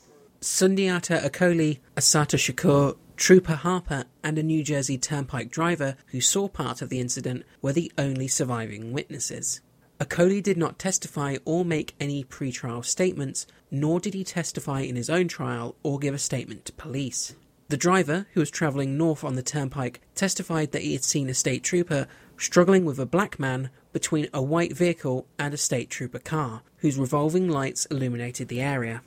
Sundiata 0.42 1.24
Acoli, 1.24 1.80
Assata 1.96 2.38
Shakur, 2.38 2.98
Trooper 3.18 3.56
Harper, 3.56 4.06
and 4.24 4.38
a 4.38 4.44
New 4.44 4.64
Jersey 4.64 4.98
Turnpike 4.98 5.50
driver 5.50 5.96
who 6.08 6.22
saw 6.22 6.48
part 6.48 6.82
of 6.82 6.90
the 6.90 7.00
incident 7.00 7.46
were 7.62 7.74
the 7.74 7.92
only 7.98 8.28
surviving 8.28 8.92
witnesses. 8.92 9.62
Acoli 10.00 10.43
did 10.43 10.58
not 10.58 10.78
testify 10.78 11.38
or 11.46 11.64
make 11.64 11.96
any 12.00 12.24
pre-trial 12.24 12.84
statements, 12.84 13.48
nor 13.72 14.00
did 14.00 14.14
he 14.14 14.24
testify 14.24 14.82
in 14.82 14.96
his 14.96 15.10
own 15.10 15.28
trial 15.28 15.76
or 15.84 16.00
give 16.00 16.14
a 16.14 16.20
statement 16.20 16.66
to 16.66 16.74
police. 16.74 17.36
The 17.70 17.78
driver, 17.78 18.28
who 18.34 18.41
was 18.41 18.52
travelling 18.52 18.98
north 18.98 19.24
on 19.24 19.36
the 19.36 19.41
turnpike, 19.41 20.02
testified 20.14 20.72
that 20.72 20.84
he 20.84 20.93
had 20.93 21.04
seen 21.04 21.30
a 21.30 21.34
state 21.34 21.64
trooper 21.64 22.08
struggling 22.38 22.86
with 22.86 23.00
a 23.00 23.06
black 23.06 23.39
man 23.39 23.70
between 23.93 24.28
a 24.34 24.41
white 24.41 24.76
vehicle 24.76 25.26
and 25.39 25.54
a 25.54 25.58
state 25.58 25.89
trooper 25.89 26.20
car, 26.20 26.62
whose 26.80 26.98
revolving 26.98 27.48
lights 27.48 27.86
illuminated 27.86 28.50
the 28.50 28.62
area. 28.62 29.02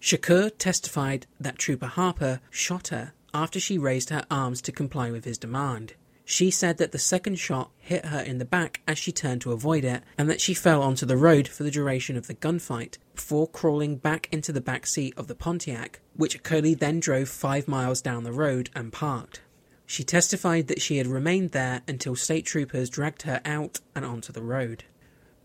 Shakur 0.00 0.52
testified 0.56 1.26
that 1.40 1.58
Trooper 1.58 1.86
Harper 1.86 2.40
shot 2.50 2.88
her 2.88 3.12
after 3.34 3.58
she 3.58 3.76
raised 3.76 4.10
her 4.10 4.24
arms 4.30 4.62
to 4.62 4.72
comply 4.72 5.10
with 5.10 5.24
his 5.24 5.38
demand. 5.38 5.94
She 6.30 6.50
said 6.50 6.76
that 6.76 6.92
the 6.92 6.98
second 6.98 7.38
shot 7.38 7.70
hit 7.78 8.04
her 8.04 8.20
in 8.20 8.36
the 8.36 8.44
back 8.44 8.82
as 8.86 8.98
she 8.98 9.12
turned 9.12 9.40
to 9.40 9.52
avoid 9.52 9.82
it, 9.82 10.02
and 10.18 10.28
that 10.28 10.42
she 10.42 10.52
fell 10.52 10.82
onto 10.82 11.06
the 11.06 11.16
road 11.16 11.48
for 11.48 11.62
the 11.62 11.70
duration 11.70 12.18
of 12.18 12.26
the 12.26 12.34
gunfight, 12.34 12.98
before 13.14 13.48
crawling 13.48 13.96
back 13.96 14.28
into 14.30 14.52
the 14.52 14.60
back 14.60 14.86
seat 14.86 15.14
of 15.16 15.26
the 15.26 15.34
Pontiac, 15.34 16.00
which 16.16 16.42
Coley 16.42 16.74
then 16.74 17.00
drove 17.00 17.30
five 17.30 17.66
miles 17.66 18.02
down 18.02 18.24
the 18.24 18.32
road 18.32 18.68
and 18.76 18.92
parked. 18.92 19.40
She 19.86 20.04
testified 20.04 20.68
that 20.68 20.82
she 20.82 20.98
had 20.98 21.06
remained 21.06 21.52
there 21.52 21.80
until 21.88 22.14
state 22.14 22.44
troopers 22.44 22.90
dragged 22.90 23.22
her 23.22 23.40
out 23.46 23.80
and 23.94 24.04
onto 24.04 24.30
the 24.30 24.42
road. 24.42 24.84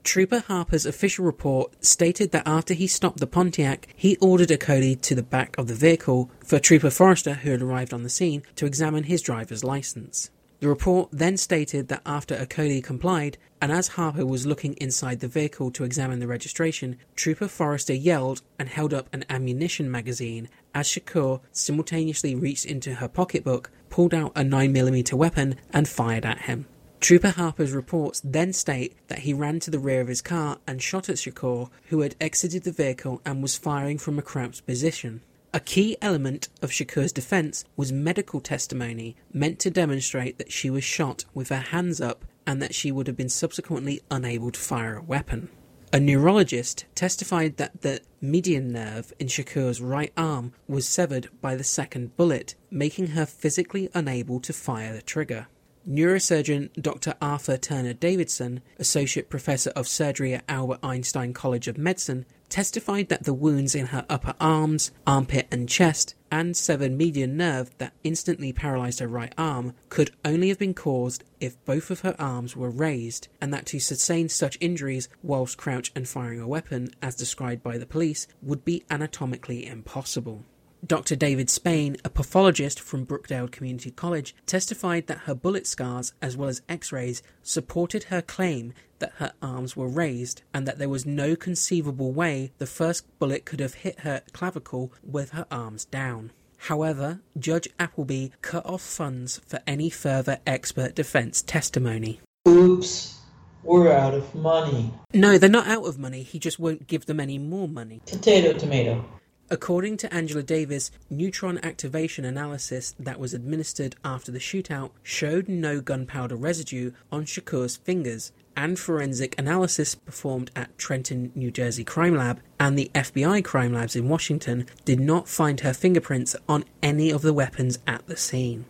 Trooper 0.04 0.40
Harper's 0.40 0.86
official 0.86 1.24
report 1.24 1.82
stated 1.86 2.34
that 2.34 2.46
after 2.46 2.74
he 2.74 2.88
stopped 2.88 3.22
the 3.22 3.26
Pontiac, 3.26 3.88
he 3.96 4.18
ordered 4.18 4.50
Acoli 4.50 5.02
to 5.04 5.16
the 5.16 5.24
back 5.24 5.58
of 5.58 5.68
the 5.68 5.76
vehicle 5.76 6.30
for 6.46 6.60
Trooper 6.60 6.90
Forrester, 6.90 7.36
who 7.36 7.52
had 7.52 7.62
arrived 7.62 7.94
on 7.94 8.04
the 8.04 8.10
scene, 8.10 8.44
to 8.58 8.66
examine 8.66 9.06
his 9.06 9.22
driver's 9.22 9.64
license. 9.64 10.30
The 10.64 10.70
report 10.70 11.10
then 11.12 11.36
stated 11.36 11.90
that 11.90 12.04
after 12.06 12.38
Acoli 12.38 12.82
complied, 12.82 13.38
and 13.62 13.70
as 13.70 13.90
Harper 14.00 14.26
was 14.26 14.46
looking 14.46 14.76
inside 14.76 15.20
the 15.20 15.28
vehicle 15.28 15.72
to 15.72 15.84
examine 15.84 16.20
the 16.20 16.26
registration, 16.28 17.00
Trooper 17.18 17.50
Forrester 17.50 17.94
yelled 17.94 18.44
and 18.58 18.70
held 18.70 18.94
up 18.94 19.10
an 19.12 19.26
ammunition 19.30 19.92
magazine 19.92 20.48
as 20.74 20.88
Shakur 20.88 21.42
simultaneously 21.52 22.34
reached 22.34 22.64
into 22.66 22.94
her 22.94 23.10
pocketbook, 23.10 23.72
pulled 23.90 24.14
out 24.14 24.32
a 24.38 24.42
9mm 24.44 25.12
weapon, 25.12 25.58
and 25.72 25.86
fired 25.86 26.26
at 26.26 26.44
him. 26.44 26.66
Trooper 27.02 27.32
Harper's 27.32 27.74
reports 27.74 28.22
then 28.24 28.54
state 28.54 28.96
that 29.10 29.20
he 29.20 29.34
ran 29.34 29.60
to 29.60 29.70
the 29.70 29.80
rear 29.80 30.00
of 30.00 30.08
his 30.08 30.22
car 30.22 30.60
and 30.66 30.82
shot 30.82 31.10
at 31.10 31.18
Shakur, 31.18 31.72
who 31.88 32.00
had 32.00 32.16
exited 32.22 32.64
the 32.64 32.72
vehicle 32.72 33.22
and 33.26 33.42
was 33.42 33.58
firing 33.58 33.98
from 33.98 34.18
a 34.18 34.22
crouched 34.22 34.66
position. 34.66 35.24
A 35.56 35.60
key 35.60 35.96
element 36.02 36.50
of 36.64 36.72
Shakur's 36.72 37.12
defense 37.12 37.64
was 37.78 37.92
medical 37.92 38.42
testimony 38.42 39.16
meant 39.32 39.60
to 39.60 39.70
demonstrate 39.70 40.40
that 40.40 40.52
she 40.52 40.72
was 40.72 40.84
shot 40.84 41.26
with 41.36 41.50
her 41.50 41.58
hands 41.58 42.02
up 42.02 42.26
and 42.48 42.60
that 42.60 42.74
she 42.74 42.92
would 42.92 43.06
have 43.06 43.16
been 43.16 43.30
subsequently 43.30 44.02
unable 44.10 44.50
to 44.50 44.60
fire 44.60 44.98
a 44.98 45.04
weapon. 45.04 45.50
A 45.94 46.00
neurologist 46.00 46.86
testified 46.96 47.58
that 47.58 47.82
the 47.82 48.02
median 48.20 48.72
nerve 48.72 49.14
in 49.20 49.28
Shakur's 49.28 49.80
right 49.80 50.12
arm 50.18 50.54
was 50.68 50.88
severed 50.88 51.30
by 51.40 51.56
the 51.56 51.64
second 51.64 52.18
bullet, 52.18 52.56
making 52.72 53.10
her 53.10 53.28
physically 53.28 53.90
unable 53.94 54.40
to 54.40 54.54
fire 54.54 54.96
the 54.96 55.04
trigger. 55.04 55.46
Neurosurgeon 55.88 56.74
Dr. 56.82 57.14
Arthur 57.22 57.58
Turner 57.58 57.94
Davidson, 57.94 58.62
Associate 58.80 59.30
Professor 59.30 59.70
of 59.72 59.88
Surgery 59.88 60.34
at 60.34 60.46
Albert 60.50 60.80
Einstein 60.82 61.34
College 61.34 61.68
of 61.68 61.78
Medicine, 61.78 62.26
testified 62.54 63.10
that 63.10 63.24
the 63.24 63.34
wounds 63.34 63.74
in 63.74 63.88
her 63.88 64.06
upper 64.08 64.36
arms, 64.40 64.92
armpit, 65.08 65.48
and 65.50 65.68
chest, 65.68 66.14
and 66.32 66.56
severed 66.56 66.92
median 66.92 67.36
nerve 67.36 67.76
that 67.80 67.94
instantly 68.04 68.54
paralyzed 68.54 69.00
her 69.00 69.08
right 69.08 69.34
arm 69.40 69.74
could 69.90 70.12
only 70.24 70.50
have 70.50 70.60
been 70.60 70.76
caused 70.76 71.24
if 71.40 71.66
both 71.66 71.90
of 71.90 72.02
her 72.02 72.16
arms 72.20 72.56
were 72.56 72.70
raised, 72.70 73.28
and 73.42 73.52
that 73.52 73.66
to 73.66 73.80
sustain 73.80 74.30
such 74.30 74.56
injuries 74.62 75.10
whilst 75.24 75.58
crouched 75.58 75.98
and 75.98 76.08
firing 76.08 76.40
a 76.40 76.48
weapon, 76.48 76.92
as 77.02 77.16
described 77.16 77.64
by 77.64 77.76
the 77.80 77.88
police, 77.88 78.28
would 78.40 78.64
be 78.64 78.84
anatomically 78.88 79.66
impossible. 79.66 80.46
Dr. 80.86 81.16
David 81.16 81.50
Spain, 81.50 81.96
a 82.04 82.10
pathologist 82.10 82.78
from 82.80 83.06
Brookdale 83.06 83.50
Community 83.50 83.90
College, 83.90 84.36
testified 84.46 85.08
that 85.08 85.20
her 85.20 85.34
bullet 85.34 85.66
scars, 85.66 86.14
as 86.22 86.36
well 86.36 86.50
as 86.50 86.62
x 86.68 86.92
rays, 86.92 87.24
supported 87.42 88.06
her 88.06 88.22
claim 88.22 88.74
that 89.00 89.14
her 89.18 89.32
arms 89.42 89.78
were 89.78 89.88
raised 89.88 90.42
and 90.54 90.68
that 90.68 90.80
there 90.80 90.90
was 90.90 91.06
no 91.06 91.38
conceivable 91.38 92.12
way 92.12 92.52
the 92.58 92.66
first 92.66 93.06
bullet 93.18 93.46
could 93.46 93.62
have 93.62 93.76
hit 93.76 94.02
her 94.02 94.22
clavicle 94.34 94.92
with 95.02 95.32
her 95.32 95.46
arms 95.50 95.86
down. 95.86 96.32
However, 96.58 97.22
Judge 97.38 97.68
Appleby 97.80 98.30
cut 98.42 98.66
off 98.66 98.82
funds 98.82 99.40
for 99.46 99.62
any 99.66 99.90
further 99.90 100.40
expert 100.46 100.96
defense 100.96 101.42
testimony. 101.42 102.20
Oops. 102.48 103.20
we're 103.64 103.92
out 103.92 104.14
of 104.14 104.36
money. 104.36 104.94
No, 105.14 105.38
they're 105.38 105.50
not 105.50 105.68
out 105.68 105.86
of 105.86 105.98
money. 105.98 106.24
He 106.24 106.40
just 106.40 106.60
won't 106.60 106.88
give 106.88 107.06
them 107.06 107.20
any 107.22 107.38
more 107.38 107.70
money. 107.70 108.02
Potato, 108.06 108.58
tomato. 108.58 109.06
According 109.50 109.98
to 109.98 110.14
Angela 110.14 110.42
Davis, 110.42 110.90
neutron 111.10 111.60
activation 111.64 112.24
analysis 112.26 112.96
that 112.98 113.20
was 113.20 113.34
administered 113.34 113.96
after 114.04 114.32
the 114.32 114.40
shootout 114.40 114.92
showed 115.04 115.50
no 115.50 115.82
gunpowder 115.82 116.36
residue 116.36 116.92
on 117.12 117.26
Shakur's 117.26 117.76
fingers, 117.76 118.32
and 118.56 118.80
forensic 118.80 119.38
analysis 119.38 119.96
performed 119.96 120.52
at 120.56 120.78
Trenton, 120.78 121.32
New 121.36 121.52
Jersey 121.52 121.84
crime 121.84 122.16
lab 122.16 122.40
and 122.60 122.78
the 122.78 122.90
FBI 122.96 123.44
crime 123.44 123.74
labs 123.74 123.96
in 123.96 124.08
Washington 124.08 124.66
did 124.86 125.00
not 125.00 125.28
find 125.28 125.60
her 125.60 125.74
fingerprints 125.74 126.36
on 126.48 126.64
any 126.82 127.12
of 127.12 127.22
the 127.22 127.34
weapons 127.34 127.80
at 127.86 128.06
the 128.08 128.18
scene. 128.18 128.66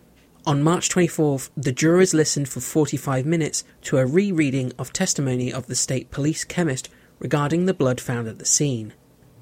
On 0.46 0.62
March 0.62 0.90
24th, 0.90 1.50
the 1.56 1.72
jurors 1.72 2.12
listened 2.12 2.48
for 2.48 2.60
45 2.60 3.24
minutes 3.24 3.64
to 3.82 3.98
a 3.98 4.06
rereading 4.06 4.72
of 4.78 4.92
testimony 4.92 5.52
of 5.52 5.66
the 5.68 5.74
state 5.74 6.10
police 6.10 6.44
chemist 6.44 6.90
regarding 7.18 7.64
the 7.64 7.74
blood 7.74 8.00
found 8.00 8.28
at 8.28 8.38
the 8.38 8.44
scene. 8.44 8.92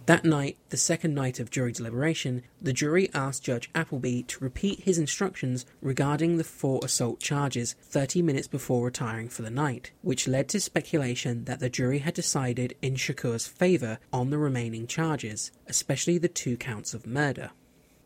That 0.06 0.24
night, 0.24 0.56
the 0.70 0.76
second 0.76 1.14
night 1.14 1.38
of 1.38 1.50
jury 1.50 1.70
deliberation, 1.70 2.42
the 2.60 2.72
jury 2.72 3.08
asked 3.14 3.44
Judge 3.44 3.70
Appleby 3.72 4.22
to 4.22 4.42
repeat 4.42 4.80
his 4.80 4.98
instructions 4.98 5.64
regarding 5.80 6.36
the 6.36 6.44
four 6.44 6.80
assault 6.82 7.20
charges 7.20 7.76
30 7.82 8.20
minutes 8.20 8.48
before 8.48 8.84
retiring 8.84 9.28
for 9.28 9.42
the 9.42 9.50
night, 9.50 9.92
which 10.02 10.26
led 10.26 10.48
to 10.48 10.60
speculation 10.60 11.44
that 11.44 11.60
the 11.60 11.70
jury 11.70 12.00
had 12.00 12.14
decided 12.14 12.74
in 12.82 12.96
Shakur's 12.96 13.46
favour 13.46 14.00
on 14.12 14.30
the 14.30 14.38
remaining 14.38 14.88
charges, 14.88 15.52
especially 15.68 16.18
the 16.18 16.28
two 16.28 16.56
counts 16.56 16.94
of 16.94 17.06
murder. 17.06 17.50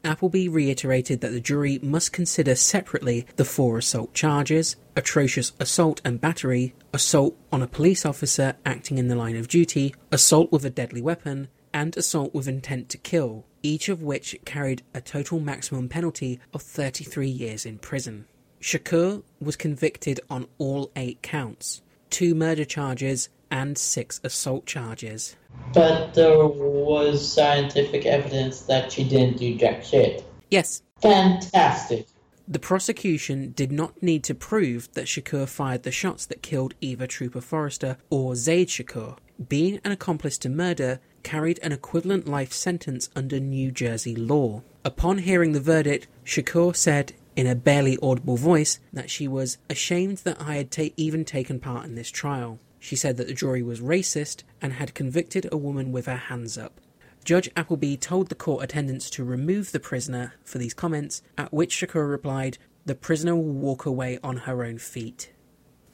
Appleby 0.04 0.48
reiterated 0.48 1.22
that 1.22 1.32
the 1.32 1.40
jury 1.40 1.80
must 1.82 2.12
consider 2.12 2.54
separately 2.54 3.26
the 3.36 3.44
four 3.44 3.78
assault 3.78 4.12
charges 4.12 4.76
atrocious 4.96 5.52
assault 5.60 6.00
and 6.04 6.20
battery, 6.20 6.74
assault 6.92 7.36
on 7.52 7.62
a 7.62 7.66
police 7.66 8.06
officer 8.06 8.56
acting 8.64 8.98
in 8.98 9.08
the 9.08 9.14
line 9.14 9.36
of 9.36 9.48
duty, 9.48 9.94
assault 10.10 10.50
with 10.50 10.64
a 10.64 10.70
deadly 10.70 11.02
weapon, 11.02 11.48
and 11.76 11.94
assault 11.98 12.32
with 12.32 12.48
intent 12.48 12.88
to 12.88 12.96
kill, 12.96 13.44
each 13.62 13.90
of 13.90 14.02
which 14.02 14.34
carried 14.46 14.82
a 14.94 15.00
total 15.02 15.38
maximum 15.38 15.90
penalty 15.90 16.40
of 16.54 16.62
33 16.62 17.28
years 17.28 17.66
in 17.66 17.76
prison. 17.76 18.24
Shakur 18.62 19.22
was 19.42 19.56
convicted 19.56 20.18
on 20.30 20.46
all 20.56 20.90
eight 20.96 21.20
counts 21.20 21.82
two 22.08 22.34
murder 22.34 22.64
charges 22.64 23.28
and 23.50 23.76
six 23.76 24.20
assault 24.24 24.64
charges. 24.64 25.36
But 25.74 26.14
there 26.14 26.46
was 26.46 27.30
scientific 27.30 28.06
evidence 28.06 28.60
that 28.62 28.90
she 28.92 29.04
didn't 29.04 29.36
do 29.36 29.54
jack 29.56 29.84
shit. 29.84 30.24
Yes, 30.50 30.82
Fantastic. 31.02 32.06
the 32.48 32.58
prosecution 32.58 33.52
did 33.54 33.70
not 33.70 34.02
need 34.02 34.24
to 34.24 34.34
prove 34.34 34.88
that 34.94 35.06
Shakur 35.06 35.46
fired 35.46 35.82
the 35.82 35.90
shots 35.90 36.24
that 36.26 36.42
killed 36.42 36.72
either 36.80 37.06
Trooper 37.06 37.42
Forrester 37.42 37.98
or 38.08 38.34
Zaid 38.34 38.68
Shakur. 38.68 39.18
Being 39.48 39.80
an 39.84 39.92
accomplice 39.92 40.38
to 40.38 40.48
murder 40.48 41.00
carried 41.26 41.58
an 41.60 41.72
equivalent 41.72 42.28
life 42.28 42.52
sentence 42.52 43.10
under 43.16 43.40
New 43.40 43.72
Jersey 43.72 44.14
law. 44.14 44.62
Upon 44.84 45.18
hearing 45.18 45.50
the 45.50 45.60
verdict, 45.60 46.06
Shakur 46.24 46.76
said 46.76 47.14
in 47.34 47.48
a 47.48 47.56
barely 47.56 47.98
audible 48.00 48.36
voice 48.36 48.78
that 48.92 49.10
she 49.10 49.26
was 49.26 49.58
ashamed 49.68 50.18
that 50.18 50.40
I 50.40 50.54
had 50.54 50.70
ta- 50.70 50.94
even 50.96 51.24
taken 51.24 51.58
part 51.58 51.84
in 51.84 51.96
this 51.96 52.10
trial. 52.12 52.60
She 52.78 52.94
said 52.94 53.16
that 53.16 53.26
the 53.26 53.34
jury 53.34 53.60
was 53.60 53.80
racist 53.80 54.44
and 54.62 54.74
had 54.74 54.94
convicted 54.94 55.48
a 55.50 55.56
woman 55.56 55.90
with 55.90 56.06
her 56.06 56.14
hands 56.30 56.56
up. 56.56 56.80
Judge 57.24 57.50
Appleby 57.56 57.96
told 57.96 58.28
the 58.28 58.36
court 58.36 58.62
attendants 58.62 59.10
to 59.10 59.24
remove 59.24 59.72
the 59.72 59.80
prisoner 59.80 60.34
for 60.44 60.58
these 60.58 60.74
comments, 60.74 61.22
at 61.36 61.52
which 61.52 61.74
Shakur 61.74 62.08
replied, 62.08 62.56
The 62.84 62.94
prisoner 62.94 63.34
will 63.34 63.52
walk 63.52 63.84
away 63.84 64.20
on 64.22 64.36
her 64.36 64.62
own 64.62 64.78
feet. 64.78 65.32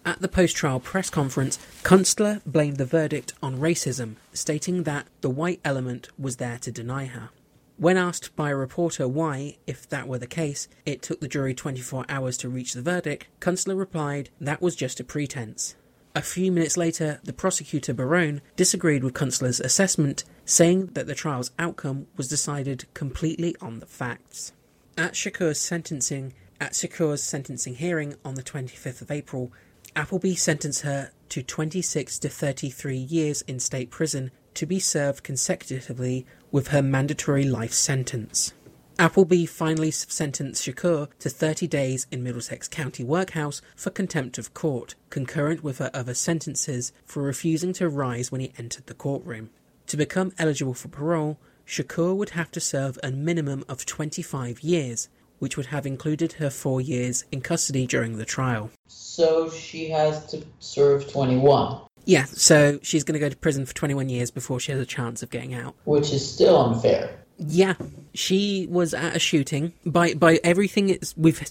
At 0.05 0.21
the 0.21 0.29
post 0.29 0.57
trial 0.57 0.81
press 0.81 1.11
conference, 1.11 1.59
Kunstler 1.85 2.43
blamed 2.45 2.79
the 2.79 2.85
verdict 2.85 3.35
on 3.41 3.59
racism, 3.59 4.17
stating 4.33 4.83
that 4.83 5.07
the 5.21 5.31
white 5.31 5.61
element 5.65 6.09
was 6.19 6.39
there 6.39 6.59
to 6.59 6.73
deny 6.73 7.05
her. 7.05 7.31
When 7.77 7.97
asked 7.97 8.35
by 8.35 8.51
a 8.51 8.57
reporter 8.57 9.07
why, 9.07 9.59
if 9.67 9.89
that 9.89 10.09
were 10.09 10.19
the 10.19 10.27
case, 10.27 10.69
it 10.85 11.03
took 11.03 11.21
the 11.21 11.29
jury 11.29 11.55
24 11.55 12.05
hours 12.09 12.37
to 12.39 12.49
reach 12.49 12.75
the 12.75 12.83
verdict, 12.83 13.29
Kunstler 13.41 13.79
replied 13.79 14.31
that 14.41 14.61
was 14.61 14.75
just 14.75 14.99
a 14.99 15.05
pretense. 15.05 15.77
A 16.15 16.23
few 16.23 16.53
minutes 16.53 16.77
later, 16.77 17.21
the 17.25 17.33
prosecutor 17.33 17.95
Barone 17.95 18.43
disagreed 18.57 19.03
with 19.03 19.15
Kunstler's 19.15 19.61
assessment, 19.61 20.25
saying 20.45 20.91
that 20.95 21.07
the 21.07 21.15
trial's 21.15 21.53
outcome 21.59 22.07
was 22.17 22.29
decided 22.29 22.87
completely 22.93 23.57
on 23.61 23.79
the 23.79 23.87
facts. 23.87 24.53
At 24.99 25.15
Shakur's 25.15 25.61
sentencing, 25.61 26.35
at 26.61 26.73
Shakur's 26.73 27.23
sentencing 27.23 27.77
hearing 27.77 28.17
on 28.25 28.35
the 28.35 28.43
25th 28.43 29.01
of 29.01 29.11
April, 29.11 29.53
Appleby 29.95 30.35
sentenced 30.35 30.83
her 30.83 31.11
to 31.29 31.43
26 31.43 32.19
to 32.21 32.29
33 32.31 32.97
years 32.97 33.43
in 33.43 33.61
state 33.61 33.91
prison 33.91 34.31
to 34.55 34.65
be 34.65 34.79
served 34.79 35.23
consecutively 35.23 36.27
with 36.51 36.69
her 36.69 36.83
mandatory 36.83 37.45
life 37.45 37.75
sentence. 37.75 38.55
Appleby 38.99 39.45
finally 39.45 39.91
sentenced 39.91 40.67
Shakur 40.67 41.09
to 41.19 41.29
30 41.29 41.67
days 41.67 42.07
in 42.11 42.23
Middlesex 42.23 42.69
County 42.69 43.05
Workhouse 43.05 43.61
for 43.77 43.91
contempt 43.91 44.39
of 44.39 44.55
court, 44.55 44.95
concurrent 45.11 45.63
with 45.63 45.79
her 45.79 45.91
other 45.93 46.15
sentences 46.15 46.93
for 47.05 47.23
refusing 47.23 47.73
to 47.75 47.89
rise 47.89 48.33
when 48.33 48.41
he 48.41 48.53
entered 48.57 48.87
the 48.87 48.95
courtroom. 48.95 49.51
To 49.89 49.97
become 49.97 50.33
eligible 50.39 50.75
for 50.75 50.89
parole, 50.89 51.39
Shakur 51.67 52.17
would 52.17 52.31
have 52.31 52.51
to 52.53 52.61
serve 52.61 52.99
a 53.03 53.11
minimum 53.11 53.65
of 53.69 53.85
25 53.85 54.61
years, 54.61 55.09
which 55.43 55.57
would 55.57 55.67
have 55.67 55.85
included 55.85 56.35
her 56.35 56.49
four 56.49 56.81
years 56.81 57.25
in 57.33 57.41
custody 57.41 57.85
during 57.85 58.17
the 58.17 58.25
trial. 58.25 58.71
So 58.87 59.51
she 59.51 59.91
has 59.91 60.25
to 60.27 60.47
serve 60.61 61.11
21, 61.11 61.81
Yeah, 62.05 62.27
so 62.27 62.79
she's 62.85 63.03
going 63.03 63.15
to 63.15 63.19
go 63.19 63.29
to 63.29 63.37
prison 63.37 63.67
for 63.67 63.75
21 63.75 64.09
years 64.09 64.31
before 64.31 64.61
she 64.61 64.71
has 64.71 64.81
a 64.81 64.87
chance 64.87 65.21
of 65.21 65.31
getting 65.31 65.53
out. 65.53 65.75
which 65.83 66.13
is 66.13 66.23
still 66.33 66.57
unfair. 66.65 67.19
Yeah, 67.39 67.75
she 68.15 68.69
was 68.71 68.95
at 68.95 69.17
a 69.17 69.19
shooting. 69.19 69.73
By 69.85 70.15
by 70.15 70.39
everything 70.45 70.91
it's, 70.91 71.13
we've 71.17 71.43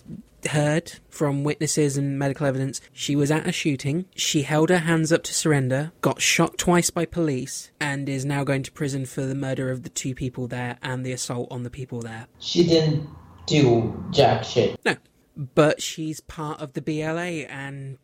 heard 0.49 0.93
from 1.09 1.43
witnesses 1.43 1.97
and 1.97 2.17
medical 2.17 2.47
evidence, 2.47 2.79
she 2.93 3.17
was 3.17 3.29
at 3.29 3.45
a 3.45 3.51
shooting. 3.51 4.05
She 4.15 4.43
held 4.43 4.69
her 4.69 4.77
hands 4.77 5.11
up 5.11 5.23
to 5.23 5.33
surrender, 5.33 5.91
got 5.99 6.21
shot 6.21 6.57
twice 6.57 6.91
by 6.91 7.03
police, 7.03 7.71
and 7.81 8.07
is 8.07 8.23
now 8.23 8.45
going 8.45 8.63
to 8.63 8.71
prison 8.71 9.05
for 9.05 9.23
the 9.23 9.35
murder 9.35 9.69
of 9.69 9.83
the 9.83 9.89
two 9.89 10.15
people 10.15 10.47
there 10.47 10.77
and 10.81 11.05
the 11.05 11.11
assault 11.11 11.49
on 11.51 11.63
the 11.63 11.69
people 11.69 11.99
there. 11.99 12.27
She 12.39 12.65
didn't 12.65 13.09
do 13.45 14.03
jack 14.11 14.43
shit. 14.43 14.79
No, 14.85 14.95
but 15.35 15.81
she's 15.81 16.19
part 16.19 16.59
of 16.61 16.73
the 16.73 16.81
BLA 16.81 17.47
and 17.49 17.97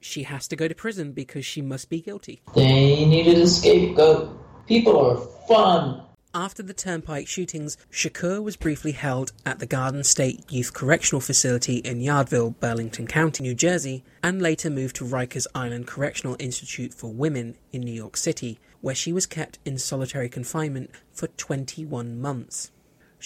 she 0.00 0.22
has 0.24 0.46
to 0.48 0.56
go 0.56 0.68
to 0.68 0.74
prison 0.74 1.12
because 1.12 1.44
she 1.44 1.62
must 1.62 1.90
be 1.90 2.00
guilty. 2.00 2.42
They 2.54 3.04
needed 3.04 3.38
a 3.38 3.46
scapegoat. 3.46 4.66
People 4.66 4.98
are 4.98 5.16
fun. 5.46 6.02
After 6.34 6.62
the 6.62 6.74
Turnpike 6.74 7.26
shootings, 7.28 7.78
Shakur 7.90 8.42
was 8.42 8.56
briefly 8.56 8.92
held 8.92 9.32
at 9.46 9.58
the 9.58 9.64
Garden 9.64 10.04
State 10.04 10.44
Youth 10.52 10.74
Correctional 10.74 11.22
Facility 11.22 11.76
in 11.76 12.00
Yardville, 12.00 12.60
Burlington 12.60 13.06
County, 13.06 13.42
New 13.42 13.54
Jersey, 13.54 14.04
and 14.22 14.42
later 14.42 14.68
moved 14.68 14.96
to 14.96 15.04
Rikers 15.04 15.46
Island 15.54 15.86
Correctional 15.86 16.36
Institute 16.38 16.92
for 16.92 17.10
Women 17.10 17.56
in 17.72 17.80
New 17.80 17.92
York 17.92 18.18
City, 18.18 18.58
where 18.82 18.94
she 18.94 19.14
was 19.14 19.24
kept 19.24 19.58
in 19.64 19.78
solitary 19.78 20.28
confinement 20.28 20.90
for 21.10 21.28
21 21.28 22.20
months. 22.20 22.70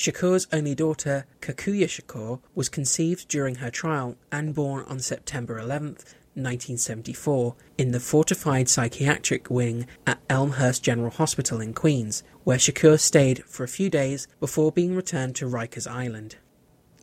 Shakur's 0.01 0.49
only 0.51 0.75
daughter, 0.75 1.27
Kakuya 1.43 1.85
Shakur, 1.85 2.41
was 2.55 2.71
conceived 2.71 3.29
during 3.29 3.57
her 3.57 3.71
trial 3.71 4.17
and 4.33 4.55
born 4.55 4.87
on 4.87 4.99
September 4.99 5.61
11th, 5.61 6.15
1974, 6.33 7.55
in 7.77 7.91
the 7.91 8.01
fortified 8.01 8.71
psychiatric 8.71 9.51
wing 9.51 9.87
at 10.07 10.19
Elmhurst 10.31 10.83
General 10.83 11.11
Hospital 11.11 11.61
in 11.61 11.75
Queens, 11.75 12.23
where 12.45 12.57
Shakur 12.57 12.99
stayed 12.99 13.45
for 13.45 13.63
a 13.63 13.69
few 13.69 13.91
days 13.91 14.27
before 14.41 14.73
being 14.73 14.97
returned 14.97 15.37
to 15.37 15.45
Rikers 15.45 15.87
Island. 15.87 16.37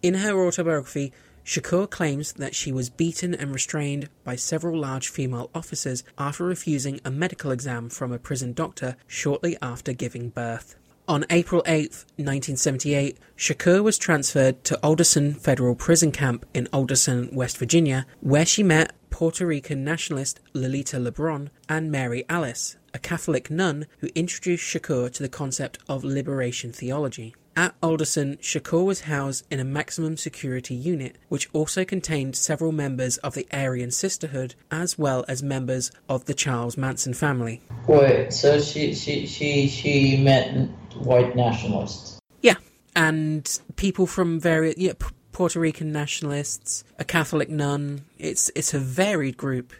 In 0.01 0.15
her 0.15 0.43
autobiography, 0.43 1.13
Shakur 1.45 1.87
claims 1.87 2.33
that 2.33 2.55
she 2.55 2.71
was 2.71 2.89
beaten 2.89 3.35
and 3.35 3.53
restrained 3.53 4.09
by 4.23 4.37
several 4.37 4.75
large 4.75 5.09
female 5.09 5.51
officers 5.53 6.03
after 6.17 6.45
refusing 6.45 6.99
a 7.05 7.11
medical 7.11 7.51
exam 7.51 7.89
from 7.89 8.11
a 8.11 8.17
prison 8.17 8.53
doctor 8.53 8.95
shortly 9.05 9.55
after 9.61 9.93
giving 9.93 10.29
birth. 10.29 10.75
On 11.09 11.23
April 11.29 11.63
8, 11.65 12.03
1978, 12.17 13.17
Shakur 13.37 13.81
was 13.81 13.97
transferred 13.97 14.61
to 14.65 14.77
Alderson 14.83 15.33
Federal 15.33 15.73
Prison 15.73 16.11
Camp 16.11 16.45
in 16.53 16.67
Alderson, 16.73 17.29
West 17.31 17.57
Virginia, 17.57 18.05
where 18.19 18.45
she 18.45 18.61
met 18.61 18.91
Puerto 19.09 19.47
Rican 19.47 19.85
nationalist 19.85 20.41
Lolita 20.51 20.97
Lebron 20.97 21.47
and 21.69 21.89
Mary 21.89 22.25
Alice, 22.27 22.75
a 22.93 22.99
Catholic 22.99 23.49
nun 23.49 23.87
who 23.99 24.09
introduced 24.15 24.65
Shakur 24.65 25.09
to 25.13 25.23
the 25.23 25.29
concept 25.29 25.79
of 25.87 26.03
liberation 26.03 26.73
theology. 26.73 27.33
At 27.57 27.73
Alderson, 27.81 28.37
Shakur 28.37 28.85
was 28.85 29.01
housed 29.01 29.43
in 29.49 29.59
a 29.59 29.63
maximum 29.63 30.15
security 30.15 30.75
unit, 30.75 31.15
which 31.27 31.49
also 31.53 31.83
contained 31.83 32.35
several 32.35 32.71
members 32.71 33.17
of 33.17 33.33
the 33.33 33.47
Aryan 33.51 33.89
Sisterhood, 33.89 34.53
as 34.69 34.99
well 34.99 35.25
as 35.27 35.41
members 35.41 35.91
of 36.07 36.25
the 36.25 36.35
Charles 36.35 36.77
Manson 36.77 37.15
family. 37.15 37.63
Wait, 37.87 38.31
so 38.31 38.61
she 38.61 38.93
she 38.93 39.25
she 39.25 39.67
she 39.67 40.17
met 40.17 40.69
white 40.97 41.35
nationalists. 41.35 42.19
Yeah, 42.43 42.57
and 42.95 43.59
people 43.75 44.05
from 44.05 44.39
various 44.39 44.77
yeah, 44.77 44.93
Puerto 45.31 45.59
Rican 45.59 45.91
nationalists, 45.91 46.83
a 46.99 47.03
Catholic 47.03 47.49
nun. 47.49 48.05
It's 48.19 48.51
it's 48.53 48.75
a 48.75 48.79
varied 48.79 49.35
group. 49.35 49.73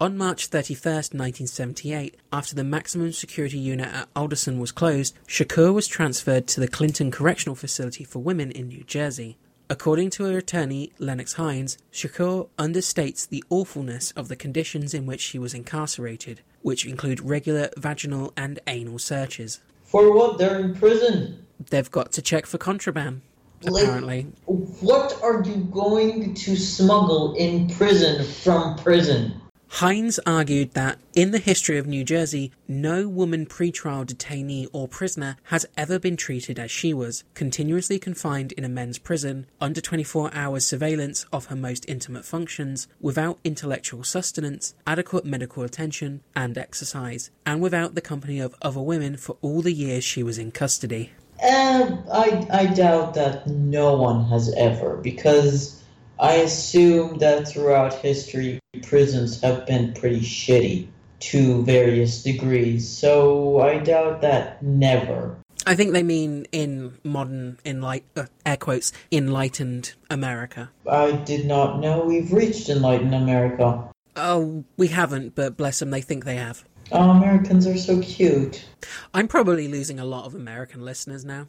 On 0.00 0.16
March 0.16 0.46
31, 0.46 0.94
1978, 0.94 2.16
after 2.32 2.54
the 2.54 2.64
maximum 2.64 3.12
security 3.12 3.58
unit 3.58 3.86
at 3.88 4.08
Alderson 4.16 4.58
was 4.58 4.72
closed, 4.72 5.14
Shakur 5.28 5.74
was 5.74 5.86
transferred 5.86 6.46
to 6.48 6.60
the 6.60 6.68
Clinton 6.68 7.10
Correctional 7.10 7.54
Facility 7.54 8.04
for 8.04 8.20
Women 8.20 8.50
in 8.50 8.68
New 8.68 8.82
Jersey. 8.84 9.36
According 9.68 10.08
to 10.10 10.24
her 10.24 10.38
attorney, 10.38 10.90
Lennox 10.98 11.34
Hinds, 11.34 11.76
Shakur 11.92 12.48
understates 12.58 13.28
the 13.28 13.44
awfulness 13.50 14.10
of 14.12 14.28
the 14.28 14.36
conditions 14.36 14.94
in 14.94 15.04
which 15.04 15.20
she 15.20 15.38
was 15.38 15.52
incarcerated, 15.52 16.40
which 16.62 16.86
include 16.86 17.20
regular 17.20 17.68
vaginal 17.76 18.32
and 18.38 18.58
anal 18.66 18.98
searches. 18.98 19.60
For 19.84 20.14
what? 20.16 20.38
They're 20.38 20.60
in 20.60 20.74
prison. 20.76 21.44
They've 21.68 21.90
got 21.90 22.10
to 22.12 22.22
check 22.22 22.46
for 22.46 22.56
contraband, 22.56 23.20
Like- 23.62 23.84
apparently. 23.84 24.28
What 24.46 25.22
are 25.22 25.44
you 25.44 25.56
going 25.70 26.32
to 26.32 26.56
smuggle 26.56 27.34
in 27.34 27.68
prison 27.68 28.24
from 28.24 28.76
prison? 28.76 29.39
Hinds 29.74 30.18
argued 30.26 30.72
that 30.72 30.98
in 31.14 31.30
the 31.30 31.38
history 31.38 31.78
of 31.78 31.86
New 31.86 32.02
Jersey, 32.02 32.50
no 32.66 33.08
woman 33.08 33.46
pretrial 33.46 34.04
detainee 34.04 34.66
or 34.72 34.88
prisoner 34.88 35.36
has 35.44 35.64
ever 35.76 35.98
been 35.98 36.16
treated 36.16 36.58
as 36.58 36.72
she 36.72 36.92
was, 36.92 37.22
continuously 37.34 37.98
confined 37.98 38.50
in 38.52 38.64
a 38.64 38.68
men's 38.68 38.98
prison, 38.98 39.46
under 39.60 39.80
24 39.80 40.34
hours 40.34 40.66
surveillance 40.66 41.24
of 41.32 41.46
her 41.46 41.56
most 41.56 41.88
intimate 41.88 42.24
functions, 42.24 42.88
without 43.00 43.38
intellectual 43.44 44.02
sustenance, 44.02 44.74
adequate 44.88 45.24
medical 45.24 45.62
attention, 45.62 46.20
and 46.34 46.58
exercise, 46.58 47.30
and 47.46 47.62
without 47.62 47.94
the 47.94 48.02
company 48.02 48.40
of 48.40 48.56
other 48.60 48.82
women 48.82 49.16
for 49.16 49.36
all 49.40 49.62
the 49.62 49.72
years 49.72 50.02
she 50.02 50.22
was 50.22 50.36
in 50.36 50.50
custody. 50.50 51.12
Uh, 51.42 51.96
I, 52.12 52.46
I 52.52 52.66
doubt 52.66 53.14
that 53.14 53.46
no 53.46 53.96
one 53.96 54.24
has 54.26 54.52
ever, 54.56 54.96
because 54.96 55.80
I 56.20 56.34
assume 56.34 57.16
that 57.18 57.48
throughout 57.48 57.94
history, 57.94 58.60
prisons 58.82 59.40
have 59.40 59.66
been 59.66 59.94
pretty 59.94 60.20
shitty 60.20 60.88
to 61.20 61.62
various 61.62 62.22
degrees, 62.22 62.86
so 62.86 63.60
I 63.60 63.78
doubt 63.78 64.20
that 64.20 64.62
never. 64.62 65.38
I 65.66 65.74
think 65.74 65.92
they 65.92 66.02
mean 66.02 66.46
in 66.52 66.98
modern, 67.04 67.58
enlight, 67.64 68.02
uh, 68.16 68.26
air 68.44 68.58
quotes, 68.58 68.92
enlightened 69.10 69.94
America. 70.10 70.70
I 70.86 71.12
did 71.12 71.46
not 71.46 71.80
know 71.80 72.04
we've 72.04 72.32
reached 72.32 72.68
enlightened 72.68 73.14
America. 73.14 73.90
Oh, 74.14 74.64
we 74.76 74.88
haven't, 74.88 75.34
but 75.34 75.56
bless 75.56 75.78
them, 75.78 75.88
they 75.88 76.02
think 76.02 76.26
they 76.26 76.36
have. 76.36 76.64
Oh, 76.92 77.10
Americans 77.10 77.66
are 77.66 77.78
so 77.78 78.02
cute. 78.02 78.66
I'm 79.14 79.26
probably 79.28 79.68
losing 79.68 79.98
a 79.98 80.04
lot 80.04 80.26
of 80.26 80.34
American 80.34 80.84
listeners 80.84 81.24
now, 81.24 81.48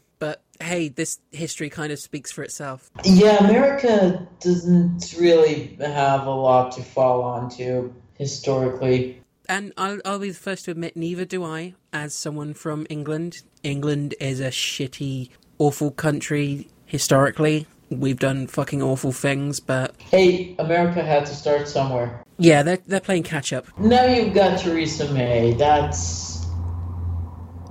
hey, 0.61 0.87
this 0.89 1.19
history 1.31 1.69
kind 1.69 1.91
of 1.91 1.99
speaks 1.99 2.31
for 2.31 2.43
itself. 2.43 2.89
Yeah, 3.03 3.37
America 3.43 4.27
doesn't 4.39 5.15
really 5.19 5.77
have 5.81 6.25
a 6.27 6.31
lot 6.31 6.71
to 6.73 6.83
fall 6.83 7.21
onto 7.23 7.93
historically. 8.17 9.21
And 9.49 9.73
I'll, 9.77 9.99
I'll 10.05 10.19
be 10.19 10.29
the 10.29 10.35
first 10.37 10.65
to 10.65 10.71
admit, 10.71 10.95
neither 10.95 11.25
do 11.25 11.43
I, 11.43 11.73
as 11.91 12.13
someone 12.13 12.53
from 12.53 12.87
England. 12.89 13.41
England 13.63 14.15
is 14.19 14.39
a 14.39 14.47
shitty, 14.49 15.29
awful 15.59 15.91
country 15.91 16.67
historically. 16.85 17.67
We've 17.89 18.19
done 18.19 18.47
fucking 18.47 18.81
awful 18.81 19.11
things, 19.11 19.59
but 19.59 19.93
Hey, 19.99 20.55
America 20.59 21.03
had 21.03 21.25
to 21.25 21.35
start 21.35 21.67
somewhere. 21.67 22.23
yeah, 22.37 22.63
they're, 22.63 22.79
they're 22.87 23.01
playing 23.01 23.23
catch 23.23 23.51
up. 23.51 23.65
Now 23.77 24.05
you've 24.05 24.33
got 24.33 24.59
Theresa 24.59 25.11
May. 25.13 25.53
That's. 25.55 26.40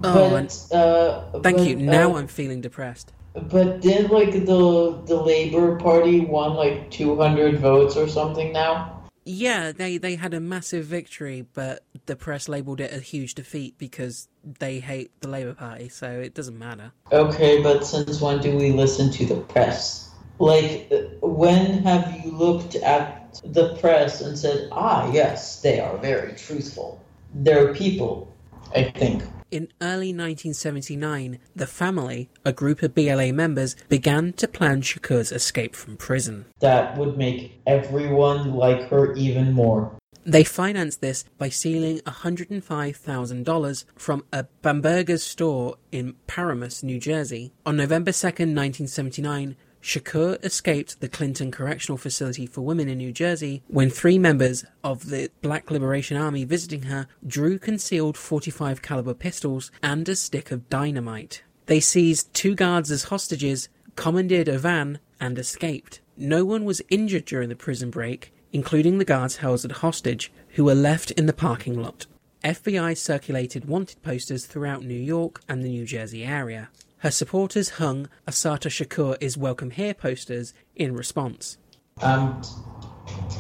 Oh, 0.03 0.31
but, 0.31 0.67
uh, 0.75 1.41
Thank 1.41 1.59
but, 1.59 1.67
you. 1.67 1.77
Now 1.77 2.15
uh, 2.15 2.19
I'm 2.19 2.27
feeling 2.27 2.61
depressed. 2.61 3.13
But 3.35 3.81
did 3.81 4.11
like 4.11 4.33
the 4.33 5.01
the 5.07 5.17
Labor 5.17 5.77
Party 5.77 6.21
won 6.21 6.55
like 6.55 6.91
two 6.91 7.17
hundred 7.17 7.59
votes 7.59 7.97
or 7.97 8.09
something 8.09 8.53
now? 8.53 9.01
Yeah, 9.25 9.71
they, 9.71 9.99
they 9.99 10.17
had 10.17 10.33
a 10.33 10.41
massive 10.41 10.87
victory, 10.87 11.47
but 11.53 11.85
the 12.07 12.17
press 12.17 12.49
labelled 12.49 12.81
it 12.81 12.93
a 12.93 13.01
huge 13.01 13.35
defeat 13.35 13.77
because 13.77 14.29
they 14.59 14.81
hate 14.81 15.13
the 15.21 15.29
Labour 15.29 15.55
Party, 15.55 15.89
so 15.91 16.09
it 16.09 16.35
doesn't 16.35 16.59
matter. 16.59 16.91
Okay, 17.13 17.63
but 17.63 17.87
since 17.87 18.21
when 18.21 18.41
do 18.41 18.57
we 18.57 18.73
listen 18.73 19.13
to 19.13 19.27
the 19.27 19.37
press? 19.37 20.09
Like, 20.39 20.91
when 21.21 21.83
have 21.85 22.25
you 22.25 22.33
looked 22.33 22.77
at 22.77 23.39
the 23.45 23.77
press 23.77 24.23
and 24.23 24.37
said, 24.39 24.71
ah, 24.73 25.13
yes, 25.13 25.61
they 25.61 25.81
are 25.81 25.99
very 25.99 26.33
truthful? 26.33 27.01
They're 27.35 27.75
people, 27.75 28.35
I 28.75 28.85
think. 28.85 29.23
In 29.51 29.67
early 29.81 30.15
1979, 30.15 31.41
the 31.57 31.67
family, 31.67 32.31
a 32.45 32.53
group 32.53 32.85
of 32.85 32.95
BLA 32.95 33.33
members, 33.33 33.75
began 33.89 34.33
to 34.35 34.47
plan 34.47 34.81
Shakur's 34.81 35.33
escape 35.33 35.75
from 35.75 35.97
prison. 35.97 36.45
That 36.61 36.97
would 36.97 37.19
make 37.19 37.61
everyone 37.67 38.55
like 38.55 38.89
her 38.91 39.13
even 39.15 39.53
more. 39.53 39.97
They 40.25 40.45
financed 40.45 41.01
this 41.01 41.25
by 41.37 41.49
stealing 41.49 41.99
$105,000 42.01 43.85
from 43.97 44.25
a 44.33 44.45
Bamberger's 44.63 45.25
store 45.25 45.79
in 45.91 46.15
Paramus, 46.29 46.85
New 46.85 47.01
Jersey. 47.01 47.53
On 47.67 47.77
November 47.77 48.13
2nd, 48.13 48.55
1979, 48.55 49.57
Shakur 49.83 50.43
escaped 50.45 51.01
the 51.01 51.09
Clinton 51.09 51.51
Correctional 51.51 51.97
Facility 51.97 52.47
for 52.47 52.61
Women 52.61 52.89
in 52.89 52.99
New 52.99 53.13
Jersey 53.13 53.63
when 53.69 53.89
three 53.89 54.19
members 54.19 54.65
of 54.85 55.09
the 55.09 55.31
Black 55.41 55.71
Liberation 55.71 56.17
Army 56.17 56.45
visiting 56.45 56.83
her 56.83 57.07
drew 57.27 57.59
concealed 57.59 58.17
45 58.17 58.83
caliber 58.83 59.15
pistols 59.15 59.71
and 59.83 60.09
a 60.09 60.17
stick 60.17 60.51
of 60.51 60.69
dynamite. 60.69 61.43
They 61.67 61.81
seized 61.81 62.33
two 62.35 62.55
guards 62.55 62.91
as 62.91 63.05
hostages, 63.05 63.69
commandeered 63.97 64.49
a 64.49 64.59
van, 64.59 64.99
and 65.21 65.39
escaped. 65.39 66.01
No 66.17 66.45
one 66.45 66.65
was 66.65 66.83
injured 66.91 67.25
during 67.25 67.49
the 67.49 67.57
prison 67.57 67.91
break, 67.91 68.35
including 68.53 68.99
the 68.99 69.05
guards 69.05 69.37
held 69.37 69.65
as 69.65 69.71
hostage, 69.79 70.31
who 70.51 70.65
were 70.65 70.75
left 70.75 71.11
in 71.13 71.27
the 71.27 71.33
parking 71.33 71.81
lot. 71.81 72.07
FBI 72.45 72.97
circulated 72.97 73.67
wanted 73.67 74.03
posters 74.03 74.47
throughout 74.47 74.83
New 74.83 74.95
York 74.95 75.43
and 75.49 75.63
the 75.63 75.69
New 75.69 75.87
Jersey 75.87 76.25
area. 76.25 76.69
Her 77.01 77.11
supporters 77.11 77.71
hung 77.71 78.11
Assata 78.27 78.69
Shakur 78.69 79.17
is 79.23 79.39
welcome 79.39 79.71
here 79.71 79.95
posters 79.95 80.53
in 80.77 80.95
response. 80.95 81.57
I'm, 82.03 82.43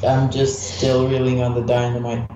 I'm 0.02 0.30
just 0.30 0.78
still 0.78 1.06
reeling 1.06 1.42
on 1.42 1.54
the 1.54 1.60
dynamite. 1.60 2.30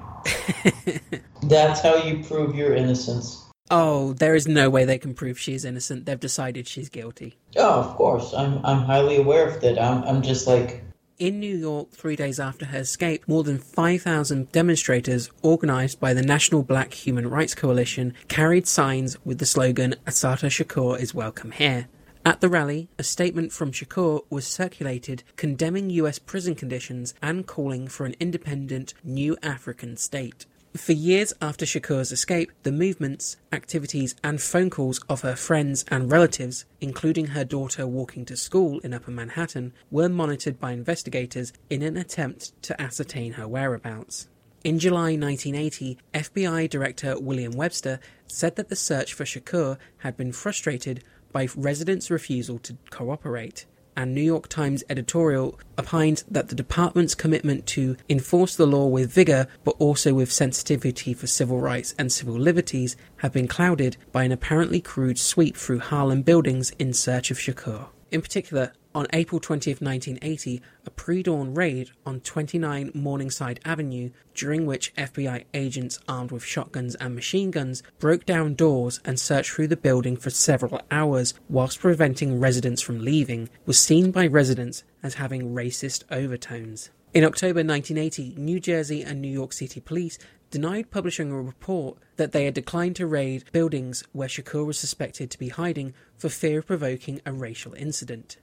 That's 1.42 1.80
how 1.80 1.96
you 1.96 2.22
prove 2.24 2.54
your 2.54 2.74
innocence. 2.74 3.42
Oh, 3.70 4.12
there 4.12 4.34
is 4.34 4.46
no 4.46 4.68
way 4.68 4.84
they 4.84 4.98
can 4.98 5.14
prove 5.14 5.38
she's 5.38 5.64
innocent. 5.64 6.04
They've 6.04 6.20
decided 6.20 6.68
she's 6.68 6.90
guilty. 6.90 7.38
Oh, 7.56 7.80
of 7.80 7.96
course. 7.96 8.34
I'm, 8.34 8.60
I'm 8.62 8.80
highly 8.80 9.16
aware 9.16 9.48
of 9.48 9.62
that. 9.62 9.80
I'm, 9.80 10.04
I'm 10.04 10.20
just 10.20 10.46
like, 10.46 10.84
In 11.16 11.38
New 11.38 11.56
York, 11.56 11.92
three 11.92 12.16
days 12.16 12.40
after 12.40 12.66
her 12.66 12.78
escape, 12.78 13.22
more 13.28 13.44
than 13.44 13.58
5,000 13.58 14.50
demonstrators, 14.50 15.30
organized 15.42 16.00
by 16.00 16.12
the 16.12 16.24
National 16.24 16.64
Black 16.64 16.92
Human 16.92 17.30
Rights 17.30 17.54
Coalition, 17.54 18.14
carried 18.26 18.66
signs 18.66 19.16
with 19.24 19.38
the 19.38 19.46
slogan, 19.46 19.94
Assata 20.08 20.46
Shakur 20.46 20.98
is 20.98 21.14
welcome 21.14 21.52
here. 21.52 21.86
At 22.26 22.40
the 22.40 22.48
rally, 22.48 22.88
a 22.98 23.04
statement 23.04 23.52
from 23.52 23.70
Shakur 23.70 24.24
was 24.28 24.44
circulated 24.44 25.22
condemning 25.36 25.88
US 25.90 26.18
prison 26.18 26.56
conditions 26.56 27.14
and 27.22 27.46
calling 27.46 27.86
for 27.86 28.06
an 28.06 28.16
independent 28.18 28.92
new 29.04 29.36
African 29.40 29.96
state. 29.96 30.46
For 30.76 30.92
years 30.92 31.32
after 31.40 31.64
Shakur's 31.64 32.10
escape, 32.10 32.50
the 32.64 32.72
movements, 32.72 33.36
activities, 33.52 34.16
and 34.24 34.42
phone 34.42 34.70
calls 34.70 34.98
of 35.08 35.20
her 35.20 35.36
friends 35.36 35.84
and 35.88 36.10
relatives, 36.10 36.64
including 36.80 37.28
her 37.28 37.44
daughter 37.44 37.86
walking 37.86 38.24
to 38.24 38.36
school 38.36 38.80
in 38.80 38.92
Upper 38.92 39.12
Manhattan, 39.12 39.72
were 39.92 40.08
monitored 40.08 40.58
by 40.58 40.72
investigators 40.72 41.52
in 41.70 41.82
an 41.82 41.96
attempt 41.96 42.60
to 42.62 42.80
ascertain 42.82 43.34
her 43.34 43.46
whereabouts. 43.46 44.26
In 44.64 44.80
July 44.80 45.16
1980, 45.16 45.96
FBI 46.12 46.68
Director 46.68 47.20
William 47.20 47.52
Webster 47.52 48.00
said 48.26 48.56
that 48.56 48.68
the 48.68 48.74
search 48.74 49.14
for 49.14 49.24
Shakur 49.24 49.78
had 49.98 50.16
been 50.16 50.32
frustrated 50.32 51.04
by 51.30 51.46
residents' 51.54 52.10
refusal 52.10 52.58
to 52.58 52.76
cooperate 52.90 53.64
and 53.96 54.14
New 54.14 54.22
York 54.22 54.48
Times 54.48 54.84
editorial 54.88 55.58
opined 55.78 56.24
that 56.30 56.48
the 56.48 56.54
department's 56.54 57.14
commitment 57.14 57.66
to 57.66 57.96
enforce 58.08 58.56
the 58.56 58.66
law 58.66 58.86
with 58.86 59.12
vigor, 59.12 59.46
but 59.64 59.76
also 59.78 60.14
with 60.14 60.32
sensitivity 60.32 61.14
for 61.14 61.26
civil 61.26 61.60
rights 61.60 61.94
and 61.98 62.12
civil 62.12 62.34
liberties, 62.34 62.96
had 63.18 63.32
been 63.32 63.48
clouded 63.48 63.96
by 64.12 64.24
an 64.24 64.32
apparently 64.32 64.80
crude 64.80 65.18
sweep 65.18 65.56
through 65.56 65.80
Harlem 65.80 66.22
buildings 66.22 66.70
in 66.78 66.92
search 66.92 67.30
of 67.30 67.38
Shakur. 67.38 67.86
In 68.10 68.22
particular, 68.22 68.72
on 68.94 69.06
April 69.12 69.40
20th, 69.40 69.80
1980, 69.80 70.62
a 70.86 70.90
pre 70.90 71.22
dawn 71.22 71.52
raid 71.54 71.90
on 72.06 72.20
29 72.20 72.92
Morningside 72.94 73.58
Avenue, 73.64 74.10
during 74.34 74.66
which 74.66 74.94
FBI 74.94 75.44
agents 75.52 75.98
armed 76.06 76.30
with 76.30 76.44
shotguns 76.44 76.94
and 76.96 77.14
machine 77.14 77.50
guns 77.50 77.82
broke 77.98 78.24
down 78.24 78.54
doors 78.54 79.00
and 79.04 79.18
searched 79.18 79.50
through 79.50 79.68
the 79.68 79.76
building 79.76 80.16
for 80.16 80.30
several 80.30 80.80
hours 80.90 81.34
whilst 81.48 81.80
preventing 81.80 82.38
residents 82.38 82.80
from 82.80 83.04
leaving, 83.04 83.48
was 83.66 83.78
seen 83.78 84.10
by 84.10 84.26
residents 84.26 84.84
as 85.02 85.14
having 85.14 85.54
racist 85.54 86.04
overtones. 86.10 86.90
In 87.12 87.24
October 87.24 87.64
1980, 87.64 88.34
New 88.36 88.58
Jersey 88.58 89.02
and 89.02 89.20
New 89.20 89.30
York 89.30 89.52
City 89.52 89.80
police 89.80 90.18
denied 90.50 90.90
publishing 90.90 91.32
a 91.32 91.40
report 91.40 91.98
that 92.16 92.32
they 92.32 92.44
had 92.44 92.54
declined 92.54 92.94
to 92.96 93.06
raid 93.06 93.44
buildings 93.50 94.04
where 94.12 94.28
Shakur 94.28 94.64
was 94.66 94.78
suspected 94.78 95.30
to 95.30 95.38
be 95.38 95.48
hiding 95.48 95.94
for 96.16 96.28
fear 96.28 96.60
of 96.60 96.66
provoking 96.66 97.20
a 97.26 97.32
racial 97.32 97.74
incident. 97.74 98.36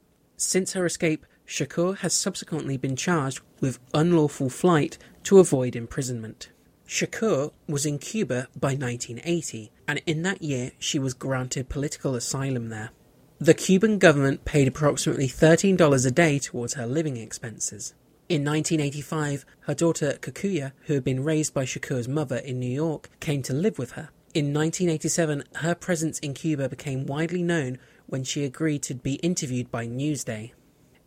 Since 0.44 0.74
her 0.74 0.88
escape, 0.88 1.28
Shakur 1.48 1.98
has 2.00 2.14
subsequently 2.14 2.76
been 2.76 2.96
charged 2.96 3.42
with 3.60 3.78
unlawful 3.94 4.50
flight 4.50 4.98
to 5.26 5.38
avoid 5.38 5.76
imprisonment. 5.76 6.50
Shakur 6.88 7.52
was 7.68 7.86
in 7.86 8.00
Cuba 8.00 8.48
by 8.60 8.70
1980, 8.70 9.72
and 9.88 10.02
in 10.08 10.24
that 10.24 10.42
year 10.42 10.72
she 10.80 10.98
was 10.98 11.14
granted 11.14 11.70
political 11.70 12.16
asylum 12.16 12.70
there. 12.70 12.90
The 13.38 13.54
Cuban 13.54 14.00
government 14.00 14.44
paid 14.44 14.68
approximately 14.68 15.28
$13 15.28 16.08
a 16.08 16.12
day 16.12 16.40
towards 16.40 16.74
her 16.74 16.88
living 16.88 17.18
expenses. 17.18 17.94
In 18.28 18.44
1985, 18.44 19.46
her 19.62 19.76
daughter 19.76 20.18
Kakuya, 20.20 20.72
who 20.86 20.96
had 20.96 21.04
been 21.04 21.24
raised 21.24 21.54
by 21.54 21.66
Shakur's 21.66 22.08
mother 22.08 22.38
in 22.38 22.60
New 22.60 22.66
York, 22.66 23.12
came 23.20 23.44
to 23.44 23.54
live 23.54 23.78
with 23.78 23.92
her. 23.92 24.10
In 24.34 24.54
1987, 24.54 25.44
her 25.58 25.76
presence 25.76 26.18
in 26.18 26.34
Cuba 26.34 26.68
became 26.68 27.06
widely 27.06 27.44
known 27.44 27.78
when 28.12 28.24
she 28.24 28.44
agreed 28.44 28.84
to 28.84 28.94
be 28.94 29.14
interviewed 29.16 29.72
by 29.72 29.88
Newsday. 29.88 30.52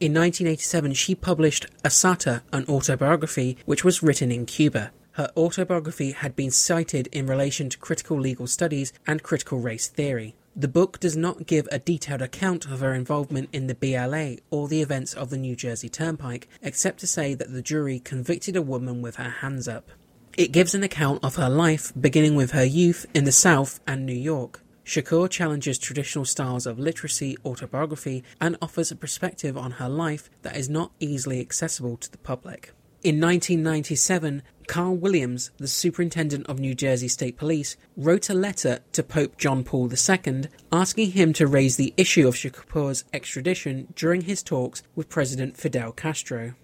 In 0.00 0.12
1987, 0.14 0.94
she 0.94 1.14
published 1.14 1.66
Assata, 1.84 2.42
an 2.52 2.64
autobiography 2.66 3.56
which 3.66 3.84
was 3.84 4.02
written 4.02 4.32
in 4.32 4.46
Cuba. 4.46 4.90
Her 5.12 5.30
autobiography 5.36 6.12
had 6.12 6.34
been 6.34 6.50
cited 6.50 7.06
in 7.12 7.26
relation 7.26 7.68
to 7.68 7.78
critical 7.78 8.18
legal 8.18 8.46
studies 8.46 8.92
and 9.06 9.22
critical 9.22 9.60
race 9.60 9.86
theory. 9.86 10.34
The 10.56 10.66
book 10.66 10.98
does 10.98 11.16
not 11.16 11.46
give 11.46 11.68
a 11.70 11.78
detailed 11.78 12.22
account 12.22 12.66
of 12.66 12.80
her 12.80 12.94
involvement 12.94 13.50
in 13.52 13.66
the 13.66 13.74
BLA 13.74 14.38
or 14.50 14.66
the 14.66 14.82
events 14.82 15.12
of 15.12 15.30
the 15.30 15.36
New 15.36 15.54
Jersey 15.54 15.88
Turnpike, 15.88 16.48
except 16.62 17.00
to 17.00 17.06
say 17.06 17.34
that 17.34 17.52
the 17.52 17.62
jury 17.62 17.98
convicted 17.98 18.56
a 18.56 18.62
woman 18.62 19.02
with 19.02 19.16
her 19.16 19.30
hands 19.30 19.68
up. 19.68 19.90
It 20.36 20.52
gives 20.52 20.74
an 20.74 20.82
account 20.82 21.22
of 21.22 21.36
her 21.36 21.48
life, 21.48 21.92
beginning 22.00 22.34
with 22.34 22.50
her 22.50 22.64
youth 22.64 23.06
in 23.14 23.24
the 23.24 23.32
South 23.32 23.78
and 23.86 24.04
New 24.04 24.12
York. 24.12 24.63
Shakur 24.84 25.30
challenges 25.30 25.78
traditional 25.78 26.24
styles 26.24 26.66
of 26.66 26.78
literacy 26.78 27.36
autobiography 27.44 28.22
and 28.40 28.56
offers 28.60 28.90
a 28.90 28.96
perspective 28.96 29.56
on 29.56 29.72
her 29.72 29.88
life 29.88 30.30
that 30.42 30.56
is 30.56 30.68
not 30.68 30.92
easily 31.00 31.40
accessible 31.40 31.96
to 31.96 32.10
the 32.10 32.18
public. 32.18 32.72
In 33.02 33.20
1997, 33.20 34.42
Carl 34.66 34.96
Williams, 34.96 35.50
the 35.58 35.68
superintendent 35.68 36.46
of 36.46 36.58
New 36.58 36.74
Jersey 36.74 37.08
State 37.08 37.36
Police, 37.36 37.76
wrote 37.96 38.30
a 38.30 38.34
letter 38.34 38.80
to 38.92 39.02
Pope 39.02 39.36
John 39.36 39.62
Paul 39.62 39.90
II 39.92 40.44
asking 40.72 41.10
him 41.12 41.34
to 41.34 41.46
raise 41.46 41.76
the 41.76 41.92
issue 41.98 42.26
of 42.26 42.34
Shakur's 42.34 43.04
extradition 43.12 43.92
during 43.94 44.22
his 44.22 44.42
talks 44.42 44.82
with 44.94 45.10
President 45.10 45.56
Fidel 45.56 45.92
Castro. 45.92 46.54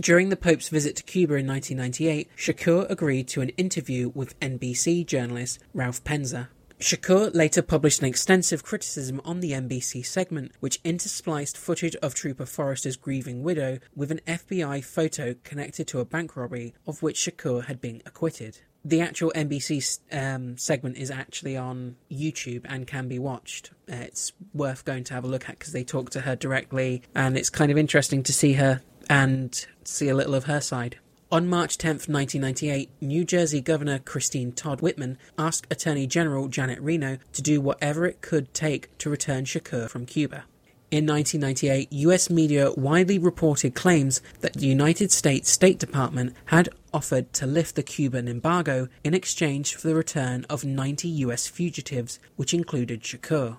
During 0.00 0.30
the 0.30 0.36
Pope's 0.36 0.70
visit 0.70 0.96
to 0.96 1.02
Cuba 1.02 1.34
in 1.34 1.46
1998, 1.46 2.30
Shakur 2.38 2.90
agreed 2.90 3.28
to 3.28 3.42
an 3.42 3.50
interview 3.50 4.10
with 4.14 4.38
NBC 4.40 5.04
journalist 5.04 5.58
Ralph 5.74 6.02
Penza. 6.04 6.48
Shakur 6.82 7.32
later 7.32 7.62
published 7.62 8.00
an 8.00 8.08
extensive 8.08 8.64
criticism 8.64 9.20
on 9.24 9.38
the 9.38 9.52
NBC 9.52 10.04
segment, 10.04 10.52
which 10.58 10.82
interspliced 10.82 11.56
footage 11.56 11.94
of 11.96 12.12
Trooper 12.12 12.44
Forrester's 12.44 12.96
grieving 12.96 13.44
widow 13.44 13.78
with 13.94 14.10
an 14.10 14.20
FBI 14.26 14.84
photo 14.84 15.34
connected 15.44 15.86
to 15.88 16.00
a 16.00 16.04
bank 16.04 16.36
robbery 16.36 16.74
of 16.86 17.00
which 17.00 17.18
Shakur 17.18 17.66
had 17.66 17.80
been 17.80 18.02
acquitted. 18.04 18.58
The 18.84 19.00
actual 19.00 19.30
NBC 19.36 20.00
um, 20.10 20.58
segment 20.58 20.96
is 20.96 21.10
actually 21.10 21.56
on 21.56 21.94
YouTube 22.10 22.66
and 22.68 22.84
can 22.84 23.06
be 23.06 23.18
watched. 23.18 23.70
Uh, 23.88 23.96
it's 23.96 24.32
worth 24.52 24.84
going 24.84 25.04
to 25.04 25.14
have 25.14 25.22
a 25.22 25.28
look 25.28 25.48
at 25.48 25.60
because 25.60 25.72
they 25.72 25.84
talk 25.84 26.10
to 26.10 26.22
her 26.22 26.34
directly, 26.34 27.02
and 27.14 27.38
it's 27.38 27.48
kind 27.48 27.70
of 27.70 27.78
interesting 27.78 28.24
to 28.24 28.32
see 28.32 28.54
her 28.54 28.82
and 29.08 29.66
see 29.84 30.08
a 30.08 30.16
little 30.16 30.34
of 30.34 30.44
her 30.44 30.60
side. 30.60 30.98
On 31.32 31.48
March 31.48 31.78
10, 31.78 31.92
1998, 32.08 32.90
New 33.00 33.24
Jersey 33.24 33.62
Governor 33.62 33.98
Christine 33.98 34.52
Todd 34.52 34.82
Whitman 34.82 35.16
asked 35.38 35.66
Attorney 35.70 36.06
General 36.06 36.46
Janet 36.46 36.78
Reno 36.78 37.16
to 37.32 37.40
do 37.40 37.58
whatever 37.58 38.04
it 38.04 38.20
could 38.20 38.52
take 38.52 38.94
to 38.98 39.08
return 39.08 39.46
Shakur 39.46 39.88
from 39.88 40.04
Cuba. 40.04 40.44
In 40.90 41.06
1998, 41.06 41.90
US 41.90 42.28
media 42.28 42.70
widely 42.72 43.16
reported 43.16 43.74
claims 43.74 44.20
that 44.40 44.52
the 44.52 44.66
United 44.66 45.10
States 45.10 45.50
State 45.50 45.78
Department 45.78 46.36
had 46.44 46.68
offered 46.92 47.32
to 47.32 47.46
lift 47.46 47.76
the 47.76 47.82
Cuban 47.82 48.28
embargo 48.28 48.88
in 49.02 49.14
exchange 49.14 49.74
for 49.74 49.88
the 49.88 49.94
return 49.94 50.44
of 50.50 50.66
90 50.66 51.08
US 51.08 51.46
fugitives, 51.46 52.20
which 52.36 52.52
included 52.52 53.00
Shakur. 53.00 53.56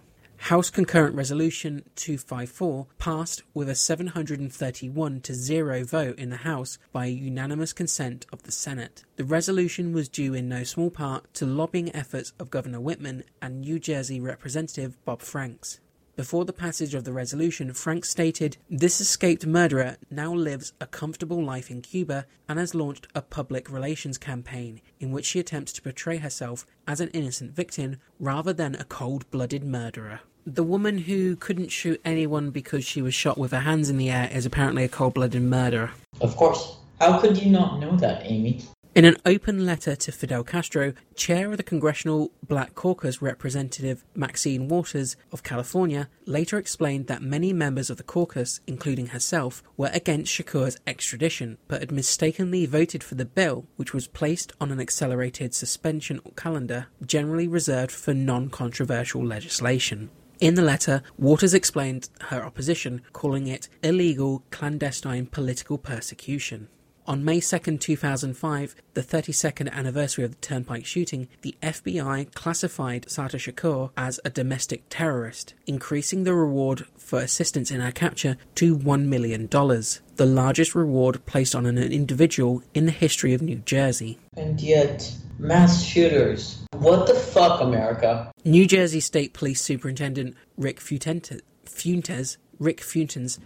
House 0.48 0.70
Concurrent 0.70 1.16
Resolution 1.16 1.86
254 1.96 2.88
passed 2.98 3.44
with 3.54 3.70
a 3.70 3.76
731 3.76 5.22
to 5.22 5.34
0 5.34 5.86
vote 5.86 6.20
in 6.20 6.32
the 6.32 6.36
House 6.36 6.78
by 6.92 7.06
unanimous 7.06 7.72
consent 7.72 8.26
of 8.34 8.44
the 8.44 8.52
Senate. 8.52 9.06
The 9.16 9.24
resolution 9.24 9.94
was 9.94 10.10
due 10.10 10.34
in 10.34 10.50
no 10.50 10.66
small 10.66 10.92
part 10.92 11.34
to 11.36 11.46
lobbying 11.46 11.96
efforts 11.96 12.34
of 12.40 12.50
Governor 12.50 12.82
Whitman 12.82 13.24
and 13.42 13.62
New 13.62 13.80
Jersey 13.80 14.20
Representative 14.20 14.98
Bob 15.06 15.22
Franks. 15.22 15.80
Before 16.18 16.44
the 16.44 16.52
passage 16.52 16.94
of 16.94 17.06
the 17.06 17.14
resolution, 17.14 17.72
Franks 17.72 18.10
stated, 18.10 18.58
This 18.70 19.00
escaped 19.00 19.48
murderer 19.48 19.96
now 20.12 20.34
lives 20.34 20.74
a 20.82 20.86
comfortable 20.86 21.42
life 21.42 21.72
in 21.72 21.82
Cuba 21.82 22.26
and 22.50 22.60
has 22.60 22.76
launched 22.76 23.08
a 23.16 23.22
public 23.22 23.72
relations 23.72 24.18
campaign 24.18 24.82
in 25.00 25.12
which 25.12 25.26
she 25.26 25.40
attempts 25.40 25.72
to 25.72 25.82
portray 25.82 26.18
herself 26.18 26.68
as 26.86 27.00
an 27.00 27.10
innocent 27.12 27.56
victim 27.56 27.96
rather 28.20 28.52
than 28.52 28.76
a 28.76 28.84
cold 28.84 29.32
blooded 29.32 29.64
murderer. 29.64 30.20
The 30.46 30.64
woman 30.64 30.98
who 30.98 31.38
couldn't 31.38 31.70
shoot 31.70 32.02
anyone 32.04 32.50
because 32.50 32.84
she 32.84 33.02
was 33.02 33.14
shot 33.14 33.38
with 33.38 33.52
her 33.52 33.62
hands 33.62 33.90
in 33.90 33.98
the 33.98 34.10
air 34.10 34.30
is 34.32 34.46
apparently 34.46 34.84
a 34.84 34.90
cold 34.90 35.14
blooded 35.14 35.42
murderer. 35.42 35.92
Of 36.20 36.36
course. 36.36 36.78
How 37.00 37.20
could 37.20 37.38
you 37.38 37.50
not 37.50 37.80
know 37.80 37.96
that, 37.98 38.24
Amy? 38.26 38.62
In 38.96 39.06
an 39.06 39.18
open 39.26 39.66
letter 39.66 39.96
to 39.96 40.12
Fidel 40.12 40.44
Castro, 40.44 40.94
chair 41.16 41.50
of 41.50 41.58
the 41.58 41.64
Congressional 41.64 42.32
Black 42.48 42.76
Caucus 42.76 43.22
Representative 43.22 44.04
Maxine 44.14 44.68
Waters 44.68 45.16
of 45.32 45.42
California 45.42 46.10
later 46.28 46.60
explained 46.60 47.08
that 47.08 47.24
many 47.24 47.54
members 47.54 47.90
of 47.90 47.98
the 47.98 48.04
caucus, 48.04 48.60
including 48.68 49.08
herself, 49.08 49.64
were 49.78 49.90
against 49.94 50.32
Shakur's 50.32 50.78
extradition, 50.86 51.58
but 51.68 51.80
had 51.80 51.92
mistakenly 51.92 52.68
voted 52.68 53.04
for 53.04 53.16
the 53.16 53.26
bill, 53.26 53.66
which 53.78 53.94
was 53.94 54.08
placed 54.08 54.54
on 54.62 54.72
an 54.72 54.80
accelerated 54.80 55.56
suspension 55.56 56.22
calendar 56.36 56.88
generally 57.04 57.48
reserved 57.48 57.92
for 57.92 58.14
non 58.14 58.50
controversial 58.50 59.26
legislation. 59.26 60.12
In 60.40 60.56
the 60.56 60.62
letter, 60.62 61.04
Waters 61.18 61.54
explained 61.54 62.10
her 62.30 62.44
opposition, 62.44 63.02
calling 63.14 63.48
it 63.48 63.70
illegal, 63.82 64.44
clandestine 64.52 65.28
political 65.28 65.78
persecution. 65.78 66.68
On 67.06 67.26
May 67.26 67.42
2, 67.42 67.78
2005, 67.78 68.76
the 68.94 69.02
32nd 69.02 69.70
anniversary 69.72 70.24
of 70.24 70.32
the 70.32 70.38
Turnpike 70.38 70.86
shooting, 70.86 71.28
the 71.42 71.54
FBI 71.62 72.34
classified 72.34 73.06
Assata 73.08 73.38
Shakur 73.38 73.92
as 73.98 74.22
a 74.24 74.30
domestic 74.30 74.84
terrorist, 74.90 75.54
increasing 75.68 76.24
the 76.24 76.34
reward 76.34 76.86
for 76.98 77.20
assistance 77.20 77.72
in 77.72 77.82
her 77.82 77.92
capture 77.92 78.38
to 78.56 78.78
$1 78.78 79.06
million, 79.06 79.48
the 79.48 80.26
largest 80.26 80.76
reward 80.76 81.26
placed 81.26 81.54
on 81.54 81.66
an 81.66 81.78
individual 81.78 82.64
in 82.74 82.86
the 82.86 82.92
history 82.94 83.34
of 83.34 83.42
New 83.42 83.58
Jersey. 83.58 84.18
And 84.38 84.62
yet, 84.62 85.14
mass 85.40 85.84
shooters. 85.84 86.66
What 86.74 87.08
the 87.08 87.14
fuck, 87.14 87.62
America? 87.62 88.32
New 88.44 88.66
Jersey 88.66 89.00
State 89.00 89.34
Police 89.34 89.62
Superintendent 89.62 90.36
Rick 90.58 90.80
Fuentes, 90.80 91.42
Fuentes 91.66 92.38
Rick 92.60 92.82
Fuentes, 92.82 93.40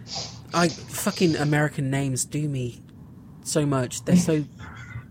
I 0.54 0.68
fucking 0.68 1.36
American 1.36 1.90
names 1.90 2.24
do 2.24 2.48
me 2.48 2.80
so 3.42 3.66
much. 3.66 4.04
They're 4.04 4.16
so 4.16 4.44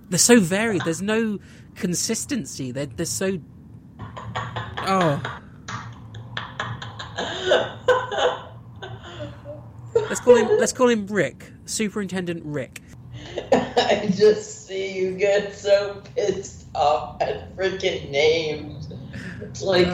they're 0.09 0.19
so 0.19 0.39
varied. 0.39 0.83
There's 0.83 1.01
no 1.01 1.39
consistency. 1.75 2.71
They're 2.71 2.85
they're 2.85 3.05
so 3.05 3.39
oh. 3.99 5.41
Let's 9.95 10.21
call 10.21 10.35
him. 10.35 10.57
Let's 10.59 10.73
call 10.73 10.89
him 10.89 11.07
Rick, 11.07 11.51
Superintendent 11.65 12.45
Rick. 12.45 12.81
I 13.51 14.09
just 14.15 14.67
see 14.67 14.97
you 14.97 15.17
get 15.17 15.55
so 15.55 16.01
pissed 16.15 16.66
off 16.77 17.21
at 17.21 17.55
freaking 17.55 18.09
names. 18.11 18.89
It's 19.41 19.61
like 19.61 19.87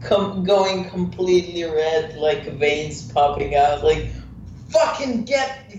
com- 0.00 0.44
going 0.44 0.88
completely 0.90 1.64
red, 1.64 2.16
like 2.16 2.44
veins 2.58 3.10
popping 3.10 3.54
out. 3.56 3.82
Like, 3.84 4.10
fucking 4.74 5.24
get 5.24 5.72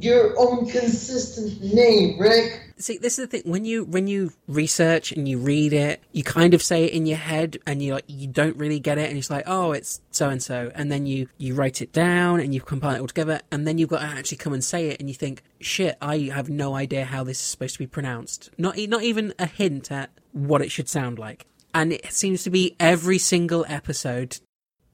your, 0.00 0.34
own 0.38 0.68
consistent 0.68 1.62
name, 1.74 2.18
Rick. 2.18 2.74
See, 2.78 2.96
this 2.96 3.18
is 3.18 3.26
the 3.28 3.38
thing. 3.38 3.50
When 3.50 3.64
you 3.64 3.84
when 3.84 4.06
you 4.06 4.32
research 4.46 5.10
and 5.10 5.28
you 5.28 5.38
read 5.38 5.72
it, 5.72 6.00
you 6.12 6.22
kind 6.22 6.54
of 6.54 6.62
say 6.62 6.84
it 6.84 6.92
in 6.92 7.06
your 7.06 7.18
head, 7.18 7.58
and 7.66 7.82
you 7.82 7.94
like 7.94 8.04
you 8.06 8.28
don't 8.28 8.56
really 8.56 8.78
get 8.78 8.98
it, 8.98 9.08
and 9.08 9.18
it's 9.18 9.30
like, 9.30 9.44
oh, 9.46 9.72
it's 9.72 10.00
so 10.12 10.28
and 10.28 10.42
so, 10.42 10.70
and 10.74 10.90
then 10.90 11.04
you 11.04 11.28
you 11.38 11.54
write 11.54 11.82
it 11.82 11.92
down 11.92 12.40
and 12.40 12.54
you 12.54 12.60
compile 12.60 12.94
it 12.94 13.00
all 13.00 13.08
together, 13.08 13.40
and 13.50 13.66
then 13.66 13.78
you've 13.78 13.88
got 13.88 14.00
to 14.00 14.06
actually 14.06 14.38
come 14.38 14.52
and 14.52 14.62
say 14.62 14.88
it, 14.88 15.00
and 15.00 15.08
you 15.08 15.14
think, 15.14 15.42
shit, 15.60 15.96
I 16.00 16.30
have 16.32 16.48
no 16.48 16.74
idea 16.76 17.04
how 17.04 17.24
this 17.24 17.40
is 17.40 17.46
supposed 17.46 17.74
to 17.74 17.80
be 17.80 17.86
pronounced. 17.86 18.50
Not 18.56 18.78
not 18.78 19.02
even 19.02 19.34
a 19.38 19.46
hint 19.46 19.90
at 19.90 20.10
what 20.32 20.62
it 20.62 20.70
should 20.70 20.88
sound 20.88 21.18
like. 21.18 21.46
And 21.74 21.92
it 21.92 22.12
seems 22.12 22.42
to 22.44 22.50
be 22.50 22.76
every 22.80 23.18
single 23.18 23.64
episode 23.68 24.38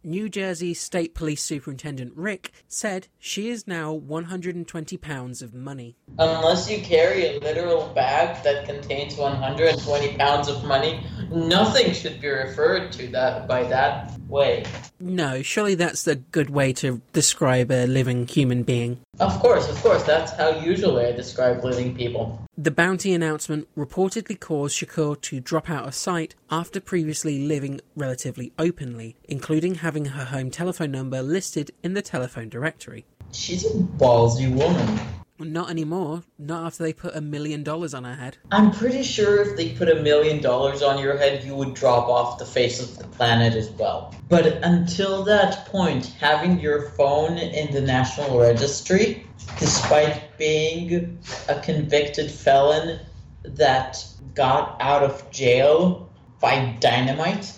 New 0.07 0.29
Jersey 0.29 0.75
State 0.75 1.15
Police 1.15 1.43
Superintendent 1.43 2.13
Rick 2.15 2.53
said 2.69 3.09
she 3.19 3.49
is 3.49 3.67
now 3.67 3.91
120 3.95 4.99
pounds 4.99 5.41
of 5.41 5.55
money. 5.55 5.97
Unless 6.19 6.71
you 6.71 6.83
carry 6.83 7.25
a 7.25 7.41
literal 7.41 7.89
bag 7.95 8.43
that 8.45 8.67
contains 8.67 9.17
120 9.17 10.17
pounds 10.19 10.49
of 10.49 10.63
money, 10.65 11.07
nothing 11.31 11.95
should 11.95 12.21
be 12.21 12.29
referred 12.29 12.93
to 12.93 13.09
that 13.13 13.49
by 13.49 13.65
that 13.65 14.13
way. 14.29 14.65
No, 15.01 15.41
surely 15.41 15.75
that's 15.75 16.07
a 16.07 16.17
good 16.17 16.51
way 16.51 16.75
to 16.75 17.01
describe 17.15 17.71
a 17.71 17.87
living 17.87 18.27
human 18.27 18.63
being. 18.63 19.01
Of 19.21 19.41
course, 19.41 19.71
of 19.71 19.77
course. 19.83 20.03
That's 20.03 20.33
how 20.33 20.51
usually 20.61 21.07
I 21.07 21.13
describe 21.13 21.65
living 21.65 21.95
people. 21.95 22.44
The 22.57 22.71
bounty 22.71 23.13
announcement 23.13 23.67
reportedly 23.77 24.39
caused 24.39 24.79
Shakur 24.79 25.21
to 25.23 25.41
drop 25.41 25.69
out 25.69 25.89
of 25.89 25.95
sight 25.97 26.37
after 26.49 26.79
previously 26.79 27.49
living 27.49 27.81
relatively 27.97 28.53
openly, 28.61 29.17
including 29.25 29.77
having 29.77 30.05
her 30.05 30.27
home 30.27 30.53
telephone 30.53 30.93
number 30.93 31.21
listed 31.21 31.73
in 31.83 31.95
the 31.95 32.03
telephone 32.03 32.49
directory. 32.49 33.07
She's 33.33 33.65
a 33.65 33.71
ballsy 33.71 34.49
woman. 34.49 35.01
Not 35.45 35.71
anymore, 35.71 36.23
not 36.39 36.67
after 36.67 36.83
they 36.83 36.93
put 36.93 37.15
a 37.15 37.21
million 37.21 37.63
dollars 37.63 37.95
on 37.95 38.05
her 38.05 38.15
head. 38.15 38.39
I'm 38.51 38.71
pretty 38.71 39.03
sure 39.03 39.43
if 39.43 39.57
they 39.57 39.71
put 39.71 39.89
a 39.89 39.97
million 39.97 40.41
dollars 40.41 40.83
on 40.83 40.99
your 40.99 41.17
head, 41.19 41.45
you 41.45 41.55
would 41.55 41.75
drop 41.75 42.09
off 42.09 42.39
the 42.39 42.47
face 42.47 42.81
of 42.81 42.97
the 42.99 43.05
planet 43.05 43.55
as 43.55 43.71
well. 43.71 44.15
But 44.29 44.47
until 44.65 45.23
that 45.25 45.67
point, 45.67 46.07
having 46.19 46.59
your 46.59 46.91
phone 46.91 47.39
in 47.39 47.73
the 47.73 47.81
National 47.81 48.41
Registry, 48.41 49.27
despite 49.59 50.37
being 50.39 51.19
a 51.49 51.61
convicted 51.61 52.31
felon 52.31 53.01
that 53.45 54.05
got 54.35 54.77
out 54.81 55.03
of 55.03 55.31
jail 55.31 56.11
by 56.41 56.77
dynamite, 56.81 57.53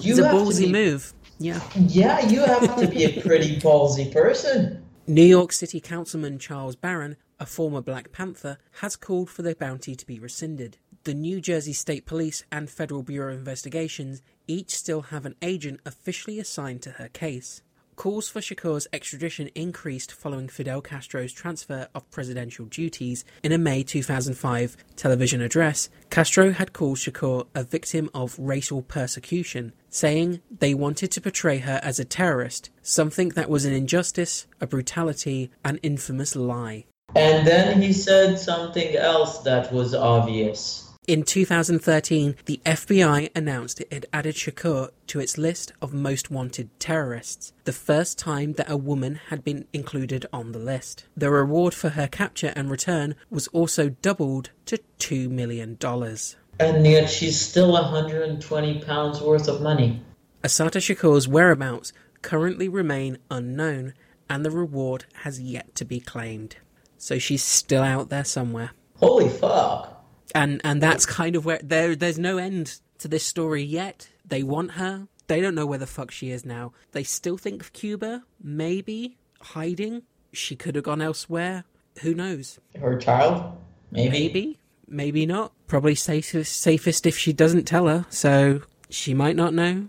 you 0.00 0.12
It's 0.12 0.20
a 0.20 0.22
ballsy 0.22 0.66
be, 0.66 0.72
move. 0.72 1.12
Yeah. 1.38 1.60
Yeah, 1.74 2.26
you 2.26 2.40
have 2.40 2.78
to 2.80 2.86
be 2.86 3.04
a 3.04 3.20
pretty 3.20 3.60
ballsy 3.60 4.12
person. 4.12 4.84
New 5.08 5.24
York 5.24 5.52
City 5.52 5.80
Councilman 5.80 6.38
Charles 6.38 6.76
Barron, 6.76 7.16
a 7.40 7.46
former 7.46 7.80
Black 7.80 8.12
Panther, 8.12 8.58
has 8.82 8.94
called 8.94 9.30
for 9.30 9.40
the 9.40 9.54
bounty 9.54 9.94
to 9.94 10.06
be 10.06 10.18
rescinded. 10.18 10.76
The 11.04 11.14
New 11.14 11.40
Jersey 11.40 11.72
State 11.72 12.04
Police 12.04 12.44
and 12.52 12.68
Federal 12.68 13.02
Bureau 13.02 13.32
of 13.32 13.38
Investigations 13.38 14.20
each 14.46 14.76
still 14.76 15.00
have 15.00 15.24
an 15.24 15.34
agent 15.40 15.80
officially 15.86 16.38
assigned 16.38 16.82
to 16.82 16.90
her 16.90 17.08
case. 17.08 17.62
Calls 17.98 18.28
for 18.28 18.38
Shakur's 18.38 18.86
extradition 18.92 19.50
increased 19.56 20.12
following 20.12 20.46
Fidel 20.46 20.80
Castro's 20.80 21.32
transfer 21.32 21.88
of 21.96 22.08
presidential 22.12 22.66
duties. 22.66 23.24
In 23.42 23.50
a 23.50 23.58
May 23.58 23.82
2005 23.82 24.76
television 24.94 25.40
address, 25.40 25.90
Castro 26.08 26.52
had 26.52 26.72
called 26.72 26.98
Shakur 26.98 27.48
a 27.56 27.64
victim 27.64 28.08
of 28.14 28.38
racial 28.38 28.82
persecution, 28.82 29.72
saying 29.90 30.40
they 30.60 30.74
wanted 30.74 31.10
to 31.10 31.20
portray 31.20 31.58
her 31.58 31.80
as 31.82 31.98
a 31.98 32.04
terrorist, 32.04 32.70
something 32.82 33.30
that 33.30 33.50
was 33.50 33.64
an 33.64 33.72
injustice, 33.72 34.46
a 34.60 34.68
brutality, 34.68 35.50
an 35.64 35.78
infamous 35.78 36.36
lie. 36.36 36.84
And 37.16 37.44
then 37.44 37.82
he 37.82 37.92
said 37.92 38.38
something 38.38 38.94
else 38.94 39.40
that 39.40 39.72
was 39.72 39.92
obvious. 39.92 40.87
In 41.08 41.22
2013, 41.22 42.36
the 42.44 42.60
FBI 42.66 43.30
announced 43.34 43.80
it 43.80 43.90
had 43.90 44.04
added 44.12 44.34
Shakur 44.34 44.90
to 45.06 45.20
its 45.20 45.38
list 45.38 45.72
of 45.80 45.94
most 45.94 46.30
wanted 46.30 46.68
terrorists, 46.78 47.54
the 47.64 47.72
first 47.72 48.18
time 48.18 48.52
that 48.52 48.70
a 48.70 48.76
woman 48.76 49.18
had 49.30 49.42
been 49.42 49.66
included 49.72 50.26
on 50.34 50.52
the 50.52 50.58
list. 50.58 51.06
The 51.16 51.30
reward 51.30 51.72
for 51.72 51.88
her 51.88 52.08
capture 52.08 52.52
and 52.54 52.70
return 52.70 53.14
was 53.30 53.48
also 53.48 53.88
doubled 53.88 54.50
to 54.66 54.78
$2 54.98 55.30
million. 55.30 55.78
And 56.60 56.86
yet 56.86 57.08
she's 57.08 57.40
still 57.40 57.72
120 57.72 58.80
pounds 58.80 59.22
worth 59.22 59.48
of 59.48 59.62
money. 59.62 60.02
Assata 60.44 60.78
Shakur's 60.78 61.26
whereabouts 61.26 61.94
currently 62.20 62.68
remain 62.68 63.16
unknown, 63.30 63.94
and 64.28 64.44
the 64.44 64.50
reward 64.50 65.06
has 65.22 65.40
yet 65.40 65.74
to 65.76 65.86
be 65.86 66.00
claimed. 66.00 66.56
So 66.98 67.18
she's 67.18 67.42
still 67.42 67.82
out 67.82 68.10
there 68.10 68.26
somewhere. 68.26 68.72
Holy 68.96 69.30
fuck. 69.30 69.97
And 70.34 70.60
and 70.64 70.82
that's 70.82 71.06
kind 71.06 71.36
of 71.36 71.44
where 71.44 71.60
there 71.62 71.94
there's 71.96 72.18
no 72.18 72.38
end 72.38 72.80
to 72.98 73.08
this 73.08 73.24
story 73.24 73.62
yet. 73.62 74.08
They 74.24 74.42
want 74.42 74.72
her. 74.72 75.08
They 75.26 75.40
don't 75.40 75.54
know 75.54 75.66
where 75.66 75.78
the 75.78 75.86
fuck 75.86 76.10
she 76.10 76.30
is 76.30 76.44
now. 76.44 76.72
They 76.92 77.04
still 77.04 77.36
think 77.36 77.62
of 77.62 77.72
Cuba, 77.72 78.24
maybe 78.42 79.18
hiding. 79.40 80.02
She 80.32 80.56
could 80.56 80.74
have 80.74 80.84
gone 80.84 81.02
elsewhere. 81.02 81.64
Who 82.02 82.14
knows? 82.14 82.58
Her 82.80 82.96
child? 82.98 83.56
Maybe. 83.90 84.10
Maybe, 84.10 84.58
maybe 84.86 85.26
not. 85.26 85.52
Probably 85.66 85.94
safest 85.94 86.60
safest 86.60 87.06
if 87.06 87.16
she 87.16 87.32
doesn't 87.32 87.64
tell 87.64 87.86
her. 87.88 88.06
So 88.10 88.62
she 88.90 89.14
might 89.14 89.36
not 89.36 89.52
know. 89.54 89.88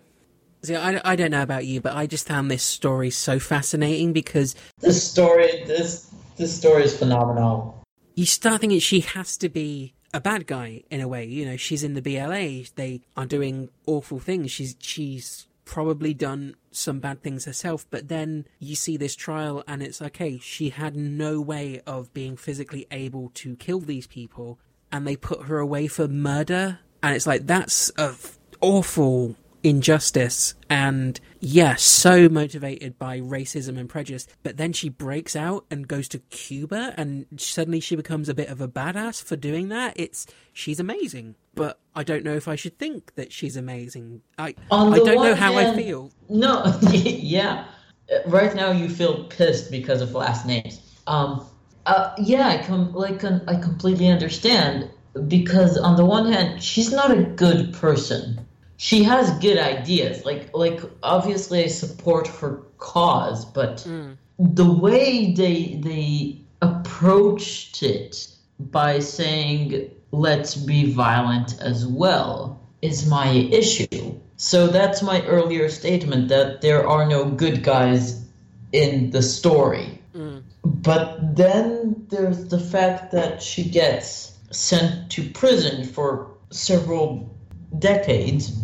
See, 0.61 0.75
I, 0.75 0.99
I 1.09 1.15
don't 1.15 1.31
know 1.31 1.41
about 1.41 1.65
you, 1.65 1.79
but 1.79 1.95
I 1.95 2.05
just 2.05 2.27
found 2.27 2.51
this 2.51 2.63
story 2.63 3.09
so 3.11 3.39
fascinating 3.39 4.11
because 4.11 4.55
This 4.79 5.01
story, 5.09 5.63
this 5.65 6.13
this 6.35 6.55
story 6.55 6.83
is 6.83 6.97
phenomenal. 6.97 7.81
you 8.15 8.25
start 8.25 8.59
thinking 8.61 8.79
she 8.79 8.99
has 9.01 9.37
to 9.37 9.47
be 9.49 9.93
a 10.13 10.19
bad 10.19 10.47
guy 10.47 10.83
in 10.89 11.01
a 11.01 11.07
way. 11.07 11.25
You 11.25 11.45
know, 11.45 11.57
she's 11.57 11.83
in 11.83 11.93
the 11.93 12.01
BLA. 12.01 12.63
They 12.75 13.01
are 13.15 13.25
doing 13.25 13.69
awful 13.85 14.19
things. 14.19 14.51
She's 14.51 14.75
she's 14.79 15.47
probably 15.65 16.15
done 16.15 16.55
some 16.71 16.99
bad 16.99 17.21
things 17.21 17.45
herself. 17.45 17.85
But 17.89 18.07
then 18.07 18.45
you 18.59 18.75
see 18.75 18.97
this 18.97 19.15
trial, 19.15 19.63
and 19.67 19.83
it's 19.83 20.01
okay. 20.01 20.39
She 20.39 20.69
had 20.69 20.95
no 20.95 21.39
way 21.39 21.81
of 21.85 22.13
being 22.13 22.37
physically 22.37 22.87
able 22.91 23.29
to 23.35 23.55
kill 23.55 23.79
these 23.79 24.07
people, 24.07 24.59
and 24.91 25.05
they 25.05 25.15
put 25.15 25.43
her 25.43 25.59
away 25.59 25.87
for 25.87 26.07
murder. 26.07 26.79
And 27.03 27.15
it's 27.15 27.27
like 27.27 27.45
that's 27.45 27.91
a 27.97 28.09
f- 28.09 28.39
awful 28.61 29.35
injustice 29.63 30.53
and 30.69 31.19
yeah 31.39 31.75
so 31.75 32.29
motivated 32.29 32.97
by 32.97 33.19
racism 33.19 33.77
and 33.77 33.89
prejudice 33.89 34.27
but 34.43 34.57
then 34.57 34.71
she 34.71 34.87
breaks 34.89 35.35
out 35.35 35.65
and 35.69 35.87
goes 35.87 36.07
to 36.07 36.19
cuba 36.29 36.93
and 36.97 37.25
suddenly 37.37 37.79
she 37.79 37.95
becomes 37.95 38.29
a 38.29 38.33
bit 38.33 38.47
of 38.49 38.61
a 38.61 38.67
badass 38.67 39.21
for 39.23 39.35
doing 39.35 39.69
that 39.69 39.93
it's 39.97 40.25
she's 40.53 40.79
amazing 40.79 41.35
but 41.55 41.79
i 41.95 42.03
don't 42.03 42.23
know 42.23 42.35
if 42.35 42.47
i 42.47 42.55
should 42.55 42.77
think 42.79 43.13
that 43.15 43.33
she's 43.33 43.57
amazing 43.57 44.21
i 44.37 44.55
i 44.71 44.97
don't 44.99 45.23
know 45.23 45.35
how 45.35 45.53
i 45.55 45.75
feel 45.75 46.11
No, 46.29 46.63
yeah. 46.91 47.65
Uh, 48.11 48.19
Right 48.27 48.55
now 48.55 48.71
you 48.71 48.89
feel 48.89 49.25
pissed 49.25 49.71
because 49.71 50.01
of 50.01 50.13
last 50.13 50.45
names. 50.45 50.79
Um, 51.07 51.45
uh, 51.85 52.13
yeah, 52.17 52.47
I 52.47 52.63
com- 52.63 52.93
like 52.93 53.23
I 53.23 53.55
completely 53.61 54.07
understand 54.07 54.89
because 55.27 55.77
on 55.77 55.95
the 55.95 56.05
one 56.05 56.31
hand, 56.31 56.61
she's 56.63 56.91
not 56.91 57.11
a 57.11 57.23
good 57.23 57.73
person. 57.73 58.45
She 58.81 59.03
has 59.03 59.29
good 59.39 59.57
ideas. 59.57 60.23
Like 60.23 60.55
like 60.55 60.79
obviously 61.03 61.65
I 61.65 61.67
support 61.67 62.27
her 62.39 62.63
cause, 62.77 63.43
but 63.43 63.79
mm. 63.79 64.15
the 64.39 64.71
way 64.71 65.33
they 65.33 65.81
they 65.83 66.39
approached 66.61 67.83
it 67.83 68.29
by 68.57 68.99
saying 68.99 69.91
let's 70.11 70.55
be 70.55 70.93
violent 70.93 71.59
as 71.59 71.85
well 71.85 72.57
is 72.81 73.05
my 73.05 73.29
issue. 73.51 74.17
So 74.37 74.67
that's 74.67 75.01
my 75.01 75.25
earlier 75.25 75.67
statement 75.67 76.29
that 76.29 76.61
there 76.61 76.87
are 76.87 77.05
no 77.05 77.25
good 77.25 77.63
guys 77.63 78.25
in 78.71 79.09
the 79.09 79.21
story. 79.21 80.01
Mm. 80.15 80.43
But 80.63 81.35
then 81.35 82.05
there's 82.07 82.47
the 82.47 82.61
fact 82.61 83.11
that 83.11 83.43
she 83.43 83.65
gets 83.65 84.37
sent 84.51 85.11
to 85.11 85.29
prison 85.31 85.83
for 85.83 86.31
several 86.49 87.35
decades 87.77 88.57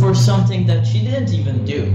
for 0.00 0.14
something 0.14 0.66
that 0.66 0.86
she 0.86 1.04
didn't 1.04 1.32
even 1.32 1.64
do. 1.64 1.92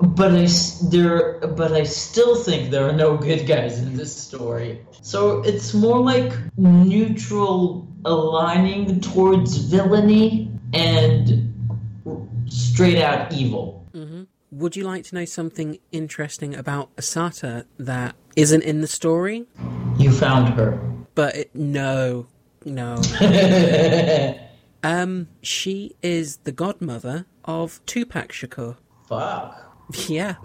But 0.00 0.32
I 0.32 0.46
there, 0.90 1.38
but 1.40 1.72
I 1.72 1.82
still 1.84 2.36
think 2.36 2.70
there 2.70 2.88
are 2.88 2.92
no 2.92 3.16
good 3.16 3.46
guys 3.46 3.78
in 3.80 3.96
this 3.96 4.14
story. 4.14 4.80
So 5.02 5.40
it's 5.42 5.74
more 5.74 5.98
like 5.98 6.32
neutral 6.56 7.86
aligning 8.04 9.00
towards 9.00 9.56
villainy 9.56 10.50
and 10.72 11.52
straight 12.46 13.02
out 13.02 13.32
evil. 13.32 13.84
Mm-hmm. 13.92 14.24
would 14.52 14.76
you 14.76 14.84
like 14.84 15.04
to 15.04 15.14
know 15.14 15.24
something 15.24 15.78
interesting 15.90 16.54
about 16.54 16.90
assata 16.98 17.64
that 17.78 18.14
isn't 18.36 18.62
in 18.62 18.82
the 18.82 18.86
story 18.86 19.46
You 19.98 20.12
found 20.12 20.50
her. 20.50 20.78
but 21.14 21.34
it, 21.34 21.54
no 21.54 22.26
no 22.66 23.00
um 24.82 25.28
she 25.40 25.96
is 26.02 26.36
the 26.38 26.52
godmother 26.52 27.24
of 27.44 27.80
tupac 27.86 28.32
shakur 28.32 28.76
Fuck. 29.08 29.56
yeah 30.08 30.34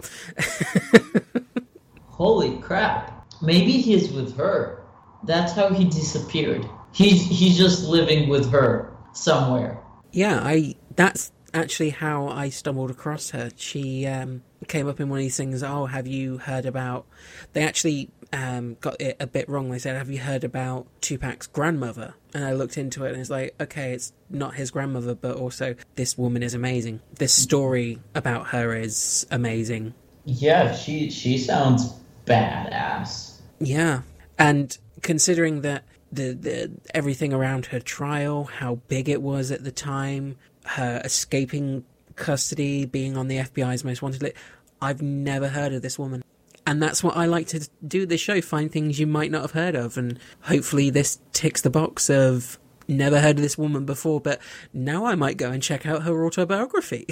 Holy 2.12 2.58
crap. 2.58 3.26
Maybe 3.42 3.72
he's 3.72 4.12
with 4.12 4.36
her. 4.36 4.84
That's 5.24 5.54
how 5.54 5.70
he 5.70 5.86
disappeared. 5.86 6.64
He's 6.92 7.26
he's 7.26 7.56
just 7.56 7.88
living 7.88 8.28
with 8.28 8.50
her 8.52 8.96
somewhere. 9.12 9.82
Yeah, 10.12 10.38
I. 10.40 10.76
That's 10.94 11.32
actually 11.54 11.90
how 11.90 12.28
I 12.28 12.50
stumbled 12.50 12.90
across 12.92 13.30
her. 13.30 13.50
She 13.56 14.06
um, 14.06 14.42
came 14.68 14.88
up 14.88 15.00
in 15.00 15.08
one 15.08 15.18
of 15.18 15.22
these 15.24 15.36
things. 15.36 15.62
Oh, 15.62 15.86
have 15.86 16.06
you 16.06 16.38
heard 16.38 16.66
about? 16.66 17.06
They 17.54 17.64
actually 17.64 18.10
um, 18.32 18.76
got 18.80 19.00
it 19.00 19.16
a 19.20 19.26
bit 19.26 19.48
wrong. 19.48 19.70
They 19.70 19.78
said, 19.78 19.96
"Have 19.96 20.10
you 20.10 20.18
heard 20.18 20.44
about 20.44 20.86
Tupac's 21.00 21.46
grandmother?" 21.46 22.14
And 22.34 22.44
I 22.44 22.52
looked 22.52 22.78
into 22.78 23.04
it, 23.04 23.12
and 23.12 23.20
it's 23.20 23.30
like, 23.30 23.54
okay, 23.60 23.92
it's 23.92 24.12
not 24.30 24.54
his 24.54 24.70
grandmother, 24.70 25.14
but 25.14 25.36
also 25.36 25.74
this 25.96 26.16
woman 26.16 26.42
is 26.42 26.54
amazing. 26.54 27.00
This 27.18 27.32
story 27.32 27.98
about 28.14 28.48
her 28.48 28.74
is 28.74 29.26
amazing. 29.30 29.94
Yeah, 30.24 30.74
she 30.74 31.10
she 31.10 31.36
sounds 31.36 31.92
badass. 32.26 33.40
Yeah, 33.60 34.02
and 34.38 34.76
considering 35.02 35.60
that 35.62 35.84
the, 36.10 36.32
the 36.32 36.70
everything 36.94 37.32
around 37.32 37.66
her 37.66 37.80
trial, 37.80 38.44
how 38.44 38.76
big 38.88 39.08
it 39.08 39.22
was 39.22 39.50
at 39.50 39.64
the 39.64 39.72
time, 39.72 40.36
her 40.64 41.00
escaping 41.04 41.84
custody, 42.16 42.86
being 42.86 43.16
on 43.16 43.28
the 43.28 43.38
FBI's 43.38 43.84
most 43.84 44.02
wanted 44.02 44.22
list. 44.22 44.36
I've 44.80 45.02
never 45.02 45.48
heard 45.48 45.72
of 45.72 45.82
this 45.82 45.98
woman. 45.98 46.22
And 46.66 46.82
that's 46.82 47.02
what 47.02 47.16
I 47.16 47.26
like 47.26 47.48
to 47.48 47.68
do 47.86 48.06
this 48.06 48.20
show, 48.20 48.40
find 48.40 48.70
things 48.70 49.00
you 49.00 49.06
might 49.06 49.30
not 49.30 49.42
have 49.42 49.50
heard 49.52 49.74
of. 49.74 49.98
And 49.98 50.18
hopefully 50.42 50.90
this 50.90 51.18
ticks 51.32 51.60
the 51.60 51.70
box 51.70 52.08
of 52.08 52.58
never 52.88 53.20
heard 53.20 53.36
of 53.36 53.42
this 53.42 53.58
woman 53.58 53.84
before, 53.84 54.20
but 54.20 54.40
now 54.72 55.06
I 55.06 55.14
might 55.14 55.36
go 55.36 55.50
and 55.50 55.62
check 55.62 55.86
out 55.86 56.02
her 56.02 56.24
autobiography. 56.24 57.06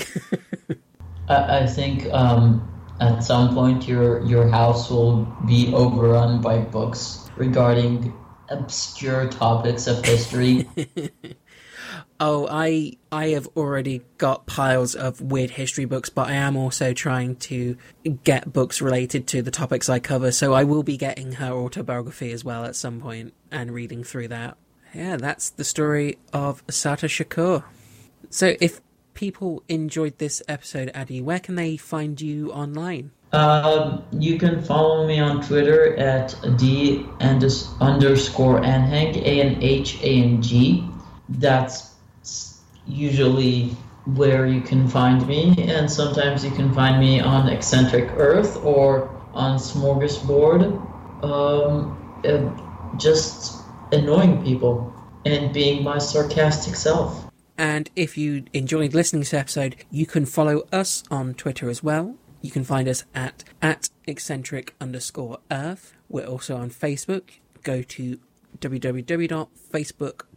I, 1.29 1.61
I 1.61 1.67
think 1.67 2.07
um, 2.13 2.69
at 3.01 3.21
some 3.21 3.55
point 3.55 3.89
your 3.89 4.23
your 4.25 4.49
house 4.49 4.91
will 4.91 5.25
be 5.47 5.73
overrun 5.75 6.41
by 6.41 6.59
books 6.59 7.29
regarding 7.37 8.13
obscure 8.49 9.29
topics 9.29 9.87
of 9.87 10.05
history. 10.05 10.69
oh, 12.21 12.47
I 12.49 12.93
I 13.11 13.29
have 13.29 13.49
already 13.57 14.03
got 14.19 14.47
piles 14.47 14.95
of 14.95 15.21
weird 15.21 15.51
history 15.51 15.87
books, 15.87 16.11
but 16.11 16.29
I 16.29 16.35
am 16.35 16.57
also 16.57 16.93
trying 16.93 17.37
to 17.37 17.77
get 18.23 18.53
books 18.53 18.81
related 18.81 19.27
to 19.29 19.43
the 19.43 19.51
topics 19.51 19.89
I 19.89 19.99
cover. 19.99 20.31
So 20.31 20.53
I 20.53 20.65
will 20.65 20.83
be 20.83 20.97
getting 20.97 21.33
her 21.33 21.51
autobiography 21.51 22.31
as 22.31 22.45
well 22.45 22.65
at 22.65 22.77
some 22.77 23.01
point 23.01 23.35
and 23.51 23.73
reading 23.73 24.05
through 24.05 24.29
that. 24.29 24.57
Yeah, 24.95 25.17
that's 25.17 25.51
the 25.51 25.65
story 25.65 26.19
of 26.33 26.63
Assata 26.69 27.07
Shakur. 27.07 27.65
So 28.29 28.55
if 28.61 28.81
people 29.15 29.63
enjoyed 29.69 30.19
this 30.19 30.43
episode, 30.49 30.91
Adi, 30.95 31.21
where 31.21 31.41
can 31.41 31.55
they 31.55 31.77
find 31.77 32.21
you 32.21 32.53
online? 32.53 33.13
Um, 33.33 34.05
you 34.13 34.39
can 34.39 34.61
follow 34.63 35.07
me 35.07 35.21
on 35.21 35.41
Twitter 35.41 35.97
at 35.97 36.35
d 36.59 37.07
underscore 37.21 38.61
anhang 38.61 39.17
a 39.23 39.41
n 39.41 39.63
h 39.63 39.99
a 40.03 40.23
n 40.23 40.43
g. 40.43 40.85
That's 41.29 41.90
usually 42.91 43.77
where 44.07 44.47
you 44.47 44.61
can 44.61 44.89
find 44.89 45.27
me, 45.27 45.55
and 45.69 45.91
sometimes 45.91 46.45
you 46.45 46.51
can 46.51 46.73
find 46.73 46.99
me 46.99 47.21
on 47.21 47.49
Eccentric 47.49 48.11
Earth 48.17 48.57
or 48.65 49.09
on 49.33 49.59
Smorgasbord. 49.59 51.25
Um, 51.25 51.97
uh, 52.25 52.97
just 52.97 53.63
annoying 53.93 54.43
people 54.43 54.93
and 55.25 55.53
being 55.53 55.85
my 55.85 55.99
sarcastic 55.99 56.75
self. 56.75 57.31
And 57.59 57.91
if 57.95 58.17
you 58.17 58.45
enjoyed 58.53 58.95
listening 58.95 59.23
to 59.23 59.31
this 59.31 59.35
episode, 59.35 59.77
you 59.91 60.07
can 60.07 60.25
follow 60.25 60.67
us 60.73 61.05
on 61.11 61.35
Twitter 61.35 61.69
as 61.69 61.83
well. 61.83 62.17
You 62.41 62.51
can 62.51 62.65
find 62.65 62.89
us 62.89 63.05
at, 63.15 63.45
at 63.61 63.91
eccentric 64.07 64.75
underscore 64.81 65.39
earth. 65.51 65.93
We're 66.09 66.27
also 66.27 66.57
on 66.57 66.71
Facebook. 66.71 67.33
Go 67.63 67.83
to 67.83 68.19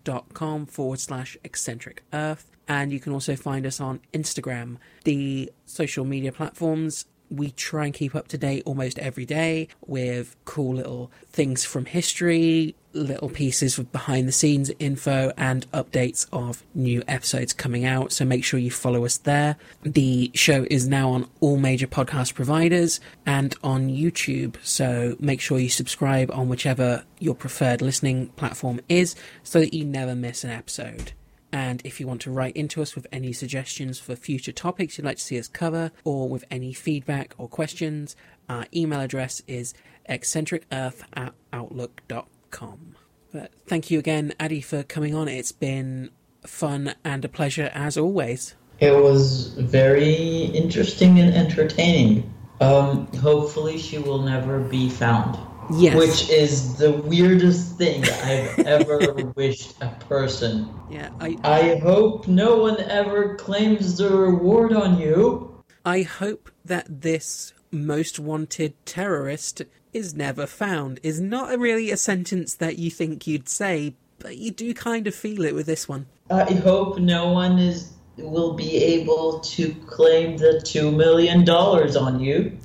www.facebook.com 0.04 0.66
forward 0.66 1.00
slash 1.00 1.38
eccentric 1.44 2.04
earth. 2.14 2.50
And 2.68 2.92
you 2.92 3.00
can 3.00 3.12
also 3.12 3.36
find 3.36 3.66
us 3.66 3.82
on 3.82 4.00
Instagram. 4.14 4.78
The 5.04 5.52
social 5.66 6.06
media 6.06 6.32
platforms 6.32 7.06
we 7.30 7.52
try 7.52 7.86
and 7.86 7.94
keep 7.94 8.16
up 8.16 8.28
to 8.30 8.38
date 8.38 8.64
almost 8.66 9.00
every 9.00 9.26
day 9.26 9.68
with 9.86 10.36
cool 10.46 10.76
little 10.76 11.12
things 11.32 11.66
from 11.66 11.86
history, 11.86 12.76
little 12.94 13.30
pieces 13.30 13.78
of 13.78 13.92
behind 13.92 14.28
the 14.28 14.32
scenes 14.32 14.72
info, 14.80 15.32
and 15.38 15.70
updates 15.72 16.28
of 16.32 16.64
new 16.76 17.04
episodes 17.08 17.54
coming 17.54 17.86
out. 17.86 18.12
So 18.12 18.26
make 18.26 18.44
sure 18.44 18.60
you 18.60 18.72
follow 18.72 19.06
us 19.06 19.18
there. 19.18 19.58
The 19.82 20.32
show 20.34 20.66
is 20.70 20.88
now 20.88 21.10
on 21.10 21.28
all 21.40 21.58
major 21.58 21.88
podcast 21.88 22.36
providers 22.36 23.00
and 23.26 23.56
on 23.64 23.90
YouTube. 23.90 24.56
So 24.64 25.16
make 25.20 25.42
sure 25.42 25.60
you 25.60 25.70
subscribe 25.70 26.30
on 26.32 26.50
whichever 26.50 27.04
your 27.20 27.36
preferred 27.36 27.82
listening 27.82 28.28
platform 28.30 28.80
is 28.88 29.16
so 29.44 29.60
that 29.60 29.74
you 29.74 29.86
never 29.86 30.16
miss 30.16 30.44
an 30.44 30.52
episode. 30.52 31.14
And 31.54 31.84
if 31.86 32.00
you 32.00 32.08
want 32.08 32.22
to 32.22 32.32
write 32.32 32.58
into 32.58 32.82
us 32.82 32.96
with 32.96 33.06
any 33.12 33.32
suggestions 33.32 34.00
for 34.00 34.16
future 34.16 34.52
topics 34.52 34.98
you'd 34.98 35.06
like 35.06 35.18
to 35.18 35.24
see 35.24 35.38
us 35.38 35.48
cover, 35.48 35.92
or 36.04 36.28
with 36.28 36.44
any 36.50 36.74
feedback 36.74 37.36
or 37.38 37.48
questions, 37.48 38.16
our 38.50 38.66
email 38.76 39.00
address 39.00 39.44
is 39.48 39.76
eccentricearth 40.10 41.04
at 41.14 41.34
outlook.com. 41.54 42.96
But 43.32 43.52
thank 43.68 43.92
you 43.92 44.00
again, 44.00 44.34
Addy, 44.40 44.62
for 44.62 44.82
coming 44.82 45.14
on. 45.14 45.28
It's 45.28 45.52
been 45.52 46.10
fun 46.44 46.96
and 47.06 47.24
a 47.24 47.30
pleasure 47.30 47.70
as 47.76 47.98
always. 47.98 48.56
It 48.80 48.96
was 48.96 49.50
very 49.50 50.46
interesting 50.46 51.20
and 51.20 51.36
entertaining. 51.36 52.34
Um, 52.62 53.06
hopefully, 53.18 53.78
she 53.78 54.00
will 54.00 54.24
never 54.24 54.60
be 54.60 54.90
found. 54.90 55.38
Yes. 55.72 55.96
Which 55.96 56.30
is 56.30 56.76
the 56.76 56.92
weirdest 56.92 57.78
thing 57.78 58.04
I've 58.04 58.60
ever 58.60 59.24
wished 59.36 59.82
a 59.82 59.90
person. 60.08 60.74
Yeah, 60.90 61.10
I 61.20 61.38
I 61.44 61.76
hope 61.76 62.28
no 62.28 62.58
one 62.58 62.80
ever 62.82 63.36
claims 63.36 63.98
the 63.98 64.10
reward 64.10 64.74
on 64.74 65.00
you. 65.00 65.64
I 65.86 66.02
hope 66.02 66.52
that 66.66 67.02
this 67.02 67.54
most 67.72 68.20
wanted 68.20 68.74
terrorist 68.86 69.62
is 69.94 70.14
never 70.14 70.48
found 70.48 71.00
is 71.04 71.20
not 71.20 71.58
really 71.58 71.92
a 71.92 71.98
sentence 71.98 72.56
that 72.56 72.78
you 72.78 72.90
think 72.90 73.28
you'd 73.28 73.50
say, 73.50 73.96
but 74.20 74.38
you 74.38 74.52
do 74.52 74.74
kind 74.74 75.08
of 75.08 75.16
feel 75.16 75.44
it 75.44 75.56
with 75.56 75.66
this 75.66 75.88
one. 75.88 76.08
I 76.30 76.54
hope 76.54 77.00
no 77.00 77.32
one 77.32 77.60
is 77.60 77.94
will 78.18 78.54
be 78.54 78.78
able 78.78 79.40
to 79.40 79.74
claim 79.88 80.38
the 80.38 80.62
two 80.62 80.92
million 80.92 81.44
dollars 81.44 81.96
on 81.96 82.20
you. 82.20 82.58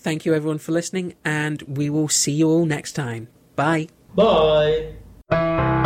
Thank 0.00 0.24
you 0.24 0.32
everyone 0.32 0.56
for 0.58 0.72
listening, 0.72 1.14
and 1.26 1.60
we 1.62 1.90
will 1.90 2.08
see 2.08 2.32
you 2.32 2.48
all 2.48 2.64
next 2.64 2.92
time. 2.92 3.28
Bye. 3.54 3.88
Bye. 4.14 5.76